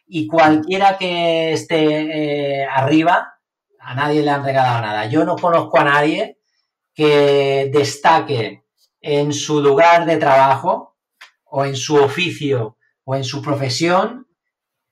Y 0.07 0.25
cualquiera 0.25 0.97
que 0.97 1.51
esté 1.51 2.61
eh, 2.61 2.65
arriba, 2.65 3.33
A 3.81 3.95
nadie 3.95 4.21
le 4.21 4.31
han 4.31 4.43
regalado 4.43 4.81
nada. 4.81 5.05
Yo 5.07 5.25
no 5.25 5.35
conozco 5.35 5.79
a 5.79 5.83
nadie 5.83 6.37
que 6.93 7.69
destaque 7.73 8.63
en 9.01 9.33
su 9.33 9.61
lugar 9.61 10.05
de 10.05 10.17
trabajo 10.17 10.97
o 11.45 11.65
en 11.65 11.75
su 11.75 11.95
oficio 11.95 12.77
o 13.03 13.15
en 13.15 13.23
su 13.23 13.41
profesión 13.41 14.27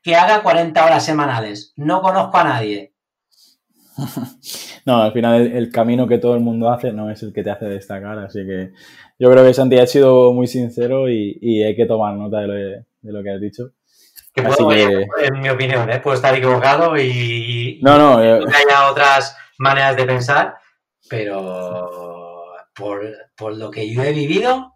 que 0.02 0.16
haga 0.16 0.42
40 0.42 0.86
horas 0.86 1.06
semanales. 1.06 1.74
No 1.76 2.02
conozco 2.02 2.38
a 2.38 2.44
nadie. 2.44 2.94
No, 4.86 5.02
al 5.02 5.12
final 5.12 5.42
el, 5.42 5.70
camino 5.70 6.08
que 6.08 6.18
todo 6.18 6.34
el 6.36 6.40
mundo 6.40 6.70
hace 6.72 6.94
no 6.94 7.12
es 7.12 7.22
el 7.22 7.34
que 7.34 7.44
te 7.44 7.52
hace 7.52 7.66
destacar, 7.66 8.18
así 8.20 8.40
que 8.46 8.72
yo 9.20 9.30
creo 9.30 9.44
que 9.44 9.54
Santi 9.54 9.78
ha 9.78 9.86
sido 9.86 10.32
muy 10.32 10.48
sincero 10.48 11.10
y, 11.10 11.62
hay 11.62 11.76
que 11.76 11.86
tomar 11.86 12.14
nota 12.14 12.40
de 12.40 12.86
lo, 13.02 13.22
que 13.22 13.30
has 13.30 13.42
dicho. 13.42 13.74
En 14.34 15.42
mi 15.42 15.50
opinión, 15.50 15.90
¿eh? 15.90 16.00
puedo 16.00 16.16
estar 16.16 16.34
equivocado 16.34 16.98
y, 16.98 17.82
no, 17.84 17.98
no, 17.98 18.24
eh, 18.24 18.40
haya 18.48 18.90
otras 18.90 19.36
maneras 19.58 19.98
de 19.98 20.06
pensar, 20.06 20.56
pero 21.10 22.17
por, 22.78 23.58
lo 23.58 23.72
que 23.72 23.92
yo 23.92 24.04
he 24.04 24.14
vivido, 24.14 24.74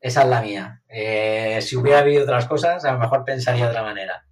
esa 0.00 0.22
es 0.22 0.28
la 0.28 0.40
mía. 0.40 0.82
Eh, 0.88 1.58
si 1.60 1.76
hubiera 1.76 2.00
habido 2.00 2.22
otras 2.22 2.46
cosas, 2.46 2.84
a 2.84 2.92
lo 2.92 2.98
mejor 2.98 3.24
pensaría 3.24 3.64
de 3.64 3.70
otra 3.70 3.82
manera. 3.82 4.24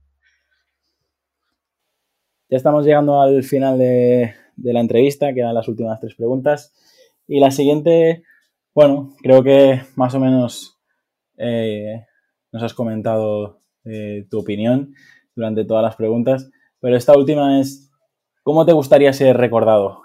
Ya 2.49 2.57
estamos 2.57 2.85
llegando 2.87 3.21
al 3.21 3.43
final 3.43 3.79
de, 3.79 4.35
la 4.57 4.81
entrevista, 4.81 5.35
quedan 5.35 5.55
las 5.55 5.69
últimas 5.69 6.01
tres 6.01 6.15
preguntas. 6.15 6.73
Y 7.27 7.41
la 7.41 7.51
siguiente, 7.51 8.23
bueno, 8.75 9.15
creo 9.23 9.43
que 9.43 9.83
más 9.97 10.15
o 10.15 10.21
menos 10.21 10.79
eh, 11.37 12.07
nos 12.53 12.63
has 12.63 12.75
comentado 12.75 13.61
eh, 13.85 14.27
tu 14.31 14.41
opinión 14.41 14.95
durante 15.35 15.65
todas 15.65 15.83
las 15.83 15.97
preguntas, 15.97 16.51
pero 16.81 16.97
esta 16.97 17.17
última 17.17 17.61
es, 17.61 17.91
¿cómo 18.43 18.65
te 18.65 18.73
gustaría 18.73 19.13
ser 19.13 19.37
recordado? 19.37 20.03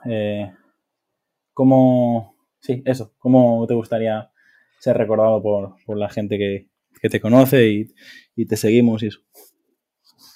¿Cómo, 1.53 2.39
sí, 2.60 2.82
eso, 2.86 3.14
cómo 3.18 3.66
te 3.68 3.74
gustaría 3.74 4.32
ser 4.80 4.97
recordado 4.97 5.41
por, 5.41 5.97
la 5.97 6.10
gente 6.10 6.38
que, 6.38 6.70
te 7.10 7.22
conoce 7.22 7.68
y, 7.68 7.93
y 8.36 8.45
te 8.45 8.57
seguimos 8.57 9.03
y 9.03 9.07
eso? 9.07 9.20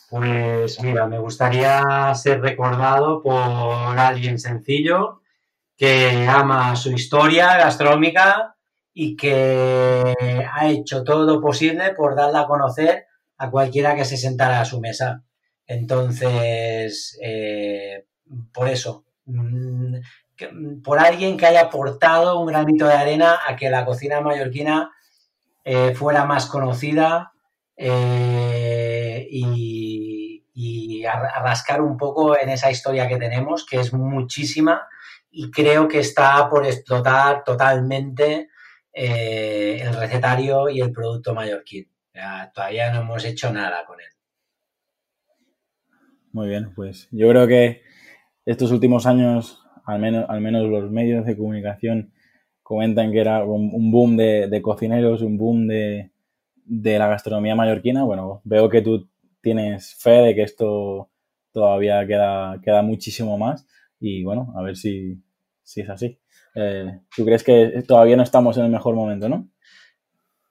Pues 0.09 0.81
mira, 0.83 1.07
me 1.07 1.17
gustaría 1.17 2.13
ser 2.13 2.39
recordado 2.41 3.21
por 3.21 3.97
alguien 3.97 4.37
sencillo 4.37 5.21
que 5.75 6.27
ama 6.27 6.75
su 6.75 6.91
historia 6.91 7.57
gastronómica 7.57 8.55
y 8.93 9.15
que 9.15 10.13
ha 10.51 10.69
hecho 10.69 11.03
todo 11.03 11.25
lo 11.25 11.41
posible 11.41 11.95
por 11.95 12.15
darla 12.15 12.41
a 12.41 12.47
conocer 12.47 13.07
a 13.37 13.49
cualquiera 13.49 13.95
que 13.95 14.05
se 14.05 14.17
sentara 14.17 14.61
a 14.61 14.65
su 14.65 14.79
mesa. 14.79 15.23
Entonces, 15.65 17.17
eh, 17.21 18.05
por 18.53 18.69
eso, 18.69 19.05
por 20.83 20.99
alguien 20.99 21.37
que 21.37 21.45
haya 21.45 21.61
aportado 21.61 22.39
un 22.39 22.47
granito 22.47 22.87
de 22.87 22.93
arena 22.93 23.39
a 23.47 23.55
que 23.55 23.69
la 23.69 23.85
cocina 23.85 24.21
mallorquina 24.21 24.91
eh, 25.63 25.93
fuera 25.95 26.25
más 26.25 26.47
conocida 26.47 27.33
eh, 27.77 29.27
y 29.29 30.33
y 30.53 31.05
a, 31.05 31.41
rascar 31.41 31.81
un 31.81 31.97
poco 31.97 32.37
en 32.39 32.49
esa 32.49 32.71
historia 32.71 33.07
que 33.07 33.17
tenemos, 33.17 33.65
que 33.65 33.79
es 33.79 33.93
muchísima 33.93 34.87
y 35.31 35.49
creo 35.49 35.87
que 35.87 35.99
está 35.99 36.47
por 36.49 36.65
explotar 36.65 37.43
totalmente 37.43 38.49
eh, 38.93 39.79
el 39.81 39.95
recetario 39.95 40.69
y 40.69 40.79
el 40.79 40.91
producto 40.91 41.33
mallorquín. 41.33 41.89
todavía 42.53 42.91
no 42.91 43.01
hemos 43.01 43.25
hecho 43.25 43.51
nada 43.51 43.83
con 43.85 43.99
él. 43.99 44.07
Muy 46.31 46.47
bien, 46.47 46.73
pues 46.75 47.07
yo 47.11 47.29
creo 47.29 47.47
que 47.47 47.81
estos 48.45 48.71
últimos 48.71 49.05
años, 49.05 49.62
al 49.85 49.99
menos, 49.99 50.25
al 50.29 50.41
menos 50.41 50.69
los 50.69 50.91
medios 50.91 51.25
de 51.25 51.37
comunicación 51.37 52.13
comentan 52.61 53.11
que 53.11 53.19
era 53.19 53.43
un, 53.43 53.91
boom 53.91 54.17
de, 54.17 54.61
cocineros, 54.61 55.21
un 55.21 55.37
boom 55.37 55.67
de, 55.67 56.11
de 56.65 56.99
la 56.99 57.07
gastronomía 57.07 57.55
mallorquina. 57.55 58.03
Bueno, 58.03 58.41
veo 58.45 58.69
que 58.69 58.81
tú 58.81 59.09
tienes 59.41 59.95
fe 59.95 60.21
de 60.21 60.35
que 60.35 60.43
esto 60.43 61.09
todavía 61.51 62.05
queda, 62.07 62.59
queda 62.63 62.81
muchísimo 62.81 63.37
más 63.37 63.67
y 63.99 64.23
bueno, 64.23 64.53
a 64.57 64.61
ver 64.61 64.75
si, 64.75 65.23
es 65.63 65.89
así. 65.89 66.19
Eh, 66.55 66.99
¿Tú 67.15 67.23
crees 67.23 67.43
que 67.43 67.83
todavía 67.87 68.17
no 68.17 68.23
estamos 68.23 68.57
en 68.57 68.65
el 68.65 68.71
mejor 68.71 68.95
momento, 68.95 69.29
no? 69.29 69.49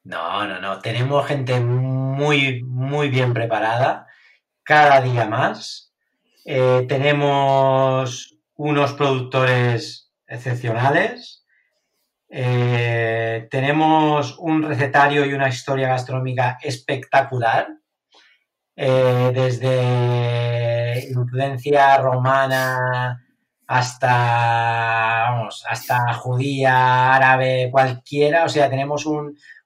No, 0.04 0.46
no, 0.46 0.60
no. 0.60 0.78
Tenemos 0.78 1.26
gente 1.26 1.60
muy, 1.60 2.62
muy 2.62 3.08
bien 3.08 3.34
preparada, 3.34 4.06
cada 4.62 5.00
día 5.02 5.26
más. 5.26 5.92
Eh, 6.44 6.86
tenemos 6.88 8.31
unos 8.62 8.92
productores 8.92 10.12
excepcionales. 10.24 11.44
Eh, 12.28 13.48
tenemos 13.50 14.38
un 14.38 14.62
recetario 14.62 15.26
y 15.26 15.34
una 15.34 15.48
historia 15.48 15.88
gastronómica 15.88 16.58
espectacular. 16.62 17.66
Eh, 18.76 19.32
desde 19.34 21.10
influencia 21.10 21.98
romana 21.98 23.20
hasta, 23.66 25.26
vamos, 25.30 25.64
hasta 25.68 26.14
judía, 26.14 27.14
árabe, 27.14 27.68
cualquiera. 27.72 28.44
O 28.44 28.48
sea, 28.48 28.70
tenemos 28.70 29.06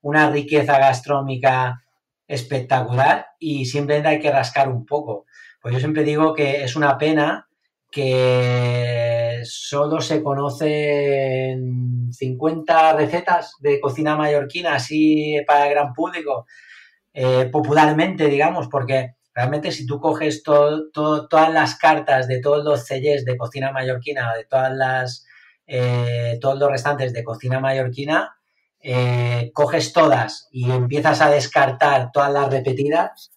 una 0.00 0.30
riqueza 0.30 0.78
gastronómica 0.78 1.82
espectacular 2.26 3.26
y 3.38 3.66
simplemente 3.66 4.08
hay 4.08 4.20
que 4.20 4.32
rascar 4.32 4.70
un 4.70 4.86
poco. 4.86 5.26
Pues 5.60 5.74
yo 5.74 5.80
siempre 5.80 6.02
digo 6.02 6.32
que 6.32 6.64
es 6.64 6.76
una 6.76 6.96
pena 6.96 7.45
que 7.96 9.40
solo 9.44 10.02
se 10.02 10.22
conocen 10.22 12.12
50 12.12 12.92
recetas 12.92 13.54
de 13.60 13.80
cocina 13.80 14.14
mallorquina 14.16 14.74
así 14.74 15.38
para 15.46 15.64
el 15.64 15.70
gran 15.70 15.94
público 15.94 16.44
eh, 17.14 17.48
popularmente, 17.50 18.26
digamos, 18.26 18.68
porque 18.68 19.14
realmente 19.34 19.72
si 19.72 19.86
tú 19.86 19.98
coges 19.98 20.42
todas 20.42 21.54
las 21.54 21.78
cartas 21.78 22.28
de 22.28 22.42
todos 22.42 22.62
los 22.62 22.84
sellés 22.84 23.24
de 23.24 23.38
cocina 23.38 23.72
mallorquina, 23.72 24.34
de 24.34 24.44
todas 24.44 24.74
las, 24.74 25.26
eh, 25.66 26.36
todos 26.38 26.58
los 26.58 26.70
restantes 26.70 27.14
de 27.14 27.24
cocina 27.24 27.60
mallorquina, 27.60 28.36
eh, 28.78 29.50
coges 29.54 29.94
todas 29.94 30.48
y 30.50 30.70
empiezas 30.70 31.22
a 31.22 31.30
descartar 31.30 32.10
todas 32.12 32.30
las 32.30 32.50
repetidas 32.50 33.35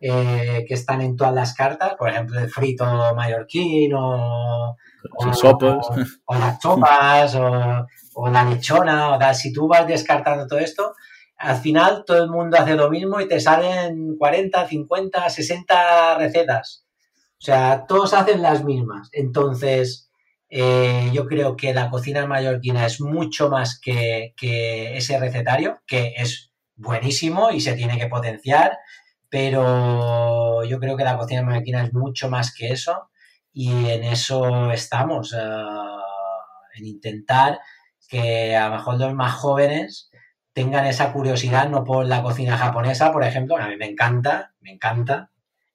que 0.00 0.74
están 0.74 1.02
en 1.02 1.14
todas 1.16 1.34
las 1.34 1.54
cartas, 1.54 1.94
por 1.98 2.08
ejemplo, 2.08 2.40
el 2.40 2.48
frito 2.48 2.84
mallorquín 3.14 3.92
o, 3.94 4.76
o, 5.16 5.26
las 5.26 5.38
sopas 6.60 7.34
o, 7.34 7.86
o, 8.14 8.30
la 8.30 8.44
lechona, 8.44 9.16
o 9.16 9.34
si 9.34 9.52
tú 9.52 9.68
vas 9.68 9.86
descartando 9.86 10.46
todo 10.46 10.58
esto, 10.58 10.94
al 11.36 11.56
final 11.56 12.04
todo 12.06 12.22
el 12.22 12.30
mundo 12.30 12.58
hace 12.58 12.74
lo 12.74 12.90
mismo 12.90 13.20
y 13.20 13.28
te 13.28 13.40
salen 13.40 14.16
40, 14.18 14.66
50, 14.66 15.30
60 15.30 16.18
recetas. 16.18 16.84
O 17.40 17.42
sea, 17.42 17.86
todos 17.88 18.12
hacen 18.12 18.42
las 18.42 18.62
mismas. 18.62 19.08
Entonces, 19.12 20.10
eh, 20.50 21.10
yo 21.14 21.26
creo 21.26 21.56
que 21.56 21.72
la 21.72 21.88
cocina 21.88 22.26
mallorquina 22.26 22.84
es 22.84 23.00
mucho 23.00 23.48
más 23.48 23.80
que, 23.80 24.34
ese 24.38 25.18
recetario, 25.18 25.80
que 25.86 26.12
es 26.16 26.50
buenísimo 26.76 27.50
y 27.50 27.60
se 27.60 27.72
tiene 27.72 27.98
que 27.98 28.08
potenciar, 28.08 28.76
pero 29.30 30.64
yo 30.64 30.80
creo 30.80 30.96
que 30.96 31.04
la 31.04 31.16
cocina 31.16 31.42
mallorquina 31.42 31.84
es 31.84 31.92
mucho 31.94 32.28
más 32.28 32.54
que 32.54 32.72
eso 32.72 33.10
y 33.52 33.70
en 33.90 34.04
eso 34.04 34.70
estamos, 34.72 35.32
eh, 35.32 35.38
en 36.74 36.86
intentar 36.86 37.60
que 38.08 38.56
a 38.56 38.68
lo 38.68 38.76
mejor 38.76 38.98
los 38.98 39.14
más 39.14 39.34
jóvenes 39.34 40.10
tengan 40.52 40.86
esa 40.86 41.12
curiosidad, 41.12 41.68
no 41.68 41.84
por 41.84 42.06
la 42.06 42.22
cocina 42.22 42.56
japonesa, 42.58 43.12
por 43.12 43.24
ejemplo, 43.24 43.56
a 43.56 43.68
mí 43.68 43.76
me 43.76 43.86
encanta, 43.86 44.54
me 44.60 44.72
encanta, 44.72 45.30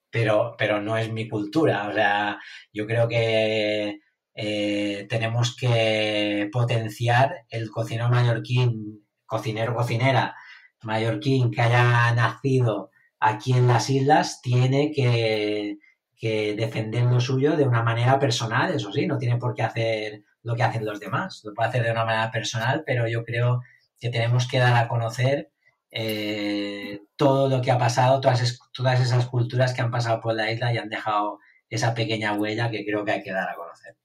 pero, 0.09 0.55
pero 0.57 0.81
no 0.81 0.97
es 0.97 1.11
mi 1.11 1.29
cultura. 1.29 1.87
O 1.89 1.93
sea, 1.93 2.39
yo 2.73 2.85
creo 2.87 3.07
que 3.07 3.99
eh, 4.35 5.07
tenemos 5.09 5.55
que 5.55 6.49
potenciar 6.51 7.45
el 7.49 7.69
cocinero 7.71 8.09
mallorquín, 8.09 9.05
cocinero, 9.25 9.75
cocinera 9.75 10.35
mallorquín 10.83 11.51
que 11.51 11.61
haya 11.61 12.13
nacido 12.13 12.91
aquí 13.19 13.53
en 13.53 13.67
las 13.67 13.89
islas, 13.89 14.41
tiene 14.41 14.91
que, 14.91 15.77
que 16.17 16.55
defender 16.55 17.03
lo 17.03 17.19
suyo 17.19 17.55
de 17.55 17.67
una 17.67 17.83
manera 17.83 18.19
personal, 18.19 18.73
eso 18.73 18.91
sí, 18.91 19.07
no 19.07 19.17
tiene 19.17 19.37
por 19.37 19.53
qué 19.53 19.63
hacer 19.63 20.23
lo 20.43 20.55
que 20.55 20.63
hacen 20.63 20.85
los 20.85 20.99
demás, 20.99 21.41
lo 21.43 21.53
puede 21.53 21.69
hacer 21.69 21.83
de 21.83 21.91
una 21.91 22.05
manera 22.05 22.31
personal, 22.31 22.83
pero 22.85 23.07
yo 23.07 23.23
creo 23.23 23.61
que 23.99 24.09
tenemos 24.09 24.47
que 24.47 24.59
dar 24.59 24.75
a 24.75 24.87
conocer 24.87 25.51
eh, 25.91 27.01
todo 27.15 27.49
lo 27.49 27.61
que 27.61 27.71
ha 27.71 27.77
pasado, 27.77 28.21
todas, 28.21 28.59
todas 28.73 29.01
esas 29.01 29.25
culturas 29.27 29.73
que 29.73 29.81
han 29.81 29.91
pasado 29.91 30.21
por 30.21 30.35
la 30.35 30.51
isla 30.51 30.73
y 30.73 30.77
han 30.77 30.89
dejado 30.89 31.39
esa 31.69 31.93
pequeña 31.93 32.33
huella 32.33 32.69
que 32.69 32.85
creo 32.85 33.03
que 33.03 33.11
hay 33.11 33.23
que 33.23 33.31
dar 33.31 33.49
a 33.49 33.55
conocer. 33.55 33.95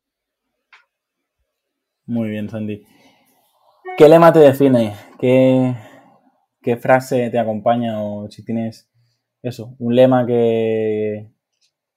Muy 2.07 2.31
bien, 2.31 2.49
Sandy. 2.49 2.87
¿Qué 3.97 4.09
lema 4.09 4.33
te 4.33 4.41
define? 4.41 4.95
¿Qué, 5.19 5.75
qué 6.63 6.77
frase 6.77 7.31
te 7.31 7.39
acompaña? 7.39 8.03
O 8.03 8.31
si 8.31 8.45
tienes 8.45 8.89
eso, 9.43 9.74
un 9.78 9.95
lema 9.95 10.26
que, 10.26 11.30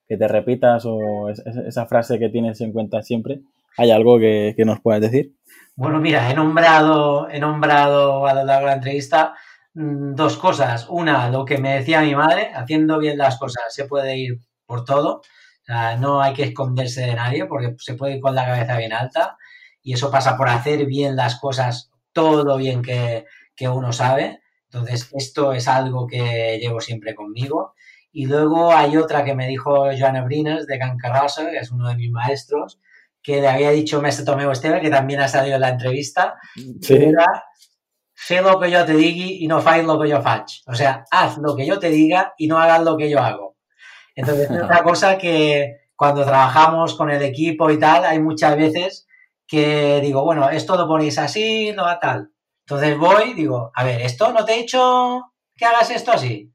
que 0.07 0.17
te 0.17 0.27
repitas 0.27 0.85
o 0.85 1.29
esa 1.29 1.85
frase 1.85 2.19
que 2.19 2.29
tienes 2.29 2.61
en 2.61 2.71
cuenta 2.71 3.01
siempre. 3.01 3.41
¿Hay 3.77 3.91
algo 3.91 4.19
que, 4.19 4.55
nos 4.65 4.79
puedas 4.81 5.01
decir? 5.01 5.33
Bueno, 5.75 5.99
mira, 5.99 6.29
he 6.29 6.35
nombrado, 6.35 7.29
he 7.29 7.39
nombrado 7.39 8.27
a 8.27 8.33
lo 8.33 8.43
largo 8.43 8.67
de 8.67 8.71
la 8.71 8.75
entrevista 8.75 9.33
mm, 9.73 10.13
dos 10.13 10.37
cosas. 10.37 10.87
Una, 10.89 11.29
lo 11.29 11.45
que 11.45 11.57
me 11.57 11.75
decía 11.75 12.01
mi 12.01 12.15
madre, 12.15 12.51
haciendo 12.53 12.99
bien 12.99 13.17
las 13.17 13.39
cosas 13.39 13.73
se 13.73 13.85
puede 13.85 14.17
ir 14.17 14.39
por 14.65 14.85
todo. 14.85 15.17
O 15.17 15.65
sea, 15.65 15.97
no 15.97 16.21
hay 16.21 16.33
que 16.33 16.43
esconderse 16.43 17.01
de 17.01 17.15
nadie 17.15 17.45
porque 17.45 17.75
se 17.79 17.95
puede 17.95 18.15
ir 18.17 18.21
con 18.21 18.35
la 18.35 18.45
cabeza 18.45 18.77
bien 18.77 18.93
alta 18.93 19.37
y 19.81 19.93
eso 19.93 20.11
pasa 20.11 20.37
por 20.37 20.49
hacer 20.49 20.85
bien 20.85 21.15
las 21.15 21.39
cosas, 21.39 21.91
todo 22.11 22.57
bien 22.57 22.81
que, 22.81 23.25
que 23.55 23.67
uno 23.67 23.91
sabe. 23.93 24.42
Entonces, 24.74 25.09
esto 25.13 25.53
es 25.53 25.67
algo 25.67 26.07
que 26.07 26.57
llevo 26.59 26.82
siempre 26.82 27.13
conmigo. 27.13 27.76
Y 28.11 28.26
luego 28.26 28.74
hay 28.74 28.97
otra 28.97 29.24
que 29.24 29.36
me 29.36 29.47
dijo 29.47 29.89
Joana 29.97 30.24
Brines 30.24 30.65
de 30.65 30.80
Can 30.80 30.97
Carrasco, 30.97 31.43
que 31.43 31.57
es 31.57 31.71
uno 31.71 31.89
de 31.89 31.95
mis 31.95 32.11
maestros, 32.11 32.80
que 33.21 33.39
le 33.39 33.47
había 33.47 33.69
dicho 33.69 34.01
Mestre 34.01 34.26
Tomeo 34.26 34.51
Esteve, 34.51 34.82
que 34.82 34.89
también 34.89 35.19
ha 35.19 35.28
salido 35.28 35.55
en 35.55 35.61
la 35.61 35.69
entrevista, 35.69 36.36
sí. 36.82 36.95
era, 36.95 37.26
sé 38.15 38.41
lo 38.41 38.59
que 38.59 38.71
yo 38.71 38.84
te 38.84 38.93
diga 38.93 39.26
y 39.26 39.47
no 39.47 39.61
fais 39.61 39.86
lo 39.86 39.99
que 39.99 40.09
yo 40.09 40.21
faig. 40.21 40.45
O 40.65 40.74
sea, 40.74 41.05
haz 41.11 41.38
lo 41.38 41.55
que 41.55 41.65
yo 41.65 41.78
te 41.80 41.89
diga 41.89 42.34
y 42.38 42.47
no 42.47 42.57
hagas 42.57 42.84
lo 42.84 42.97
que 42.97 43.09
yo 43.09 43.19
hago. 43.19 43.57
Entonces, 44.15 44.49
es 44.49 44.61
una 44.61 44.84
cosa 44.84 45.17
que 45.17 45.78
cuando 45.95 46.24
trabajamos 46.24 46.95
con 46.95 47.11
el 47.11 47.21
equipo 47.21 47.69
y 47.69 47.80
tal, 47.80 48.05
hay 48.05 48.19
muchas 48.19 48.57
veces 48.57 49.07
que 49.47 50.01
digo, 50.01 50.24
bueno, 50.24 50.49
esto 50.49 50.76
lo 50.76 50.88
ponéis 50.88 51.19
así, 51.19 51.71
no 51.76 51.84
va 51.84 51.99
tal. 51.99 52.32
Entonces 52.74 52.97
voy, 52.97 53.34
digo, 53.34 53.71
a 53.76 53.84
ver, 53.84 54.01
esto 54.01 54.32
no 54.34 54.43
te 54.43 54.53
he 54.53 54.61
dicho 54.63 55.32
que 55.55 55.65
hagas 55.65 55.91
esto 55.91 56.11
así. 56.11 56.51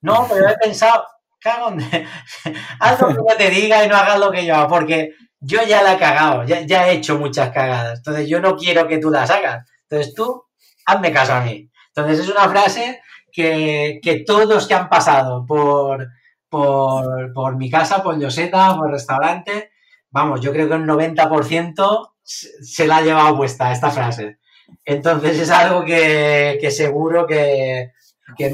No, 0.00 0.26
pero 0.30 0.48
he 0.48 0.56
pensado, 0.56 1.04
cago 1.40 1.76
haz 2.80 3.00
lo 3.00 3.08
que 3.08 3.14
yo 3.14 3.36
te 3.36 3.50
diga 3.50 3.84
y 3.84 3.88
no 3.88 3.96
hagas 3.96 4.20
lo 4.20 4.30
que 4.30 4.46
yo 4.46 4.54
hago, 4.54 4.68
porque 4.68 5.14
yo 5.40 5.62
ya 5.64 5.82
la 5.82 5.94
he 5.94 5.98
cagado, 5.98 6.44
ya, 6.44 6.88
he 6.88 6.92
hecho 6.92 7.18
muchas 7.18 7.50
cagadas. 7.50 7.98
Entonces 7.98 8.28
yo 8.28 8.40
no 8.40 8.56
quiero 8.56 8.86
que 8.86 8.98
tú 8.98 9.10
las 9.10 9.28
hagas. 9.30 9.68
Entonces 9.88 10.14
tú, 10.14 10.44
hazme 10.84 11.12
caso 11.12 11.34
a 11.34 11.40
mí. 11.40 11.68
Entonces 11.88 12.20
es 12.20 12.30
una 12.30 12.48
frase 12.48 13.00
que, 13.32 13.98
que 14.00 14.24
todos 14.24 14.68
que 14.68 14.74
han 14.74 14.88
pasado 14.88 15.44
por, 15.44 16.06
por, 16.48 17.32
por 17.32 17.56
mi 17.56 17.68
casa, 17.68 18.02
por 18.02 18.20
Yoseta, 18.20 18.76
por 18.76 18.92
restaurante, 18.92 19.72
vamos, 20.10 20.40
yo 20.40 20.52
creo 20.52 20.68
que 20.68 20.74
un 20.74 20.86
90% 20.86 22.10
se 22.22 22.86
la 22.86 22.98
ha 22.98 23.02
llevado 23.02 23.36
puesta 23.36 23.72
esta 23.72 23.90
frase. 23.90 24.38
Entonces 24.84 25.38
es 25.40 25.50
algo 25.50 25.84
que, 25.84 26.58
seguro 26.70 27.26
que, 27.26 27.92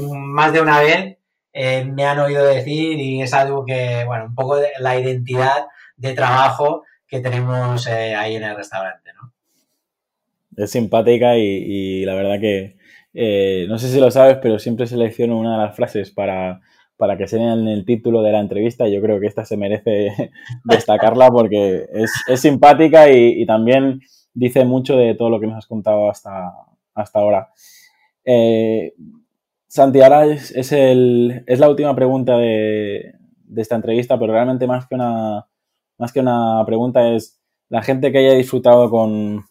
más 0.09 0.53
de 0.53 0.61
una 0.61 0.79
vez 0.79 1.17
eh, 1.53 1.85
me 1.85 2.05
han 2.05 2.19
oído 2.19 2.45
decir 2.45 2.99
y 2.99 3.21
es 3.21 3.33
algo 3.33 3.65
que, 3.65 4.03
bueno, 4.05 4.25
un 4.25 4.35
poco 4.35 4.57
de 4.57 4.69
la 4.79 4.99
identidad 4.99 5.67
de 5.97 6.13
trabajo 6.13 6.83
que 7.07 7.19
tenemos 7.19 7.85
eh, 7.87 8.15
ahí 8.15 8.35
en 8.35 8.43
el 8.43 8.55
restaurante, 8.55 9.11
¿no? 9.13 9.31
Es 10.55 10.71
simpática 10.71 11.37
y, 11.37 12.05
la 12.05 12.15
verdad 12.15 12.39
que, 12.39 12.77
eh, 13.13 13.65
no 13.69 13.77
sé 13.77 13.89
si 13.89 13.99
lo 13.99 14.11
sabes, 14.11 14.37
pero 14.41 14.59
siempre 14.59 14.87
selecciono 14.87 15.37
una 15.37 15.53
de 15.57 15.65
las 15.65 15.75
frases 15.75 16.11
para, 16.11 16.61
para 16.97 17.17
que 17.17 17.27
sea 17.27 17.53
en 17.53 17.67
el 17.67 17.85
título 17.85 18.21
de 18.21 18.31
la 18.31 18.39
entrevista. 18.39 18.87
Yo 18.87 19.01
creo 19.01 19.19
que 19.19 19.27
esta 19.27 19.45
se 19.45 19.57
merece 19.57 20.31
destacarla 20.63 21.29
porque 21.29 21.85
es, 21.93 22.39
simpática 22.39 23.11
y, 23.11 23.45
también 23.45 24.01
dice 24.33 24.65
mucho 24.65 24.97
de 24.97 25.15
todo 25.15 25.29
lo 25.29 25.39
que 25.39 25.47
nos 25.47 25.57
has 25.57 25.67
contado 25.67 26.09
hasta, 26.09 26.53
hasta 26.93 27.19
ahora. 27.19 27.49
Eh, 28.25 28.93
Santi, 29.67 30.01
ahora 30.01 30.25
es, 30.25 30.71
el, 30.71 31.43
es, 31.47 31.59
la 31.59 31.69
última 31.69 31.95
pregunta 31.95 32.37
de, 32.37 33.15
esta 33.55 33.75
entrevista, 33.75 34.19
pero 34.19 34.33
realmente 34.33 34.67
más 34.67 34.87
que, 34.87 34.95
una, 34.95 35.47
más 35.97 36.11
que 36.11 36.19
una 36.19 36.63
pregunta 36.65 37.13
es 37.13 37.39
la 37.69 37.81
gente 37.81 38.11
que 38.11 38.19
haya 38.19 38.33
disfrutado 38.33 38.89
con, 38.89 39.45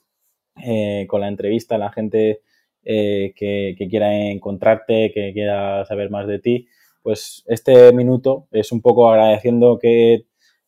eh, 0.62 1.06
con 1.08 1.20
la 1.20 1.28
entrevista, 1.28 1.78
la 1.78 1.90
gente 1.90 2.42
eh, 2.84 3.32
que, 3.36 3.74
que, 3.76 3.88
quiera 3.88 4.14
encontrarte, 4.30 5.12
que 5.12 5.32
quiera 5.32 5.84
saber 5.84 6.10
más 6.10 6.26
de 6.26 6.38
ti, 6.38 6.66
pues 7.02 7.42
este 7.46 7.92
minuto 7.92 8.46
es 8.52 8.72
un 8.72 8.80
poco 8.80 9.10
agradeciendo 9.10 9.78
que 9.78 10.26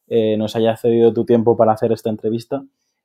eh, 0.09 0.37
nos 0.37 0.55
haya 0.57 0.77
cedido 0.77 1.13
tu 1.15 1.25
tiempo 1.25 1.57
para 1.57 1.73
hacer 1.73 1.93
esta 1.93 2.11
entrevista. 2.11 2.65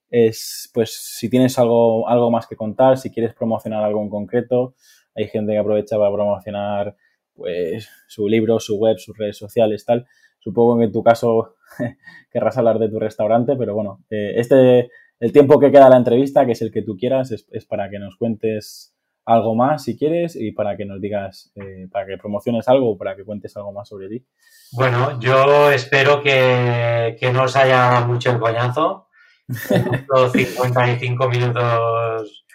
Es, 0.10 0.70
pues, 0.74 0.91
si 0.91 1.30
tienes 1.30 1.57
algo, 1.60 2.07
algo 2.07 2.32
más 2.32 2.47
que 2.47 2.55
contar, 2.55 2.97
si 2.97 3.12
quieres 3.12 3.34
promocionar 3.34 3.84
algo 3.84 4.01
en 4.01 4.10
concreto, 4.10 4.76
hay 5.16 5.28
gente 5.28 5.53
que 5.53 5.57
aprovecha 5.57 5.97
para 5.97 6.12
promocionar 6.12 6.95
pues, 7.34 7.89
su 8.07 8.28
libro, 8.28 8.60
su 8.60 8.78
web, 8.78 8.97
sus 8.97 9.18
redes 9.18 9.38
sociales, 9.38 9.86
tal. 9.86 10.07
Supongo 10.39 10.78
que 10.78 10.86
en 10.86 10.91
tu 10.91 11.03
caso 11.03 11.55
querrás 12.32 12.57
hablar 12.57 12.80
de 12.80 12.89
tu 12.89 12.99
restaurante, 12.99 13.55
pero 13.57 13.76
bueno, 13.76 14.03
eh, 14.10 14.34
este, 14.36 14.89
el 15.20 15.32
tiempo 15.32 15.60
que 15.60 15.72
queda 15.72 15.89
la 15.89 15.97
entrevista, 15.97 16.45
que 16.45 16.53
es 16.53 16.62
el 16.62 16.72
que 16.72 16.82
tú 16.82 16.95
quieras, 16.97 17.32
es, 17.32 17.47
es 17.51 17.66
para 17.66 17.89
que 17.89 17.99
nos 17.99 18.16
cuentes 18.16 18.95
algo 19.30 19.55
más 19.55 19.84
si 19.84 19.95
quieres 19.95 20.36
y 20.36 20.51
para 20.51 20.76
que 20.76 20.86
nos 20.86 20.99
digas, 20.99 21.51
eh, 21.55 21.88
para 21.91 22.07
que 22.07 22.18
promociones 22.18 22.68
algo 22.68 22.97
para 22.97 23.16
que 23.16 23.24
cuentes 23.24 23.55
algo 23.57 23.72
más 23.72 23.88
sobre 23.88 24.10
ti. 24.10 24.26
Bueno, 24.72 25.20
yo 25.20 25.72
espero 25.72 26.22
que, 26.22 27.16
no 27.32 27.43
os 27.43 27.55
haya 27.55 28.01
mucho 28.01 28.32
el 28.32 28.39
coñazo. 28.39 29.07
55 29.50 31.30
minutos 31.30 32.45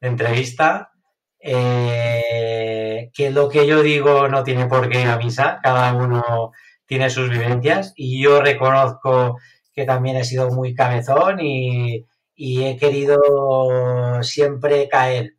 de 0.00 0.08
entrevista. 0.08 0.90
Eh, 1.44 3.10
que 3.12 3.30
lo 3.30 3.48
que 3.48 3.66
yo 3.66 3.82
digo 3.82 4.28
no 4.28 4.44
tiene 4.44 4.66
por 4.66 4.88
qué 4.88 5.02
ir 5.02 5.08
a 5.08 5.16
misa, 5.16 5.58
cada 5.62 5.92
uno 5.92 6.52
tiene 6.86 7.10
sus 7.10 7.30
vivencias 7.30 7.92
y 7.96 8.22
yo 8.22 8.40
reconozco 8.40 9.38
que 9.74 9.84
también 9.84 10.16
he 10.16 10.24
sido 10.24 10.50
muy 10.50 10.74
cabezón 10.74 11.40
y, 11.40 12.06
he 12.36 12.76
querido 12.76 13.20
siempre 14.22 14.88
caer 14.88 15.34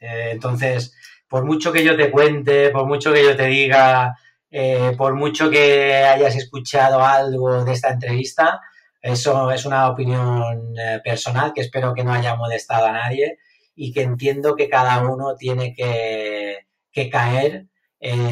eh, 0.00 0.30
entonces, 0.32 0.94
por 1.28 1.44
mucho 1.44 1.72
que 1.72 1.84
yo 1.84 1.96
te 1.96 2.10
cuente, 2.10 2.70
por 2.70 2.86
mucho 2.86 3.12
que 3.12 3.24
yo 3.24 3.36
te 3.36 3.46
diga, 3.46 4.16
eh, 4.50 4.94
por 4.96 5.14
mucho 5.14 5.50
que 5.50 5.94
hayas 5.94 6.36
escuchado 6.36 7.02
algo 7.04 7.64
de 7.64 7.72
esta 7.72 7.90
entrevista, 7.90 8.60
eso 9.00 9.50
es 9.50 9.64
una 9.64 9.88
opinión 9.88 10.74
eh, 10.78 11.00
personal 11.04 11.52
que 11.54 11.62
espero 11.62 11.94
que 11.94 12.04
no 12.04 12.12
haya 12.12 12.36
molestado 12.36 12.86
a 12.86 12.92
nadie 12.92 13.38
y 13.74 13.92
que 13.92 14.02
entiendo 14.02 14.56
que 14.56 14.68
cada 14.68 15.06
uno 15.08 15.36
tiene 15.36 15.74
que, 15.74 16.66
caer, 17.10 17.66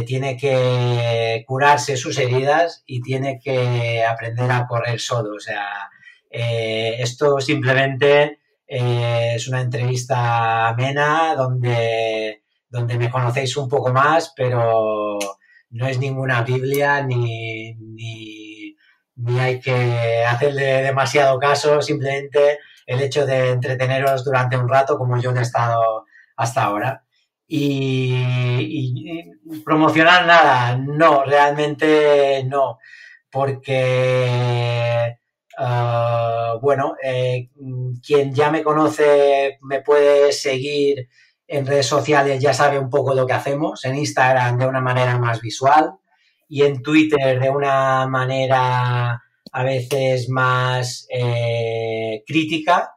tiene 0.05 0.37
que 0.37 1.45
curarse 1.47 1.97
sus 1.97 2.19
heridas 2.19 2.83
y 2.85 3.01
tiene 3.01 3.39
que 3.39 4.05
aprender 4.05 4.51
a 4.51 4.67
correr 4.67 4.99
solo. 4.99 5.37
O 5.37 5.41
sea, 5.41 5.89
esto 6.29 7.41
simplemente 7.41 8.41
eh, 8.69 9.35
es 9.37 9.47
una 9.49 9.61
entrevista 9.61 10.69
amena 10.69 11.35
donde, 11.37 12.43
donde 12.69 12.99
me 12.99 13.11
conocéis 13.11 13.57
un 13.57 13.69
poco 13.69 13.93
más, 13.93 14.33
pero 14.35 15.19
no 15.71 15.87
es 15.87 15.99
ninguna 15.99 16.43
Biblia 16.43 17.03
ni, 17.03 17.75
ni, 17.75 18.46
hay 19.39 19.61
que 19.61 20.25
hacerle 20.25 20.83
demasiado 20.83 21.39
caso, 21.39 21.81
simplemente 21.83 22.59
el 22.87 23.01
hecho 23.01 23.27
de 23.27 23.51
entreteneros 23.51 24.25
durante 24.25 24.57
un 24.57 24.69
rato 24.69 24.99
como 24.99 25.21
yo 25.21 25.33
he 25.35 25.43
estado 25.43 26.05
hasta 26.37 26.65
ahora. 26.65 27.03
Y, 27.49 29.33
promocionar 29.65 30.27
nada, 30.27 30.77
no, 30.77 31.25
realmente 31.25 32.45
no, 32.45 32.79
porque 33.31 35.17
Ah, 35.59 36.59
bueno, 36.61 36.97
eh, 37.03 37.49
quien 38.07 38.35
ya 38.35 38.51
me 38.51 38.63
conoce 38.63 39.59
me 39.63 39.81
puede 39.81 40.33
seguir 40.33 41.09
en 41.47 41.67
redes 41.67 41.87
sociales, 41.87 42.43
ya 42.43 42.53
sabe 42.53 42.79
un 42.79 42.91
poco 42.91 43.15
lo 43.15 43.27
que 43.27 43.33
hacemos, 43.33 43.85
en 43.85 43.97
Instagram 43.97 44.59
de 44.59 44.67
una 44.67 44.81
manera 44.81 45.19
más 45.19 45.41
visual 45.41 45.95
y 46.49 46.63
en 46.63 46.83
Twitter 46.83 47.41
de 47.41 47.51
una 47.51 48.07
manera 48.07 49.23
a 49.53 49.63
veces 49.63 50.29
más 50.29 51.07
eh, 51.11 52.23
crítica. 52.27 52.93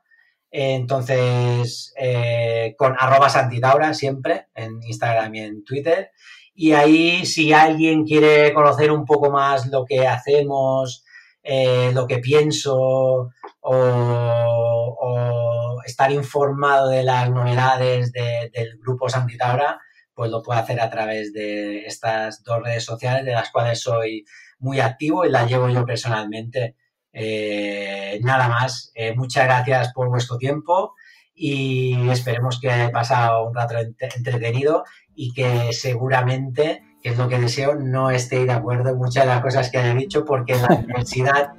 Entonces, 0.52 1.94
eh, 1.98 2.76
con 2.78 2.96
arroba 2.98 3.30
Santitaura 3.30 3.94
siempre, 3.94 4.48
en 4.56 4.82
Instagram 4.84 5.36
y 5.36 5.40
en 5.40 5.64
Twitter. 5.64 6.12
Y 6.54 6.74
ahí, 6.74 7.26
si 7.26 7.54
alguien 7.54 8.04
quiere 8.04 8.54
conocer 8.54 8.92
un 8.92 9.06
poco 9.06 9.32
más 9.32 9.68
lo 9.68 9.86
que 9.86 10.08
hacemos, 10.08 11.06
eh, 11.44 11.92
lo 11.94 12.06
que 12.08 12.18
pienso 12.20 13.30
o, 13.62 14.90
estar 15.86 16.12
informado 16.12 16.90
de 16.90 17.04
las 17.04 17.30
novedades 17.32 18.12
del 18.12 18.78
grupo 18.80 19.10
Santitaura, 19.10 19.80
pues 20.20 20.32
lo 20.32 20.44
puedo 20.44 20.60
hacer 20.60 20.82
a 20.82 20.90
través 20.90 21.32
de 21.32 21.86
estas 21.86 22.44
dos 22.44 22.62
redes 22.62 22.84
sociales 22.84 23.24
de 23.24 23.32
las 23.32 23.52
cuales 23.52 23.80
soy 23.80 24.26
muy 24.60 24.82
activo 24.82 25.24
y 25.24 25.30
las 25.30 25.50
llevo 25.50 25.70
yo 25.70 25.86
personalmente. 25.86 26.76
Eh, 27.14 28.20
nada 28.22 28.50
más, 28.50 28.92
eh, 28.96 29.16
muchas 29.16 29.46
gracias 29.46 29.94
por 29.94 30.10
vuestro 30.10 30.38
tiempo 30.38 30.94
y 31.34 32.10
esperemos 32.10 32.60
que 32.60 32.70
haya 32.70 32.92
pasado 32.92 33.48
un 33.48 33.56
rato 33.56 33.76
entretenido 33.78 34.84
y 35.16 35.32
que 35.32 35.72
seguramente 35.72 36.84
que 37.02 37.12
es 37.12 37.18
lo 37.18 37.30
que 37.30 37.40
deseo, 37.40 37.76
no 37.76 38.12
esté 38.12 38.44
de 38.44 38.52
acuerdo 38.52 38.90
en 38.90 38.98
muchas 38.98 39.24
de 39.24 39.30
las 39.30 39.42
cosas 39.42 39.72
que 39.72 39.78
haya 39.78 39.96
dicho, 39.96 40.26
porque 40.26 40.56
la 40.56 40.68
diversidad 40.86 41.54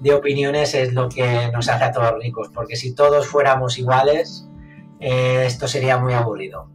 de 0.00 0.14
opiniones 0.14 0.72
es 0.74 0.94
lo 0.94 1.10
que 1.10 1.50
nos 1.52 1.68
hace 1.68 1.84
a 1.84 1.92
todos 1.92 2.14
ricos, 2.18 2.48
porque 2.54 2.76
si 2.76 2.94
todos 2.94 3.26
fuéramos 3.26 3.78
iguales, 3.78 4.48
eh, 5.00 5.44
esto 5.44 5.68
sería 5.68 5.98
muy 5.98 6.14
aburrido. 6.14 6.74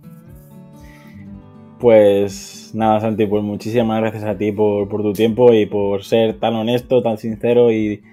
Pues 1.81 2.71
nada, 2.75 2.99
Santi, 2.99 3.25
pues 3.25 3.43
muchísimas 3.43 3.99
gracias 3.99 4.23
a 4.23 4.37
ti 4.37 4.51
por, 4.51 4.87
tu 4.87 5.13
tiempo 5.13 5.51
y 5.51 5.65
por 5.65 6.03
ser 6.03 6.39
tan 6.39 6.53
honesto, 6.53 7.01
tan 7.01 7.17
sincero 7.17 7.71
y, 7.71 8.03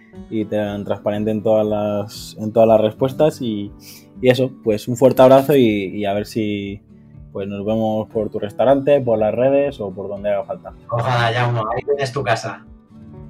tan 0.51 0.85
transparente 0.85 1.31
en 1.31 1.43
todas 1.43 1.66
las, 1.66 2.37
en 2.41 2.51
todas 2.51 2.66
las 2.66 2.81
respuestas. 2.81 3.43
Y, 3.43 3.71
eso, 4.23 4.51
pues 4.64 4.89
un 4.89 4.97
fuerte 4.97 5.21
abrazo 5.21 5.55
y, 5.55 6.05
a 6.07 6.14
ver 6.14 6.25
si 6.25 6.83
pues 7.31 7.47
nos 7.47 7.64
vemos 7.64 8.09
por 8.09 8.31
tu 8.31 8.39
restaurante, 8.39 9.03
por 9.03 9.19
las 9.19 9.35
redes 9.35 9.79
o 9.81 9.93
por 9.93 10.09
donde 10.09 10.31
haga 10.31 10.45
falta. 10.45 10.73
Ojalá, 10.91 11.31
ya 11.31 11.47
uno, 11.47 11.62
ahí 11.71 11.83
tienes 11.85 12.11
tu 12.11 12.25
casa. 12.25 12.64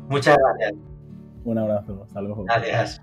Muchas 0.08 0.38
gracias. 0.38 0.80
Un 1.44 1.58
abrazo, 1.58 2.04
hasta 2.04 2.20
luego. 2.20 2.44
Gracias. 2.44 3.02